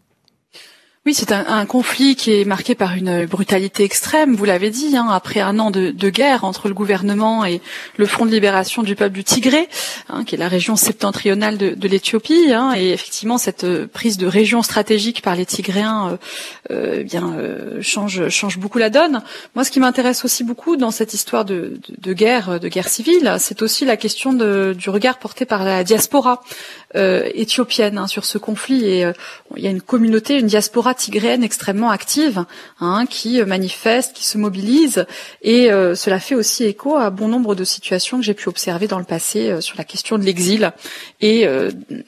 Oui, 1.06 1.14
c'est 1.14 1.34
un, 1.34 1.46
un, 1.50 1.66
conflit 1.66 2.16
qui 2.16 2.32
est 2.32 2.46
marqué 2.46 2.76
par 2.76 2.94
une 2.94 3.26
brutalité 3.26 3.84
extrême, 3.84 4.38
vous 4.38 4.46
l'avez 4.46 4.70
dit, 4.70 4.96
hein, 4.96 5.08
après 5.12 5.42
un 5.42 5.60
an 5.60 5.70
de, 5.70 5.92
de, 5.92 6.10
guerre 6.10 6.46
entre 6.46 6.70
le 6.70 6.74
gouvernement 6.74 7.44
et 7.44 7.60
le 7.98 8.06
Front 8.06 8.26
de 8.26 8.32
libération 8.32 8.84
du 8.84 8.96
peuple 8.96 9.12
du 9.12 9.26
Tigré, 9.26 9.68
hein, 10.08 10.24
qui 10.24 10.36
est 10.36 10.38
la 10.38 10.48
région 10.48 10.78
septentrionale 10.78 11.58
de, 11.58 11.72
de 11.72 11.88
l'Éthiopie, 11.90 12.54
hein, 12.54 12.74
et 12.78 12.92
effectivement 12.92 13.38
cette 13.38 13.66
euh, 13.66 13.86
prise 13.86 14.18
de 14.18 14.28
région 14.28 14.64
stratégique 14.64 15.22
par 15.22 15.36
les 15.36 15.46
Tigréens 15.46 16.08
euh, 16.08 16.18
euh, 16.72 16.98
eh 17.02 17.04
bien 17.04 17.34
euh, 17.38 17.82
change, 17.82 18.30
change 18.30 18.58
beaucoup 18.58 18.78
la 18.78 18.90
donne. 18.90 19.24
Moi, 19.56 19.66
ce 19.66 19.72
qui 19.72 19.82
m'intéresse 19.82 20.24
aussi 20.24 20.46
beaucoup 20.46 20.78
dans 20.78 20.92
cette 20.92 21.14
histoire 21.14 21.44
de, 21.44 21.82
de 21.98 22.14
guerre, 22.14 22.62
de 22.62 22.70
guerre 22.70 22.88
civile, 22.88 23.36
c'est 23.40 23.62
aussi 23.62 23.84
la 23.84 23.98
question 23.98 24.32
du 24.32 24.90
regard 24.90 25.20
porté 25.20 25.44
par 25.44 25.66
la 25.66 25.84
diaspora 25.84 26.42
éthiopienne 26.96 27.98
hein, 27.98 28.08
sur 28.08 28.24
ce 28.24 28.38
conflit. 28.38 28.86
Et 28.86 29.12
il 29.58 29.64
y 29.64 29.68
a 29.68 29.72
une 29.72 29.82
communauté, 29.82 30.40
une 30.40 30.46
diaspora 30.46 30.93
tigréenne 30.94 31.44
extrêmement 31.44 31.90
active, 31.90 32.46
hein, 32.80 33.06
qui 33.10 33.42
euh, 33.42 33.46
manifeste, 33.46 34.14
qui 34.14 34.26
se 34.26 34.38
mobilise, 34.38 35.06
et 35.42 35.72
euh, 35.72 35.96
cela 35.96 36.20
fait 36.20 36.36
aussi 36.36 36.64
écho 36.64 36.96
à 36.96 37.10
bon 37.10 37.28
nombre 37.28 37.56
de 37.56 37.64
situations 37.64 38.18
que 38.18 38.24
j'ai 38.24 38.34
pu 38.34 38.50
observer 38.50 38.88
dans 38.88 39.00
le 39.00 39.06
passé 39.06 39.50
euh, 39.50 39.62
sur 39.62 39.78
la 39.78 39.84
question 39.84 40.18
de 40.18 40.24
l'exil 40.24 40.72
et 41.22 41.46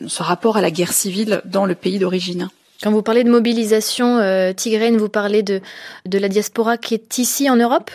ce 0.07 0.23
rapport 0.23 0.57
à 0.57 0.61
la 0.61 0.71
guerre 0.71 0.93
civile 0.93 1.41
dans 1.45 1.65
le 1.65 1.75
pays 1.75 1.99
d'origine. 1.99 2.49
Quand 2.83 2.91
vous 2.91 3.01
parlez 3.01 3.23
de 3.23 3.29
mobilisation 3.29 4.19
tigréenne, 4.55 4.97
vous 4.97 5.09
parlez 5.09 5.43
de, 5.43 5.61
de 6.05 6.17
la 6.17 6.27
diaspora 6.27 6.77
qui 6.77 6.93
est 6.93 7.17
ici 7.17 7.49
en 7.49 7.55
Europe? 7.55 7.91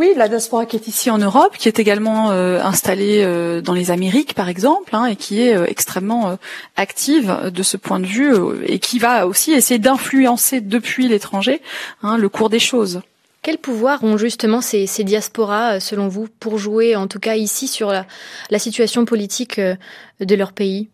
Oui, 0.00 0.14
la 0.16 0.28
diaspora 0.28 0.64
qui 0.64 0.76
est 0.76 0.88
ici 0.88 1.10
en 1.10 1.18
Europe, 1.18 1.58
qui 1.58 1.68
est 1.68 1.78
également 1.78 2.30
euh, 2.30 2.58
installée 2.62 3.22
euh, 3.22 3.60
dans 3.60 3.74
les 3.74 3.90
Amériques, 3.90 4.32
par 4.32 4.48
exemple, 4.48 4.96
hein, 4.96 5.04
et 5.04 5.14
qui 5.14 5.42
est 5.42 5.54
euh, 5.54 5.66
extrêmement 5.68 6.38
active 6.76 7.50
de 7.52 7.62
ce 7.62 7.76
point 7.76 8.00
de 8.00 8.06
vue, 8.06 8.34
et 8.64 8.78
qui 8.78 8.98
va 8.98 9.26
aussi 9.26 9.52
essayer 9.52 9.78
d'influencer 9.78 10.62
depuis 10.62 11.06
l'étranger 11.06 11.60
hein, 12.02 12.16
le 12.16 12.30
cours 12.30 12.48
des 12.48 12.58
choses. 12.58 13.02
Quel 13.42 13.58
pouvoir 13.58 14.02
ont 14.02 14.16
justement 14.16 14.62
ces, 14.62 14.86
diasporas, 15.04 15.80
selon 15.80 16.08
vous, 16.08 16.28
pour 16.40 16.56
jouer, 16.56 16.96
en 16.96 17.06
tout 17.06 17.20
cas 17.20 17.34
ici, 17.34 17.68
sur 17.68 17.92
la 17.92 18.58
situation 18.58 19.04
politique 19.04 19.60
de 19.60 20.34
leur 20.34 20.52
pays? 20.52 20.88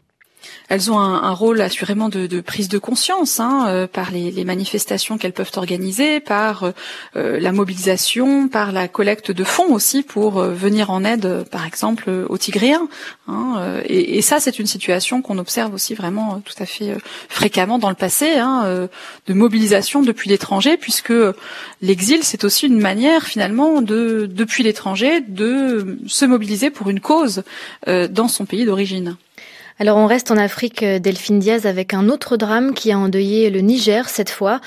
Elles 0.69 0.91
ont 0.91 0.99
un, 0.99 1.33
rôle 1.33 1.61
assurément 1.61 2.09
de, 2.09 2.41
prise 2.41 2.69
de 2.69 2.79
conscience 2.79 3.41
hein, 3.41 3.67
euh, 3.69 3.87
par 3.87 4.11
les, 4.11 4.45
manifestations 4.45 5.19
qu'elles 5.19 5.33
peuvent 5.33 5.53
organiser, 5.57 6.21
par 6.21 6.73
euh, 7.17 7.41
la 7.41 7.53
mobilisation, 7.53 8.49
par 8.49 8.73
la 8.73 8.89
collecte 8.89 9.31
de 9.31 9.45
fonds 9.45 9.73
aussi 9.73 10.03
pour 10.03 10.39
euh, 10.39 10.51
venir 10.53 10.91
en 10.91 11.05
aide, 11.05 11.45
par 11.51 11.67
exemple, 11.67 12.11
aux 12.29 12.39
Tigréens. 12.39 12.89
Hein, 13.29 13.81
et, 13.85 14.19
et, 14.19 14.23
ça, 14.23 14.41
c'est 14.41 14.59
une 14.59 14.67
situation 14.67 15.23
qu'on 15.23 15.39
observe 15.39 15.75
aussi 15.75 15.95
vraiment 15.95 16.41
tout 16.45 16.55
à 16.61 16.67
fait 16.67 16.97
fréquemment 17.29 17.79
dans 17.79 17.89
le 17.89 17.95
passé, 17.95 18.37
hein, 18.37 18.89
de 19.27 19.35
mobilisation 19.35 20.03
depuis 20.03 20.31
l'étranger, 20.31 20.77
puisque 20.77 21.13
l'exil, 21.81 22.23
c'est 22.23 22.45
aussi 22.45 22.67
une 22.67 22.81
manière 22.81 23.25
finalement 23.25 23.83
de, 23.83 24.29
depuis 24.31 24.63
l'étranger, 24.63 25.21
de 25.21 25.99
se 26.07 26.25
mobiliser 26.25 26.71
pour 26.71 26.89
une 26.89 27.01
cause 27.01 27.43
dans 27.87 28.29
son 28.29 28.47
pays 28.47 28.65
d'origine. 28.65 29.17
Alors 29.79 29.99
on 29.99 30.07
reste 30.07 30.31
en 30.31 30.39
Afrique, 30.39 30.83
euh, 30.83 30.99
Delphine 30.99 31.39
Diaz, 31.39 31.67
avec 31.67 31.93
un 31.93 32.09
autre 32.09 32.39
drame 32.39 32.73
qui 32.73 32.93
a 32.93 32.99
endeuillé 32.99 33.51
le 33.51 33.61
Niger 33.61 34.09
cette 34.09 34.31
fois. 34.31 34.63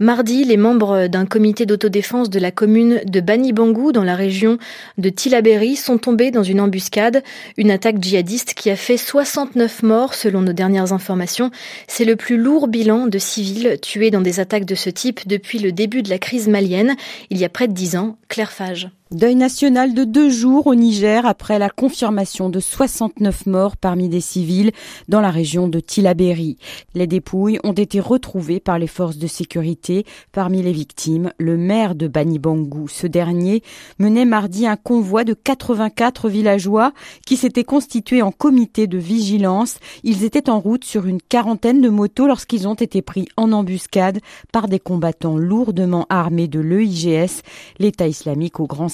Mardi, 0.00 0.42
les 0.42 0.56
membres 0.56 1.06
d'un 1.06 1.26
comité 1.26 1.66
d'autodéfense 1.66 2.30
de 2.30 2.38
la 2.38 2.50
commune 2.50 3.02
de 3.04 3.20
Bani 3.20 3.52
Bangou, 3.52 3.92
dans 3.92 4.02
la 4.02 4.16
région 4.16 4.56
de 4.96 5.10
Tilaberi, 5.10 5.76
sont 5.76 5.98
tombés 5.98 6.30
dans 6.30 6.42
une 6.42 6.62
embuscade, 6.62 7.22
une 7.58 7.70
attaque 7.70 8.02
djihadiste 8.02 8.54
qui 8.54 8.70
a 8.70 8.76
fait 8.76 8.96
69 8.96 9.82
morts 9.82 10.14
selon 10.14 10.40
nos 10.40 10.54
dernières 10.54 10.94
informations. 10.94 11.50
C'est 11.86 12.06
le 12.06 12.16
plus 12.16 12.38
lourd 12.38 12.66
bilan 12.66 13.06
de 13.06 13.18
civils 13.18 13.78
tués 13.82 14.10
dans 14.10 14.22
des 14.22 14.40
attaques 14.40 14.64
de 14.64 14.74
ce 14.74 14.88
type 14.88 15.28
depuis 15.28 15.58
le 15.58 15.72
début 15.72 16.02
de 16.02 16.08
la 16.08 16.18
crise 16.18 16.48
malienne, 16.48 16.96
il 17.28 17.36
y 17.36 17.44
a 17.44 17.50
près 17.50 17.68
de 17.68 17.74
dix 17.74 17.96
ans. 17.96 18.16
Claire 18.28 18.50
Fage. 18.50 18.88
Deuil 19.14 19.36
national 19.36 19.94
de 19.94 20.02
deux 20.02 20.28
jours 20.28 20.66
au 20.66 20.74
Niger 20.74 21.24
après 21.24 21.60
la 21.60 21.70
confirmation 21.70 22.48
de 22.48 22.58
69 22.58 23.46
morts 23.46 23.76
parmi 23.76 24.08
des 24.08 24.20
civils 24.20 24.72
dans 25.08 25.20
la 25.20 25.30
région 25.30 25.68
de 25.68 25.78
Tilaberi. 25.78 26.56
Les 26.96 27.06
dépouilles 27.06 27.60
ont 27.62 27.74
été 27.74 28.00
retrouvées 28.00 28.58
par 28.58 28.76
les 28.76 28.88
forces 28.88 29.16
de 29.16 29.28
sécurité. 29.28 30.04
Parmi 30.32 30.62
les 30.62 30.72
victimes, 30.72 31.30
le 31.38 31.56
maire 31.56 31.94
de 31.94 32.08
Banibangou. 32.08 32.88
Ce 32.88 33.06
dernier 33.06 33.62
menait 34.00 34.24
mardi 34.24 34.66
un 34.66 34.74
convoi 34.74 35.22
de 35.22 35.34
84 35.34 36.28
villageois 36.28 36.92
qui 37.24 37.36
s'étaient 37.36 37.62
constitués 37.62 38.20
en 38.20 38.32
comité 38.32 38.88
de 38.88 38.98
vigilance. 38.98 39.78
Ils 40.02 40.24
étaient 40.24 40.50
en 40.50 40.58
route 40.58 40.84
sur 40.84 41.06
une 41.06 41.22
quarantaine 41.22 41.80
de 41.80 41.88
motos 41.88 42.26
lorsqu'ils 42.26 42.66
ont 42.66 42.74
été 42.74 43.00
pris 43.00 43.28
en 43.36 43.52
embuscade 43.52 44.18
par 44.50 44.66
des 44.66 44.80
combattants 44.80 45.36
lourdement 45.36 46.04
armés 46.08 46.48
de 46.48 46.58
l'EIGS, 46.58 47.42
l'État 47.78 48.08
islamique 48.08 48.58
au 48.58 48.66
Grand 48.66 48.88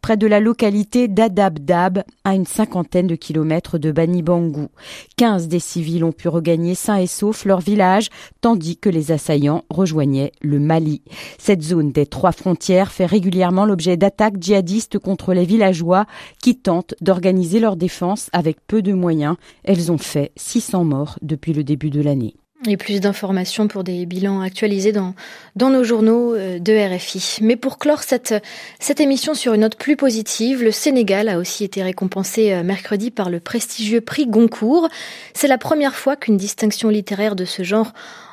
Près 0.00 0.16
de 0.16 0.26
la 0.26 0.40
localité 0.40 1.08
d'Adabdab, 1.08 2.02
à 2.24 2.34
une 2.34 2.46
cinquantaine 2.46 3.06
de 3.06 3.14
kilomètres 3.14 3.78
de 3.78 3.90
Bani 3.90 4.22
Bangou. 4.22 4.68
Quinze 5.16 5.48
des 5.48 5.60
civils 5.60 6.04
ont 6.04 6.12
pu 6.12 6.28
regagner 6.28 6.74
sains 6.74 6.98
et 6.98 7.06
saufs 7.06 7.44
leur 7.44 7.60
village, 7.60 8.08
tandis 8.40 8.76
que 8.76 8.88
les 8.88 9.12
assaillants 9.12 9.64
rejoignaient 9.70 10.32
le 10.42 10.58
Mali. 10.58 11.02
Cette 11.38 11.62
zone 11.62 11.92
des 11.92 12.06
trois 12.06 12.32
frontières 12.32 12.92
fait 12.92 13.06
régulièrement 13.06 13.64
l'objet 13.64 13.96
d'attaques 13.96 14.40
djihadistes 14.40 14.98
contre 14.98 15.32
les 15.32 15.44
villageois 15.44 16.06
qui 16.42 16.56
tentent 16.56 16.94
d'organiser 17.00 17.60
leur 17.60 17.76
défense 17.76 18.28
avec 18.32 18.58
peu 18.66 18.82
de 18.82 18.92
moyens. 18.92 19.36
Elles 19.64 19.90
ont 19.90 19.98
fait 19.98 20.32
600 20.36 20.84
morts 20.84 21.18
depuis 21.22 21.52
le 21.52 21.64
début 21.64 21.90
de 21.90 22.02
l'année. 22.02 22.34
Et 22.66 22.76
plus 22.78 23.00
d'informations 23.00 23.68
pour 23.68 23.84
des 23.84 24.06
bilans 24.06 24.40
actualisés 24.40 24.92
dans, 24.92 25.14
dans 25.54 25.68
nos 25.68 25.84
journaux 25.84 26.34
euh, 26.34 26.58
de 26.58 26.72
RFI. 26.72 27.38
Mais 27.42 27.56
pour 27.56 27.78
clore 27.78 28.02
cette, 28.02 28.34
cette 28.78 29.00
émission 29.00 29.34
sur 29.34 29.52
une 29.52 29.60
note 29.60 29.76
plus 29.76 29.96
positive, 29.96 30.62
le 30.62 30.70
Sénégal 30.70 31.28
a 31.28 31.38
aussi 31.38 31.64
été 31.64 31.82
récompensé 31.82 32.52
euh, 32.52 32.62
mercredi 32.62 33.10
par 33.10 33.28
le 33.28 33.38
prestigieux 33.38 34.00
prix 34.00 34.26
Goncourt. 34.26 34.88
C'est 35.34 35.48
la 35.48 35.58
première 35.58 35.94
fois 35.94 36.16
qu'une 36.16 36.38
distinction 36.38 36.88
littéraire 36.88 37.36
de 37.36 37.44
ce 37.44 37.62
genre 37.62 37.92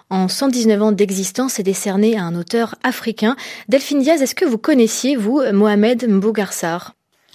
en 0.10 0.28
119 0.28 0.82
ans 0.82 0.92
d'existence 0.92 1.60
est 1.60 1.64
décernée 1.64 2.18
à 2.18 2.24
un 2.24 2.36
auteur 2.36 2.76
africain. 2.84 3.36
Delphine 3.68 4.02
Diaz, 4.02 4.22
est-ce 4.22 4.36
que 4.36 4.46
vous 4.46 4.58
connaissiez, 4.58 5.16
vous, 5.16 5.42
Mohamed 5.52 6.08
Mbougarsar 6.08 6.94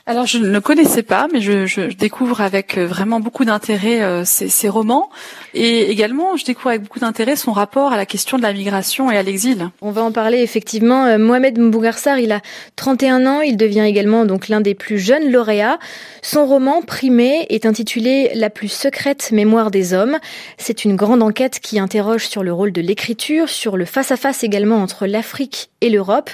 alors 0.08 0.24
je 0.24 0.38
ne 0.38 0.46
le 0.46 0.60
connaissais 0.60 1.02
pas, 1.02 1.26
mais 1.32 1.40
je, 1.40 1.66
je 1.66 1.80
découvre 1.80 2.40
avec 2.40 2.78
euh, 2.78 2.86
vraiment 2.86 3.18
beaucoup 3.18 3.44
d'intérêt 3.44 4.02
euh, 4.02 4.24
ces, 4.24 4.48
ces, 4.48 4.68
romans 4.68 5.10
et 5.52 5.90
également 5.90 6.36
je 6.36 6.44
découvre 6.44 6.68
avec 6.68 6.82
beaucoup 6.82 7.00
d'intérêt 7.00 7.34
son 7.34 7.50
rapport 7.50 7.92
à 7.92 7.96
la 7.96 8.06
question 8.06 8.36
de 8.36 8.42
la 8.42 8.52
migration 8.52 9.10
et 9.10 9.16
à 9.16 9.24
l'exil. 9.24 9.68
On 9.82 9.90
va 9.90 10.04
en 10.04 10.12
parler 10.12 10.38
effectivement. 10.38 11.06
Euh, 11.06 11.18
Mohamed 11.18 11.58
Mbougarsar, 11.58 12.20
il 12.20 12.30
a 12.30 12.40
31 12.76 13.26
ans, 13.26 13.40
il 13.40 13.56
devient 13.56 13.80
également 13.80 14.26
donc 14.26 14.46
l'un 14.46 14.60
des 14.60 14.76
plus 14.76 15.00
jeunes 15.00 15.28
lauréats. 15.32 15.80
Son 16.22 16.46
roman 16.46 16.82
Primé 16.82 17.44
est 17.48 17.66
intitulé 17.66 18.30
La 18.36 18.48
plus 18.48 18.68
secrète 18.68 19.32
mémoire 19.32 19.72
des 19.72 19.92
hommes. 19.92 20.18
C'est 20.56 20.84
une 20.84 20.94
grande 20.94 21.20
enquête 21.20 21.58
qui 21.58 21.80
interroge 21.80 22.28
sur 22.28 22.44
le 22.44 22.52
rôle 22.52 22.70
de 22.70 22.80
l'écriture, 22.80 23.48
sur 23.48 23.76
le 23.76 23.84
face-à-face 23.84 24.42
-face 24.42 24.44
également 24.44 24.76
entre 24.76 25.08
l'Afrique 25.08 25.70
et 25.80 25.90
l'Europe. 25.90 26.30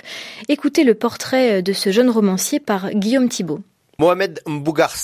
Écoutez 0.50 0.84
le 0.84 0.92
portrait 0.92 1.62
de 1.62 1.72
ce 1.72 1.90
jeune 1.90 2.10
romancier 2.10 2.60
par 2.60 2.90
Guillaume 2.90 3.30
Thibault. 3.30 3.61
Mohamed 3.98 4.40
Mbougar 4.46 4.94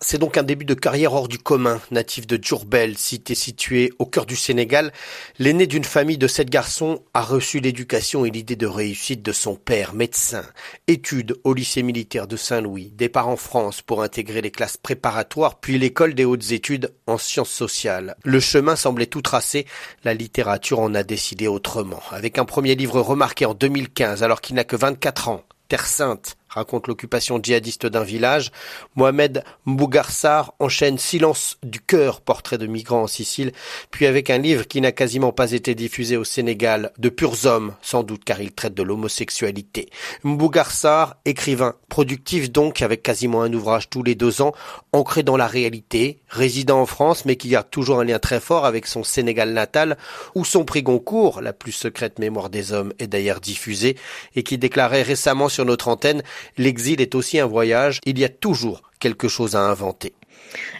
c'est 0.00 0.18
donc 0.18 0.38
un 0.38 0.44
début 0.44 0.64
de 0.64 0.74
carrière 0.74 1.14
hors 1.14 1.26
du 1.26 1.38
commun. 1.38 1.80
Natif 1.90 2.28
de 2.28 2.38
Djurbel, 2.40 2.96
cité 2.96 3.34
située 3.34 3.92
au 3.98 4.06
cœur 4.06 4.24
du 4.24 4.36
Sénégal, 4.36 4.92
l'aîné 5.40 5.66
d'une 5.66 5.82
famille 5.82 6.16
de 6.16 6.28
sept 6.28 6.48
garçons 6.48 7.02
a 7.12 7.22
reçu 7.22 7.58
l'éducation 7.58 8.24
et 8.24 8.30
l'idée 8.30 8.54
de 8.54 8.68
réussite 8.68 9.20
de 9.22 9.32
son 9.32 9.56
père, 9.56 9.94
médecin. 9.94 10.44
Études 10.86 11.36
au 11.42 11.54
lycée 11.54 11.82
militaire 11.82 12.28
de 12.28 12.36
Saint-Louis, 12.36 12.92
départ 12.94 13.28
en 13.28 13.36
France 13.36 13.82
pour 13.82 14.04
intégrer 14.04 14.42
les 14.42 14.52
classes 14.52 14.76
préparatoires, 14.76 15.58
puis 15.58 15.76
l'école 15.76 16.14
des 16.14 16.24
hautes 16.24 16.52
études 16.52 16.94
en 17.08 17.18
sciences 17.18 17.50
sociales. 17.50 18.14
Le 18.22 18.38
chemin 18.38 18.76
semblait 18.76 19.06
tout 19.06 19.22
tracé, 19.22 19.66
la 20.04 20.14
littérature 20.14 20.78
en 20.78 20.94
a 20.94 21.02
décidé 21.02 21.48
autrement. 21.48 22.02
Avec 22.12 22.38
un 22.38 22.44
premier 22.44 22.76
livre 22.76 23.00
remarqué 23.00 23.44
en 23.44 23.54
2015 23.54 24.22
alors 24.22 24.40
qu'il 24.40 24.54
n'a 24.54 24.64
que 24.64 24.76
24 24.76 25.30
ans, 25.30 25.42
Terre 25.68 25.86
Sainte, 25.86 26.36
raconte 26.48 26.86
l'occupation 26.86 27.40
djihadiste 27.42 27.86
d'un 27.86 28.02
village. 28.02 28.50
Mohamed 28.94 29.44
Mbougarsar 29.66 30.54
enchaîne 30.58 30.98
Silence 30.98 31.58
du 31.62 31.80
cœur, 31.80 32.20
portrait 32.20 32.58
de 32.58 32.66
migrants 32.66 33.02
en 33.02 33.06
Sicile, 33.06 33.52
puis 33.90 34.06
avec 34.06 34.30
un 34.30 34.38
livre 34.38 34.66
qui 34.66 34.80
n'a 34.80 34.92
quasiment 34.92 35.32
pas 35.32 35.52
été 35.52 35.74
diffusé 35.74 36.16
au 36.16 36.24
Sénégal, 36.24 36.92
De 36.98 37.08
purs 37.08 37.46
hommes, 37.46 37.74
sans 37.82 38.02
doute 38.02 38.24
car 38.24 38.40
il 38.40 38.52
traite 38.52 38.74
de 38.74 38.82
l'homosexualité. 38.82 39.88
Mbougarsar, 40.24 41.16
écrivain, 41.24 41.74
productif 41.88 42.50
donc, 42.50 42.82
avec 42.82 43.02
quasiment 43.02 43.42
un 43.42 43.52
ouvrage 43.52 43.90
tous 43.90 44.02
les 44.02 44.14
deux 44.14 44.42
ans, 44.42 44.52
ancré 44.92 45.22
dans 45.22 45.36
la 45.36 45.46
réalité, 45.46 46.20
résident 46.28 46.80
en 46.80 46.86
France, 46.86 47.24
mais 47.24 47.36
qui 47.36 47.54
a 47.56 47.62
toujours 47.62 48.00
un 48.00 48.04
lien 48.04 48.18
très 48.18 48.40
fort 48.40 48.64
avec 48.64 48.86
son 48.86 49.04
Sénégal 49.04 49.52
natal, 49.52 49.96
où 50.34 50.44
son 50.44 50.64
prix 50.64 50.82
Goncourt, 50.82 51.40
la 51.40 51.52
plus 51.52 51.72
secrète 51.72 52.18
mémoire 52.18 52.50
des 52.50 52.72
hommes, 52.72 52.92
est 52.98 53.06
d'ailleurs 53.06 53.40
diffusé, 53.40 53.96
et 54.34 54.42
qui 54.42 54.58
déclarait 54.58 55.02
récemment 55.02 55.48
sur 55.48 55.64
notre 55.64 55.88
antenne 55.88 56.22
L'exil 56.58 57.00
est 57.00 57.14
aussi 57.14 57.38
un 57.38 57.46
voyage, 57.46 58.00
il 58.04 58.18
y 58.18 58.24
a 58.24 58.28
toujours 58.28 58.82
quelque 58.98 59.28
chose 59.28 59.54
à 59.54 59.60
inventer. 59.60 60.12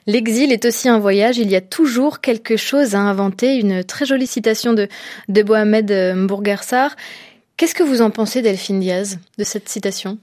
L'exil 0.07 0.53
est 0.53 0.65
aussi 0.65 0.89
un 0.89 0.99
voyage, 0.99 1.39
il 1.39 1.51
y 1.51 1.57
a 1.57 1.61
toujours 1.61 2.21
quelque 2.21 2.57
chose 2.57 2.95
à 2.95 3.01
inventer. 3.01 3.57
Une 3.57 3.85
très 3.85 4.07
jolie 4.07 4.27
citation 4.27 4.73
de, 4.73 4.89
de 5.29 5.43
Mohamed 5.43 5.91
Mbourgarsar. 6.17 6.97
Qu'est-ce 7.57 7.75
que 7.75 7.83
vous 7.83 8.03
en 8.03 8.11
pensez, 8.11 8.43
Delphine 8.43 8.81
Diaz, 8.81 9.19
de 9.39 9.45
cette 9.45 9.69
citation? 9.69 10.19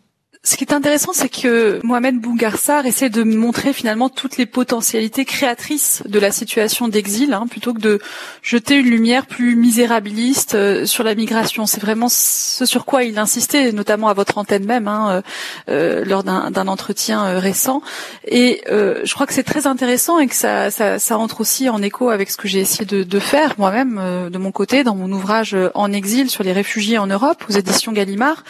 Ce 0.45 0.57
qui 0.57 0.65
est 0.65 0.73
intéressant, 0.73 1.13
c'est 1.13 1.29
que 1.29 1.79
Mohamed 1.83 2.19
Bougarsar 2.19 2.85
essaie 2.85 3.09
de 3.09 3.23
montrer 3.23 3.71
finalement 3.71 4.09
toutes 4.09 4.35
les 4.35 4.45
potentialités 4.45 5.23
créatrices 5.23 6.03
de 6.05 6.19
la 6.19 6.31
situation 6.31 6.89
d'exil, 6.89 7.31
hein, 7.31 7.45
plutôt 7.49 7.73
que 7.73 7.79
de 7.79 7.99
jeter 8.41 8.75
une 8.75 8.89
lumière 8.89 9.25
plus 9.25 9.55
misérabiliste 9.55 10.55
euh, 10.55 10.85
sur 10.85 11.05
la 11.05 11.15
migration. 11.15 11.65
C'est 11.65 11.79
vraiment 11.79 12.09
ce 12.09 12.65
sur 12.65 12.83
quoi 12.83 13.05
il 13.05 13.17
insistait, 13.19 13.71
notamment 13.71 14.09
à 14.09 14.13
votre 14.13 14.37
antenne 14.37 14.65
même, 14.65 14.89
hein, 14.89 15.23
euh, 15.69 16.01
euh 16.01 16.03
lors 16.05 16.25
d'un 16.25 16.67
entretien 16.67 17.25
euh, 17.25 17.39
récent. 17.39 17.81
Et 18.27 18.63
je 18.67 19.13
crois 19.13 19.25
que 19.25 19.33
c'est 19.33 19.43
très 19.43 19.65
intéressant 19.65 20.19
et 20.19 20.27
que 20.27 20.35
ça, 20.35 20.71
ça, 20.71 20.99
ça, 20.99 21.15
rentre 21.15 21.39
aussi 21.39 21.69
en 21.69 21.81
écho 21.81 22.09
avec 22.09 22.29
ce 22.29 22.35
que 22.35 22.49
j'ai 22.49 22.59
essayé 22.59 22.83
de, 22.83 23.03
de 23.03 23.19
faire 23.19 23.55
moi-même 23.57 24.29
de 24.29 24.37
mon 24.37 24.51
côté 24.51 24.83
dans 24.83 24.95
mon 24.95 25.11
ouvrage 25.13 25.55
En 25.73 25.93
exil 25.93 26.29
sur 26.29 26.43
les 26.43 26.51
réfugiés 26.51 26.97
en 26.97 27.07
Europe 27.07 27.45
aux 27.49 27.53
éditions 27.53 27.93
Gallimard. 27.93 28.43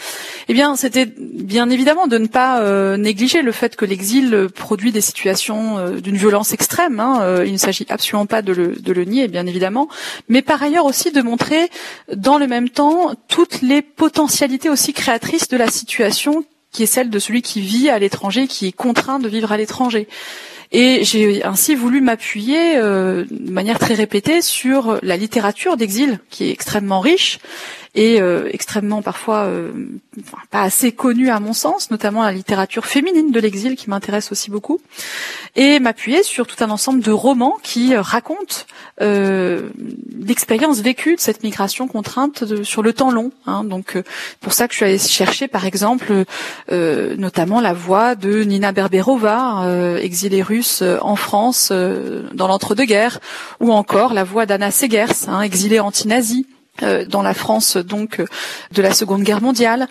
Eh 0.48 0.54
bien, 0.54 0.74
c'était 0.74 1.06
bien 1.16 1.70
évidemment 1.70 1.83
évidemment 1.84 2.06
de 2.06 2.16
ne 2.16 2.28
pas 2.28 2.62
euh, 2.62 2.96
négliger 2.96 3.42
le 3.42 3.52
fait 3.52 3.76
que 3.76 3.84
l'exil 3.84 4.48
produit 4.54 4.90
des 4.90 5.02
situations 5.02 5.76
euh, 5.76 6.00
d'une 6.00 6.16
violence 6.16 6.54
extrême. 6.54 6.98
Hein, 6.98 7.18
euh, 7.20 7.44
il 7.46 7.52
ne 7.52 7.58
s'agit 7.58 7.84
absolument 7.90 8.24
pas 8.24 8.40
de 8.40 8.54
le, 8.54 8.68
de 8.68 8.92
le, 8.94 9.04
nier, 9.04 9.28
bien 9.28 9.46
évidemment, 9.46 9.88
mais 10.30 10.40
par 10.40 10.62
ailleurs 10.62 10.86
aussi 10.86 11.12
de 11.12 11.20
montrer 11.20 11.68
dans 12.16 12.38
le 12.38 12.46
même 12.46 12.70
temps 12.70 13.12
toutes 13.28 13.60
les 13.60 13.82
potentialités 13.82 14.70
aussi 14.70 14.94
créatrices 14.94 15.48
de 15.48 15.58
la 15.58 15.68
situation 15.68 16.46
qui 16.72 16.84
est 16.84 16.86
celle 16.86 17.10
de 17.10 17.18
celui 17.18 17.42
qui 17.42 17.60
vit 17.60 17.90
à 17.90 17.98
l'étranger, 17.98 18.46
qui 18.46 18.68
est 18.68 18.72
contraint 18.72 19.18
de 19.18 19.28
vivre 19.28 19.52
à 19.52 19.58
l'étranger. 19.58 20.08
Et 20.72 21.04
j'ai 21.04 21.44
ainsi 21.44 21.74
voulu 21.74 22.00
m'appuyer 22.00 22.74
de 22.76 23.50
manière 23.50 23.78
très 23.78 23.94
répétée 23.94 24.42
sur 24.42 24.98
la 25.02 25.16
littérature 25.16 25.76
d'exil, 25.76 26.18
qui 26.30 26.46
est 26.46 26.50
extrêmement 26.50 26.98
riche 26.98 27.38
et 27.94 28.20
euh, 28.20 28.48
extrêmement 28.52 29.02
parfois 29.02 29.44
euh, 29.44 29.70
pas 30.50 30.62
assez 30.62 30.92
connue 30.92 31.30
à 31.30 31.38
mon 31.38 31.52
sens, 31.52 31.90
notamment 31.90 32.22
la 32.22 32.32
littérature 32.32 32.86
féminine 32.86 33.30
de 33.30 33.40
l'exil 33.40 33.76
qui 33.76 33.88
m'intéresse 33.88 34.32
aussi 34.32 34.50
beaucoup, 34.50 34.80
et 35.54 35.78
m'appuyer 35.78 36.22
sur 36.22 36.46
tout 36.46 36.62
un 36.64 36.70
ensemble 36.70 37.00
de 37.02 37.12
romans 37.12 37.56
qui 37.62 37.94
euh, 37.94 38.02
racontent 38.02 38.56
l'expérience 39.00 40.80
vécue 40.80 41.16
de 41.16 41.20
cette 41.20 41.42
migration 41.42 41.88
contrainte 41.88 42.62
sur 42.62 42.82
le 42.82 42.92
temps 42.92 43.10
long. 43.10 43.32
Hein. 43.46 43.64
Donc 43.64 44.00
pour 44.40 44.52
ça 44.52 44.68
que 44.68 44.72
je 44.72 44.76
suis 44.76 44.86
allée 44.86 44.98
chercher 44.98 45.48
par 45.48 45.66
exemple 45.66 46.24
notamment 46.70 47.60
la 47.60 47.72
voix 47.72 48.14
de 48.14 48.44
Nina 48.44 48.70
Berberova, 48.70 49.98
exilée 50.00 50.42
russe 50.42 50.82
en 51.00 51.16
France 51.16 51.72
dans 51.72 52.46
l'entre-deux-guerres, 52.46 53.18
ou 53.58 53.72
encore 53.72 54.14
la 54.14 54.22
voix 54.22 54.46
d'Anna 54.46 54.70
Segers, 54.70 55.28
hein, 55.28 55.42
exilée 55.42 55.80
anti-nazie 55.80 56.46
euh, 56.82 57.04
dans 57.04 57.22
la 57.22 57.34
France 57.34 57.76
donc 57.76 58.18
euh, 58.18 58.26
de 58.72 58.82
la 58.82 58.92
Seconde 58.92 59.22
Guerre 59.22 59.40
mondiale, 59.40 59.86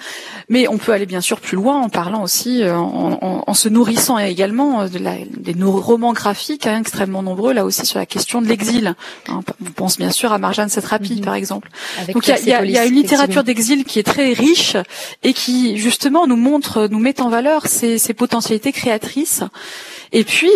mais 0.49 0.67
on 0.67 0.77
peut 0.77 0.91
aller 0.91 1.05
bien 1.05 1.21
sûr 1.21 1.39
plus 1.39 1.55
loin 1.55 1.79
en 1.79 1.88
parlant 1.88 2.21
aussi, 2.21 2.61
euh, 2.61 2.75
en, 2.75 3.53
se 3.53 3.69
nourrissant 3.69 4.17
également 4.17 4.89
de 4.89 4.99
la, 4.99 5.13
des 5.29 5.55
romans 5.63 6.11
graphiques 6.11 6.67
hein, 6.67 6.81
extrêmement 6.81 7.23
nombreux 7.23 7.53
là 7.53 7.63
aussi 7.63 7.86
sur 7.86 7.99
la 7.99 8.05
question 8.05 8.41
de 8.41 8.47
l'exil. 8.47 8.95
Hein, 9.29 9.39
on 9.65 9.71
pense 9.71 9.97
bien 9.97 10.11
sûr 10.11 10.34
à 10.34 10.39
Marjane 10.39 10.67
Satrapi 10.67 11.15
mhm. 11.15 11.21
par 11.21 11.36
exemple. 11.36 11.69
donc 12.13 12.27
il 12.27 12.49
y 12.49 12.53
a, 12.53 12.86
une 12.86 12.95
littérature 12.95 13.45
d'exil 13.45 13.86
qui 13.86 13.99
est 13.99 14.03
très 14.03 14.34
riche 14.34 14.75
et 15.23 15.31
qui 15.31 15.77
justement 15.77 16.27
nous 16.27 16.36
montre, 16.36 16.89
nous 16.91 16.99
met 16.99 17.21
en 17.21 17.29
valeur 17.29 17.67
ces, 17.67 17.97
ces 17.97 18.13
potentialités 18.13 18.73
créatrices. 18.73 19.43
Et 20.14 20.24
puis, 20.24 20.51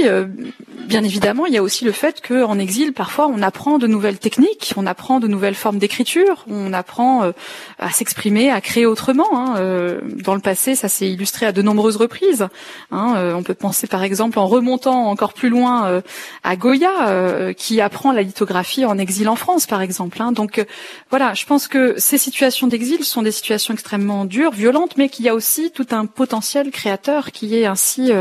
bien 0.86 1.04
évidemment, 1.04 1.46
il 1.46 1.54
y 1.54 1.58
a 1.58 1.64
aussi 1.64 1.84
le 1.84 1.92
fait 1.92 2.22
qu'en 2.26 2.58
exil, 2.60 2.94
parfois, 2.94 3.28
on 3.28 3.42
apprend 3.42 3.78
de 3.78 3.88
nouvelles 3.88 4.20
techniques, 4.20 4.74
on 4.78 4.86
apprend 4.86 5.20
de 5.20 5.28
nouvelles 5.28 5.56
formes 5.56 5.80
d'écriture 5.80 6.28
on 6.50 6.74
apprend 6.74 7.24
euh, 7.24 7.32
à 7.80 7.90
s'exprimer, 7.92 8.50
à 8.52 8.62
créer 8.62 8.86
autrement. 8.86 9.28
Hein. 9.34 9.56
Euh, 9.58 10.02
dans 10.24 10.36
le 10.36 10.42
passé, 10.42 10.76
ça 10.76 10.90
s'est 10.90 11.10
illustré 11.10 11.46
à 11.46 11.52
de 11.52 11.62
nombreuses 11.62 11.98
reprises. 11.98 12.48
Hein. 12.92 13.14
Euh, 13.18 13.34
on 13.34 13.44
peut 13.44 13.54
penser 13.54 13.88
par 13.88 14.04
exemple 14.04 14.40
en 14.40 14.48
remontant 14.48 15.08
encore 15.10 15.34
plus 15.34 15.50
loin 15.50 16.02
à 16.44 16.56
Goya, 16.56 17.54
qui 17.54 17.82
apprend 17.82 18.12
la 18.12 18.22
lithographie 18.22 18.86
en 18.86 18.98
exil 18.98 19.30
en 19.30 19.36
France, 19.36 19.66
par 19.66 19.82
exemple. 19.82 20.22
Hein. 20.22 20.32
Donc 20.32 20.66
voilà, 21.10 21.34
je 21.34 21.46
pense 21.46 21.68
que 21.68 21.96
ces 21.98 22.18
situations 22.18 22.68
d'exil 22.68 23.04
sont 23.04 23.22
des 23.22 23.32
situations 23.32 23.74
extrêmement 23.74 24.26
dures, 24.26 24.52
violentes, 24.52 24.98
mais 24.98 25.10
qu'il 25.10 25.26
y 25.26 25.30
a 25.30 25.36
aussi 25.36 25.72
tout 25.72 25.88
un 25.92 26.06
potentiel 26.06 26.72
créateur 26.72 27.32
qui 27.32 27.56
est 27.56 27.66
ainsi 27.66 28.12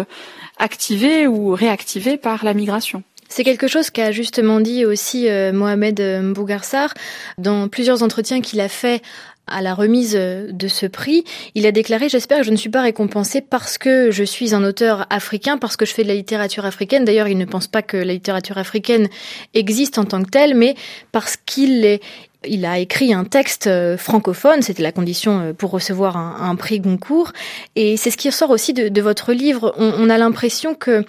activé 0.59 1.26
ou 1.26 1.54
réactivé 1.54 2.16
par 2.16 2.44
la 2.44 2.54
migration. 2.54 3.02
C'est 3.28 3.44
quelque 3.44 3.68
chose 3.68 3.90
qu'a 3.90 4.12
justement 4.12 4.61
dit 4.61 4.84
aussi 4.84 5.28
euh, 5.28 5.52
Mohamed 5.52 6.00
euh, 6.00 6.22
Mbougarsar 6.22 6.94
dans 7.38 7.68
plusieurs 7.68 8.02
entretiens 8.02 8.40
qu'il 8.40 8.61
a 8.61 8.68
fait 8.68 9.02
à 9.46 9.62
la 9.62 9.74
remise 9.74 10.14
euh, 10.16 10.50
de 10.50 10.68
ce 10.68 10.86
prix, 10.86 11.24
il 11.54 11.66
a 11.66 11.72
déclaré 11.72 12.09
J'espère 12.09 12.38
que 12.38 12.44
je 12.44 12.50
ne 12.50 12.57
suis 12.57 12.68
pas 12.68 12.82
récompensé 12.82 13.40
parce 13.40 13.78
que 13.78 14.11
je 14.11 14.24
suis 14.24 14.54
un 14.54 14.64
auteur 14.64 15.07
africain, 15.11 15.57
parce 15.59 15.76
que 15.76 15.86
je 15.86 15.92
fais 15.92 16.02
de 16.02 16.09
la 16.09 16.14
littérature 16.14 16.64
africaine. 16.64 17.04
D'ailleurs, 17.04 17.28
il 17.28 17.38
ne 17.38 17.44
pense 17.44 17.68
pas 17.68 17.82
que 17.82 17.96
la 17.96 18.12
littérature 18.12 18.59
africaine 18.59 19.09
existe 19.54 19.98
en 19.98 20.04
tant 20.04 20.22
que 20.22 20.30
telle, 20.30 20.54
mais 20.54 20.74
parce 21.12 21.36
qu'il 21.36 21.84
est, 21.84 22.02
il 22.47 22.64
a 22.64 22.78
écrit 22.78 23.12
un 23.12 23.24
texte 23.24 23.68
francophone, 23.97 24.62
c'était 24.62 24.82
la 24.82 24.92
condition 24.92 25.55
pour 25.57 25.70
recevoir 25.70 26.16
un, 26.16 26.57
prix 26.57 26.80
Goncourt, 26.80 27.32
et 27.74 27.97
c'est 27.97 28.11
ce 28.11 28.16
qui 28.16 28.28
ressort 28.28 28.51
aussi 28.51 28.72
de, 28.72 29.01
votre 29.01 29.32
livre. 29.32 29.74
on 29.78 30.09
a 30.11 30.18
l'impression 30.18 30.74
que 30.74 31.05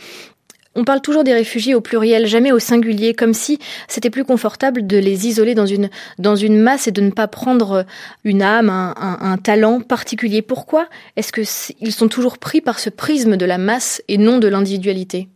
on 0.77 0.83
parle 0.83 1.01
toujours 1.01 1.23
des 1.23 1.33
réfugiés 1.33 1.73
au 1.73 1.81
pluriel, 1.81 2.27
jamais 2.27 2.51
au 2.51 2.59
singulier, 2.59 3.15
comme 3.15 3.33
si 3.33 3.57
c'était 3.87 4.11
plus 4.11 4.23
confortable 4.23 4.85
de 4.85 4.97
les 4.97 5.27
isoler 5.27 5.55
dans 5.55 5.65
une, 5.65 5.89
dans 6.19 6.35
une 6.35 6.59
masse 6.59 6.87
et 6.87 6.91
de 6.91 7.01
ne 7.01 7.09
pas 7.09 7.27
prendre 7.27 7.83
une 8.23 8.43
âme, 8.43 8.69
un, 8.69 9.37
talent 9.37 9.81
particulier. 9.81 10.43
Pourquoi 10.43 10.87
est-ce 11.15 11.33
qu'ils 11.33 11.91
sont 11.91 12.07
toujours 12.07 12.37
pris 12.37 12.61
par 12.61 12.77
ce 12.77 12.91
prisme 12.91 13.37
de 13.37 13.45
la 13.45 13.57
masse 13.57 14.03
et 14.07 14.19
non 14.19 14.37
de 14.37 14.47
l'individualité? 14.47 15.27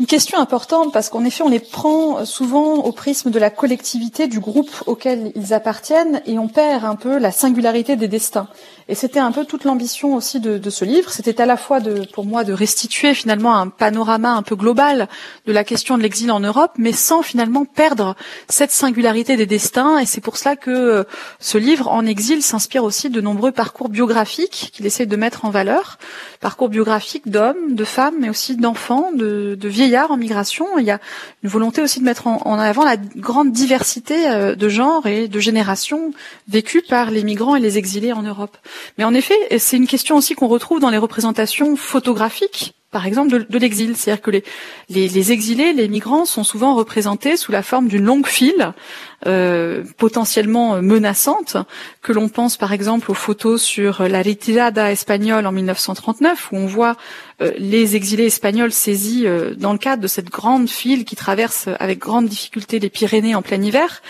Une 0.00 0.06
question 0.06 0.38
importante 0.38 0.94
parce 0.94 1.10
qu'en 1.10 1.24
effet, 1.24 1.42
on 1.42 1.50
les 1.50 1.60
prend 1.60 2.24
souvent 2.24 2.76
au 2.76 2.90
prisme 2.90 3.30
de 3.30 3.38
la 3.38 3.50
collectivité, 3.50 4.28
du 4.28 4.40
groupe 4.40 4.70
auquel 4.86 5.30
ils 5.36 5.52
appartiennent, 5.52 6.22
et 6.24 6.38
on 6.38 6.48
perd 6.48 6.86
un 6.86 6.96
peu 6.96 7.18
la 7.18 7.30
singularité 7.30 7.96
des 7.96 8.08
destins. 8.08 8.48
Et 8.90 8.96
c'était 8.96 9.20
un 9.20 9.30
peu 9.30 9.44
toute 9.44 9.62
l'ambition 9.62 10.16
aussi 10.16 10.40
de, 10.40 10.68
ce 10.68 10.84
livre. 10.84 11.12
C'était 11.12 11.40
à 11.40 11.46
la 11.46 11.56
fois 11.56 11.78
pour 12.12 12.24
moi 12.24 12.42
de 12.42 12.52
restituer 12.52 13.14
finalement 13.14 13.54
un 13.54 13.68
panorama 13.68 14.32
un 14.32 14.42
peu 14.42 14.56
global 14.56 15.08
de 15.46 15.52
la 15.52 15.62
question 15.62 15.96
de 15.96 16.02
l'exil 16.02 16.32
en 16.32 16.40
Europe, 16.40 16.72
mais 16.76 16.90
sans 16.90 17.22
finalement 17.22 17.64
perdre 17.64 18.16
cette 18.48 18.72
singularité 18.72 19.36
des 19.36 19.46
destins. 19.46 19.98
Et 19.98 20.06
c'est 20.06 20.20
pour 20.20 20.36
cela 20.36 20.56
que 20.56 20.70
euh, 20.70 21.04
ce 21.38 21.56
livre, 21.56 21.86
En 21.86 22.04
exil, 22.04 22.42
s'inspire 22.42 22.82
aussi 22.82 23.10
de 23.10 23.20
nombreux 23.20 23.52
parcours 23.52 23.90
biographiques 23.90 24.70
qu'il 24.72 24.86
essaie 24.86 25.06
de 25.06 25.16
mettre 25.16 25.44
en 25.44 25.50
valeur. 25.50 25.98
Parcours 26.40 26.68
biographiques 26.68 27.30
d'hommes, 27.30 27.76
de 27.76 27.84
femmes, 27.84 28.16
mais 28.18 28.28
aussi 28.28 28.56
d'enfants, 28.56 29.10
de, 29.14 29.54
de, 29.54 29.68
en 29.96 30.16
migration. 30.16 30.78
Il 30.78 30.84
y 30.84 30.90
a 30.90 31.00
une 31.42 31.50
volonté 31.50 31.82
aussi 31.82 32.00
de 32.00 32.04
mettre 32.04 32.26
en, 32.26 32.40
en 32.44 32.58
avant 32.58 32.84
la 32.84 32.96
grande 32.96 33.52
diversité 33.52 34.28
euh, 34.28 34.54
de 34.54 34.68
genres 34.68 35.06
et 35.06 35.28
de 35.28 35.40
générations 35.40 36.12
vécues 36.48 36.82
par 36.82 37.10
les 37.10 37.24
migrants 37.24 37.56
et 37.56 37.60
les 37.60 37.78
exilés 37.78 38.12
en 38.12 38.22
Europe. 38.22 38.56
Mais 38.98 39.04
en 39.04 39.14
effet, 39.14 39.34
c'est 39.58 39.76
une 39.76 39.86
question 39.86 40.16
aussi 40.16 40.34
qu'on 40.34 40.48
retrouve 40.48 40.80
dans 40.80 40.90
les 40.90 40.98
représentations 40.98 41.76
photographiques 41.76 42.74
par 42.90 43.06
exemple, 43.06 43.46
de, 43.48 43.58
l'exil. 43.58 43.96
C'est-à-dire 43.96 44.22
que 44.22 44.30
les, 44.88 45.32
exilés, 45.32 45.72
les 45.72 45.88
migrants 45.88 46.24
sont 46.24 46.42
souvent 46.42 46.74
représentés 46.74 47.36
sous 47.36 47.52
la 47.52 47.62
forme 47.62 47.86
d'une 47.86 48.04
longue 48.04 48.26
file 48.26 48.72
euh, 49.26 49.84
potentiellement 49.96 50.82
menaçante, 50.82 51.56
que 52.02 52.12
l'on 52.12 52.28
pense 52.28 52.56
par 52.56 52.72
exemple 52.72 53.10
aux 53.10 53.14
photos 53.14 53.62
sur 53.62 54.02
la 54.08 54.22
retirada 54.22 54.90
espagnole 54.90 55.46
en 55.46 55.52
1939, 55.52 56.48
où 56.50 56.56
on 56.56 56.66
voit 56.66 56.96
euh, 57.42 57.52
les 57.58 57.94
exilés 57.94 58.26
espagnols 58.26 58.72
saisis 58.72 59.26
euh, 59.26 59.54
dans 59.54 59.72
le 59.72 59.78
cadre 59.78 60.02
de 60.02 60.08
cette 60.08 60.30
grande 60.30 60.68
file 60.68 61.04
qui 61.04 61.14
traverse 61.14 61.68
avec 61.78 62.00
grande 62.00 62.26
difficulté 62.26 62.80
les 62.80 62.90
Pyrénées 62.90 63.36
en 63.36 63.42
plein 63.42 63.62
hiver 63.62 64.02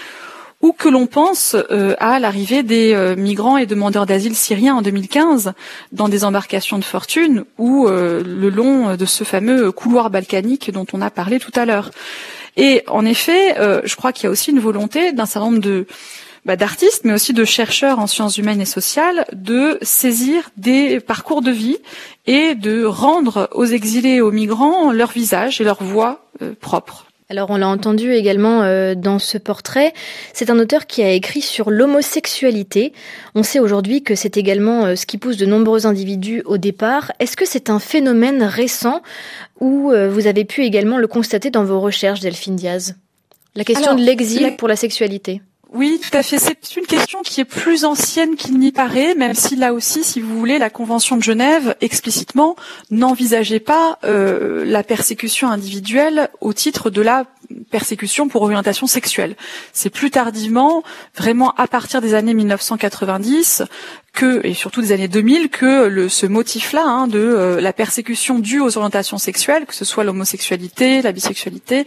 ou 0.62 0.72
que 0.72 0.88
l'on 0.88 1.06
pense 1.06 1.56
euh, 1.70 1.94
à 1.98 2.18
l'arrivée 2.18 2.62
des 2.62 2.92
euh, 2.92 3.16
migrants 3.16 3.56
et 3.56 3.66
demandeurs 3.66 4.06
d'asile 4.06 4.36
syriens 4.36 4.76
en 4.76 4.82
2015 4.82 5.52
dans 5.92 6.08
des 6.08 6.24
embarcations 6.24 6.78
de 6.78 6.84
fortune 6.84 7.44
ou 7.58 7.88
euh, 7.88 8.22
le 8.22 8.50
long 8.50 8.96
de 8.96 9.04
ce 9.06 9.24
fameux 9.24 9.72
couloir 9.72 10.10
balkanique 10.10 10.70
dont 10.70 10.86
on 10.92 11.00
a 11.00 11.10
parlé 11.10 11.38
tout 11.38 11.52
à 11.54 11.64
l'heure. 11.64 11.90
Et 12.56 12.82
en 12.88 13.06
effet, 13.06 13.54
je 13.84 13.94
crois 13.94 14.12
qu'il 14.12 14.24
y 14.24 14.26
a 14.26 14.30
aussi 14.30 14.50
une 14.50 14.58
volonté 14.58 15.12
d'un 15.12 15.24
certain 15.24 15.52
nombre 15.52 15.86
bah, 16.44 16.56
d'artistes, 16.56 17.02
mais 17.04 17.12
aussi 17.12 17.32
de 17.32 17.44
chercheurs 17.44 18.00
en 18.00 18.08
sciences 18.08 18.38
humaines 18.38 18.60
et 18.60 18.66
sociales, 18.66 19.24
de 19.32 19.78
saisir 19.82 20.50
des 20.56 20.98
parcours 20.98 21.42
de 21.42 21.52
vie 21.52 21.78
et 22.26 22.56
de 22.56 22.84
rendre 22.84 23.48
aux 23.52 23.66
exilés 23.66 24.16
et 24.16 24.20
aux 24.20 24.32
migrants 24.32 24.90
leur 24.90 25.12
visage 25.12 25.60
et 25.60 25.64
leur 25.64 25.82
voix 25.82 26.26
propre. 26.60 27.09
Alors 27.30 27.50
on 27.50 27.58
l'a 27.58 27.68
entendu 27.68 28.12
également 28.12 28.62
euh, 28.62 28.96
dans 28.96 29.20
ce 29.20 29.38
portrait, 29.38 29.94
c'est 30.32 30.50
un 30.50 30.58
auteur 30.58 30.88
qui 30.88 31.00
a 31.04 31.12
écrit 31.12 31.42
sur 31.42 31.70
l'homosexualité. 31.70 32.92
On 33.36 33.44
sait 33.44 33.60
aujourd'hui 33.60 34.02
que 34.02 34.16
c'est 34.16 34.36
également 34.36 34.84
euh, 34.84 34.96
ce 34.96 35.06
qui 35.06 35.16
pousse 35.16 35.36
de 35.36 35.46
nombreux 35.46 35.86
individus 35.86 36.42
au 36.44 36.58
départ. 36.58 37.12
Est-ce 37.20 37.36
que 37.36 37.46
c'est 37.46 37.70
un 37.70 37.78
phénomène 37.78 38.42
récent 38.42 39.00
ou 39.60 39.92
euh, 39.92 40.10
vous 40.10 40.26
avez 40.26 40.44
pu 40.44 40.64
également 40.64 40.98
le 40.98 41.06
constater 41.06 41.50
dans 41.50 41.62
vos 41.62 41.78
recherches, 41.78 42.18
Delphine 42.18 42.56
Diaz? 42.56 42.96
La 43.54 43.62
question 43.62 43.94
de 43.94 44.02
l'exil 44.02 44.56
pour 44.56 44.66
la 44.66 44.74
sexualité. 44.74 45.40
Oui, 45.72 46.00
tout 46.02 46.16
à 46.16 46.24
fait. 46.24 46.38
C'est 46.38 46.76
une 46.76 46.86
question 46.86 47.22
qui 47.22 47.40
est 47.40 47.44
plus 47.44 47.84
ancienne 47.84 48.34
qu'il 48.34 48.58
n'y 48.58 48.72
paraît, 48.72 49.14
même 49.14 49.34
si 49.34 49.54
là 49.54 49.72
aussi, 49.72 50.02
si 50.02 50.20
vous 50.20 50.36
voulez, 50.36 50.58
la 50.58 50.68
Convention 50.68 51.16
de 51.16 51.22
Genève 51.22 51.76
explicitement 51.80 52.56
n'envisageait 52.90 53.60
pas 53.60 53.98
euh, 54.02 54.64
la 54.64 54.82
persécution 54.82 55.48
individuelle 55.48 56.28
au 56.40 56.52
titre 56.52 56.90
de 56.90 57.00
la 57.00 57.24
persécution 57.70 58.26
pour 58.26 58.42
orientation 58.42 58.88
sexuelle. 58.88 59.36
C'est 59.72 59.90
plus 59.90 60.10
tardivement, 60.10 60.82
vraiment 61.16 61.54
à 61.56 61.68
partir 61.68 62.00
des 62.00 62.14
années 62.14 62.34
1990, 62.34 63.62
que 64.12 64.44
et 64.44 64.54
surtout 64.54 64.80
des 64.80 64.92
années 64.92 65.08
2000 65.08 65.48
que 65.50 66.08
ce 66.08 66.26
motif-là 66.26 66.82
hein, 66.84 67.06
de 67.06 67.18
euh, 67.18 67.60
la 67.60 67.72
persécution 67.72 68.38
due 68.38 68.60
aux 68.60 68.76
orientations 68.76 69.18
sexuelles, 69.18 69.66
que 69.66 69.74
ce 69.74 69.84
soit 69.84 70.04
l'homosexualité, 70.04 71.02
la 71.02 71.12
bisexualité, 71.12 71.86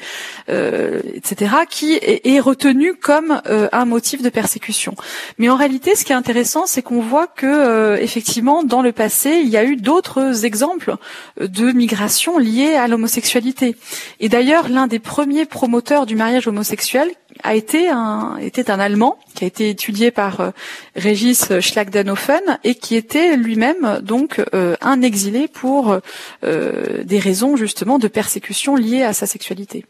euh, 0.50 1.02
etc., 1.14 1.56
qui 1.70 1.94
est, 2.02 2.40
retenu 2.40 2.96
comme 2.96 3.42
euh, 3.48 3.70
un 3.72 3.86
motif 3.86 4.22
de 4.22 4.30
persécution. 4.30 4.96
Mais 5.38 5.50
en 5.50 5.56
réalité, 5.56 5.96
ce 5.96 6.04
qui 6.04 6.12
est 6.12 6.16
intéressant, 6.16 6.66
c'est 6.66 6.82
qu'on 6.82 7.00
voit 7.00 7.28
que 7.28 7.98
effectivement, 8.02 8.64
dans 8.64 8.82
le 8.82 8.92
passé, 8.92 9.42
il 9.44 9.50
y 9.50 9.56
a 9.56 9.64
eu 9.64 9.76
d'autres 9.76 10.46
exemples 10.46 10.96
de 11.40 11.72
migration 11.72 12.38
liées 12.38 12.76
à 12.76 12.88
l'homosexualité. 12.88 13.76
Et 14.20 14.30
d'ailleurs, 14.30 14.68
l'un 14.68 14.88
des 14.88 15.00
premiers 15.00 15.46
promoteurs 15.46 16.06
du 16.06 16.16
mariage 16.16 16.48
homosexuel 16.48 17.12
a 17.42 17.56
été 17.56 17.90
un 17.90 18.38
était 18.38 18.70
un 18.70 18.80
Allemand 18.80 19.18
qui 19.34 19.44
a 19.44 19.48
été 19.48 19.70
étudié 19.70 20.12
par 20.12 20.42
euh, 20.42 20.52
Régis 20.96 21.60
Schlagdenhofen 21.60 22.60
et 22.64 22.76
qui 22.76 22.96
était 22.96 23.36
lui-même 23.36 24.00
donc 24.02 24.42
euh, 24.54 24.76
un 24.82 25.02
exilé 25.02 25.48
pour 25.48 26.00
euh, 26.44 27.04
des 27.04 27.20
raisons 27.20 27.56
justement 27.56 28.00
de 28.00 28.08
persécution 28.08 28.76
liées 28.76 29.04
à 29.04 29.14
sa 29.14 29.26
sexualité. 29.26 29.86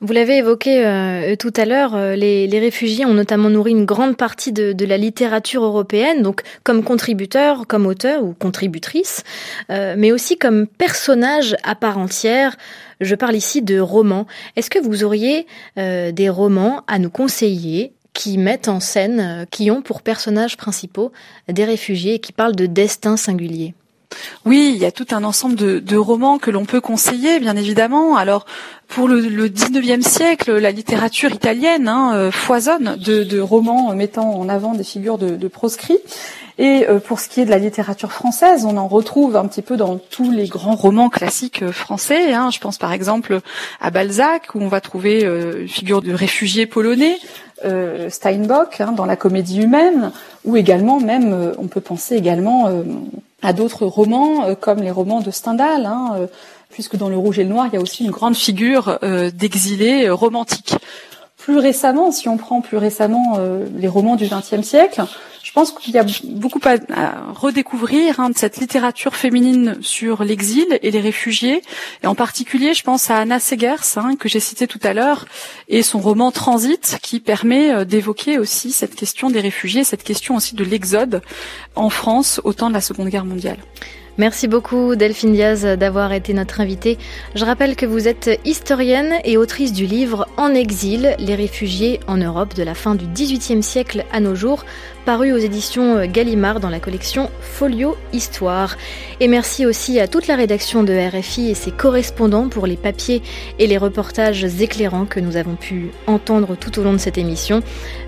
Vous 0.00 0.12
l'avez 0.12 0.36
évoqué 0.36 0.86
euh, 0.86 1.34
tout 1.34 1.52
à 1.56 1.64
l'heure, 1.64 1.96
euh, 1.96 2.14
les, 2.14 2.46
réfugiés 2.60 3.04
ont 3.04 3.14
notamment 3.14 3.50
nourri 3.50 3.72
une 3.72 3.84
grande 3.84 4.16
partie 4.16 4.52
de, 4.52 4.72
de, 4.72 4.86
la 4.86 4.96
littérature 4.96 5.64
européenne, 5.64 6.22
donc 6.22 6.42
comme 6.62 6.84
contributeurs, 6.84 7.66
comme 7.66 7.84
auteurs 7.84 8.22
ou 8.22 8.32
contributrices, 8.32 9.24
euh, 9.70 9.96
mais 9.98 10.12
aussi 10.12 10.38
comme 10.38 10.68
personnages 10.68 11.56
à 11.64 11.74
part 11.74 11.98
entière. 11.98 12.56
Je 13.00 13.16
parle 13.16 13.34
ici 13.34 13.60
de 13.60 13.80
romans. 13.80 14.28
Est-ce 14.54 14.70
que 14.70 14.78
vous 14.78 15.02
auriez 15.02 15.46
des 15.76 16.28
romans 16.28 16.82
à 16.88 16.98
nous 16.98 17.10
conseiller 17.10 17.92
qui 18.12 18.38
mettent 18.38 18.66
en 18.66 18.80
scène, 18.80 19.46
qui 19.52 19.70
ont 19.70 19.82
pour 19.82 20.02
personnages 20.02 20.56
principaux 20.56 21.12
des 21.48 21.64
réfugiés 21.64 22.14
et 22.14 22.18
qui 22.18 22.32
parlent 22.32 22.56
de 22.56 22.66
destin 22.66 23.16
singulier? 23.16 23.74
Oui, 24.44 24.72
il 24.74 24.80
y 24.80 24.84
a 24.84 24.90
tout 24.90 25.06
un 25.10 25.22
ensemble 25.22 25.54
de, 25.54 25.78
de 25.78 25.96
romans 25.96 26.38
que 26.38 26.50
l'on 26.50 26.64
peut 26.64 26.80
conseiller, 26.80 27.38
bien 27.38 27.56
évidemment. 27.56 28.16
Alors, 28.16 28.46
pour 28.88 29.08
le, 29.08 29.20
le 29.20 29.48
19e 29.48 30.02
siècle, 30.02 30.56
la 30.56 30.70
littérature 30.70 31.30
italienne 31.32 31.88
hein, 31.88 32.14
euh, 32.14 32.30
foisonne 32.30 32.96
de, 32.96 33.22
de, 33.22 33.40
romans 33.40 33.94
mettant 33.94 34.30
en 34.30 34.48
avant 34.48 34.74
des 34.74 34.84
figures 34.84 35.18
de, 35.18 35.36
de 35.36 35.48
proscrits. 35.48 36.00
Et 36.58 36.86
euh, 36.88 36.98
pour 36.98 37.20
ce 37.20 37.28
qui 37.28 37.40
est 37.40 37.44
de 37.44 37.50
la 37.50 37.58
littérature 37.58 38.10
française, 38.10 38.64
on 38.64 38.76
en 38.76 38.88
retrouve 38.88 39.36
un 39.36 39.46
petit 39.46 39.62
peu 39.62 39.76
dans 39.76 39.96
tous 39.96 40.32
les 40.32 40.48
grands 40.48 40.74
romans 40.74 41.08
classiques 41.08 41.62
euh, 41.62 41.70
français. 41.70 42.34
Hein. 42.34 42.50
Je 42.50 42.58
pense 42.58 42.78
par 42.78 42.92
exemple 42.92 43.40
à 43.80 43.90
Balzac, 43.90 44.54
où 44.56 44.60
on 44.60 44.68
va 44.68 44.80
trouver 44.80 45.22
une 45.22 45.68
figure 45.68 46.02
de 46.02 46.12
réfugié 46.12 46.66
polonais, 46.66 47.16
euh, 47.64 48.10
Steinbock 48.10 48.80
hein, 48.80 48.92
dans 48.92 49.06
la 49.06 49.14
comédie 49.14 49.62
humaine, 49.62 50.10
ou 50.44 50.56
également 50.56 50.98
même, 50.98 51.52
on 51.58 51.68
peut 51.68 51.80
penser 51.80 52.16
également 52.16 52.68
à 53.42 53.52
d'autres 53.52 53.86
romans 53.86 54.54
comme 54.56 54.82
les 54.82 54.90
romans 54.90 55.20
de 55.20 55.30
Stendhal. 55.30 55.86
Hein, 55.86 56.28
puisque 56.70 56.96
dans 56.96 57.08
Le 57.08 57.16
Rouge 57.16 57.38
et 57.38 57.44
le 57.44 57.50
Noir, 57.50 57.66
il 57.66 57.74
y 57.74 57.76
a 57.76 57.80
aussi 57.80 58.04
une 58.04 58.10
grande 58.10 58.36
figure 58.36 58.98
euh, 59.02 59.30
d'exilé 59.30 60.06
euh, 60.06 60.14
romantique. 60.14 60.74
Plus 61.36 61.58
récemment, 61.58 62.10
si 62.12 62.28
on 62.28 62.36
prend 62.36 62.60
plus 62.60 62.76
récemment 62.76 63.36
euh, 63.38 63.66
les 63.76 63.88
romans 63.88 64.16
du 64.16 64.26
XXe 64.26 64.66
siècle, 64.66 65.02
je 65.42 65.52
pense 65.52 65.72
qu'il 65.72 65.94
y 65.94 65.98
a 65.98 66.04
beaucoup 66.24 66.60
à, 66.64 67.14
redécouvrir 67.32 68.20
hein, 68.20 68.28
de 68.28 68.36
cette 68.36 68.58
littérature 68.58 69.14
féminine 69.14 69.78
sur 69.80 70.24
l'exil 70.24 70.66
et 70.82 70.90
les 70.90 71.00
réfugiés. 71.00 71.62
Et 72.02 72.06
en 72.06 72.14
particulier, 72.14 72.74
je 72.74 72.82
pense 72.82 73.08
à 73.10 73.16
Anna 73.16 73.40
Segers, 73.40 73.96
hein, 73.96 74.16
que 74.18 74.28
j'ai 74.28 74.40
cité 74.40 74.66
tout 74.66 74.80
à 74.82 74.92
l'heure, 74.92 75.24
et 75.68 75.82
son 75.82 76.00
roman 76.00 76.32
Transit, 76.32 76.98
qui 77.00 77.18
permet 77.18 77.86
d'évoquer 77.86 78.38
aussi 78.38 78.72
cette 78.72 78.94
question 78.94 79.30
des 79.30 79.40
réfugiés, 79.40 79.84
cette 79.84 80.02
question 80.02 80.36
aussi 80.36 80.54
de 80.54 80.64
l'exode 80.64 81.22
en 81.76 81.88
France 81.88 82.42
au 82.44 82.52
temps 82.52 82.68
de 82.68 82.74
la 82.74 82.82
Seconde 82.82 83.08
Guerre 83.08 83.24
mondiale. 83.24 83.58
Merci 84.18 84.48
beaucoup 84.48 84.96
Delphine 84.96 85.32
Diaz 85.32 85.64
d'avoir 85.64 86.12
été 86.12 86.34
notre 86.34 86.60
invitée. 86.60 86.98
Je 87.36 87.44
rappelle 87.44 87.76
que 87.76 87.86
vous 87.86 88.08
êtes 88.08 88.40
historienne 88.44 89.14
et 89.22 89.36
autrice 89.36 89.72
du 89.72 89.86
livre 89.86 90.26
En 90.36 90.54
exil, 90.54 91.14
les 91.20 91.36
réfugiés 91.36 92.00
en 92.08 92.16
Europe 92.16 92.54
de 92.56 92.64
la 92.64 92.74
fin 92.74 92.96
du 92.96 93.06
XVIIIe 93.06 93.62
siècle 93.62 94.04
à 94.10 94.18
nos 94.18 94.34
jours, 94.34 94.64
paru 95.04 95.32
aux 95.32 95.38
éditions 95.38 96.04
Gallimard 96.06 96.60
dans 96.60 96.70
la 96.70 96.80
collection 96.80 97.30
Folio 97.40 97.96
Histoire. 98.12 98.76
Et 99.20 99.28
merci 99.28 99.66
aussi 99.66 99.98
à 100.00 100.06
toute 100.06 100.26
la 100.26 100.36
rédaction 100.36 100.84
de 100.84 100.92
RFI 100.92 101.50
et 101.50 101.54
ses 101.54 101.70
correspondants 101.70 102.48
pour 102.48 102.66
les 102.66 102.76
papiers 102.76 103.22
et 103.58 103.66
les 103.66 103.78
reportages 103.78 104.44
éclairants 104.44 105.06
que 105.06 105.20
nous 105.20 105.36
avons 105.36 105.56
pu 105.56 105.90
entendre 106.06 106.56
tout 106.56 106.78
au 106.78 106.82
long 106.82 106.92
de 106.92 106.98
cette 106.98 107.18
émission. 107.18 107.62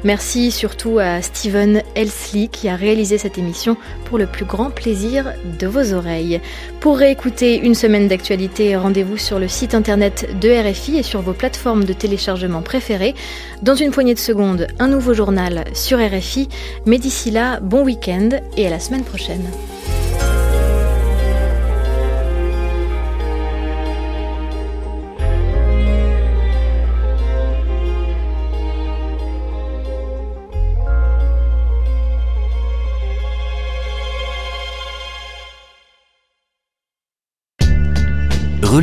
Merci 0.05 0.51
surtout 0.51 0.99
à 0.99 1.23
Steven 1.23 1.83
Elsley 1.95 2.49
qui 2.49 2.69
a 2.69 2.77
réalisé 2.77 3.19
cette 3.19 3.39
émission 3.39 3.77
pour 4.05 4.19
le 4.19 4.27
plus 4.27 4.45
grand 4.45 4.71
plaisir 4.71 5.33
de 5.59 5.67
vos 5.67 5.93
oreilles. 5.93 6.41
Pour 6.81 6.99
réécouter 6.99 7.59
une 7.59 7.75
semaine 7.75 8.09
d'actualité, 8.09 8.77
rendez-vous 8.77 9.17
sur 9.17 9.39
le 9.39 9.49
site 9.49 9.75
internet 9.75 10.29
de 10.41 10.49
RFI 10.49 10.99
et 10.99 11.03
sur 11.03 11.23
vos 11.23 11.33
plateformes 11.33 11.85
de 11.85 11.93
téléchargement 11.93 12.63
préférées. 12.63 13.15
Dans 13.63 13.75
une 13.75 13.91
poignée 13.91 14.15
de 14.15 14.19
secondes, 14.19 14.67
un 14.79 14.89
nouveau 14.89 15.15
journal 15.15 15.65
sur 15.75 15.99
RFI. 15.99 16.49
Mais 16.87 16.99
d'ici 16.99 17.31
là, 17.31 17.61
bon 17.61 17.85
week-end 17.85 18.31
et 18.57 18.67
à 18.67 18.71
la 18.71 18.79
semaine 18.79 19.05
prochaine. 19.05 19.45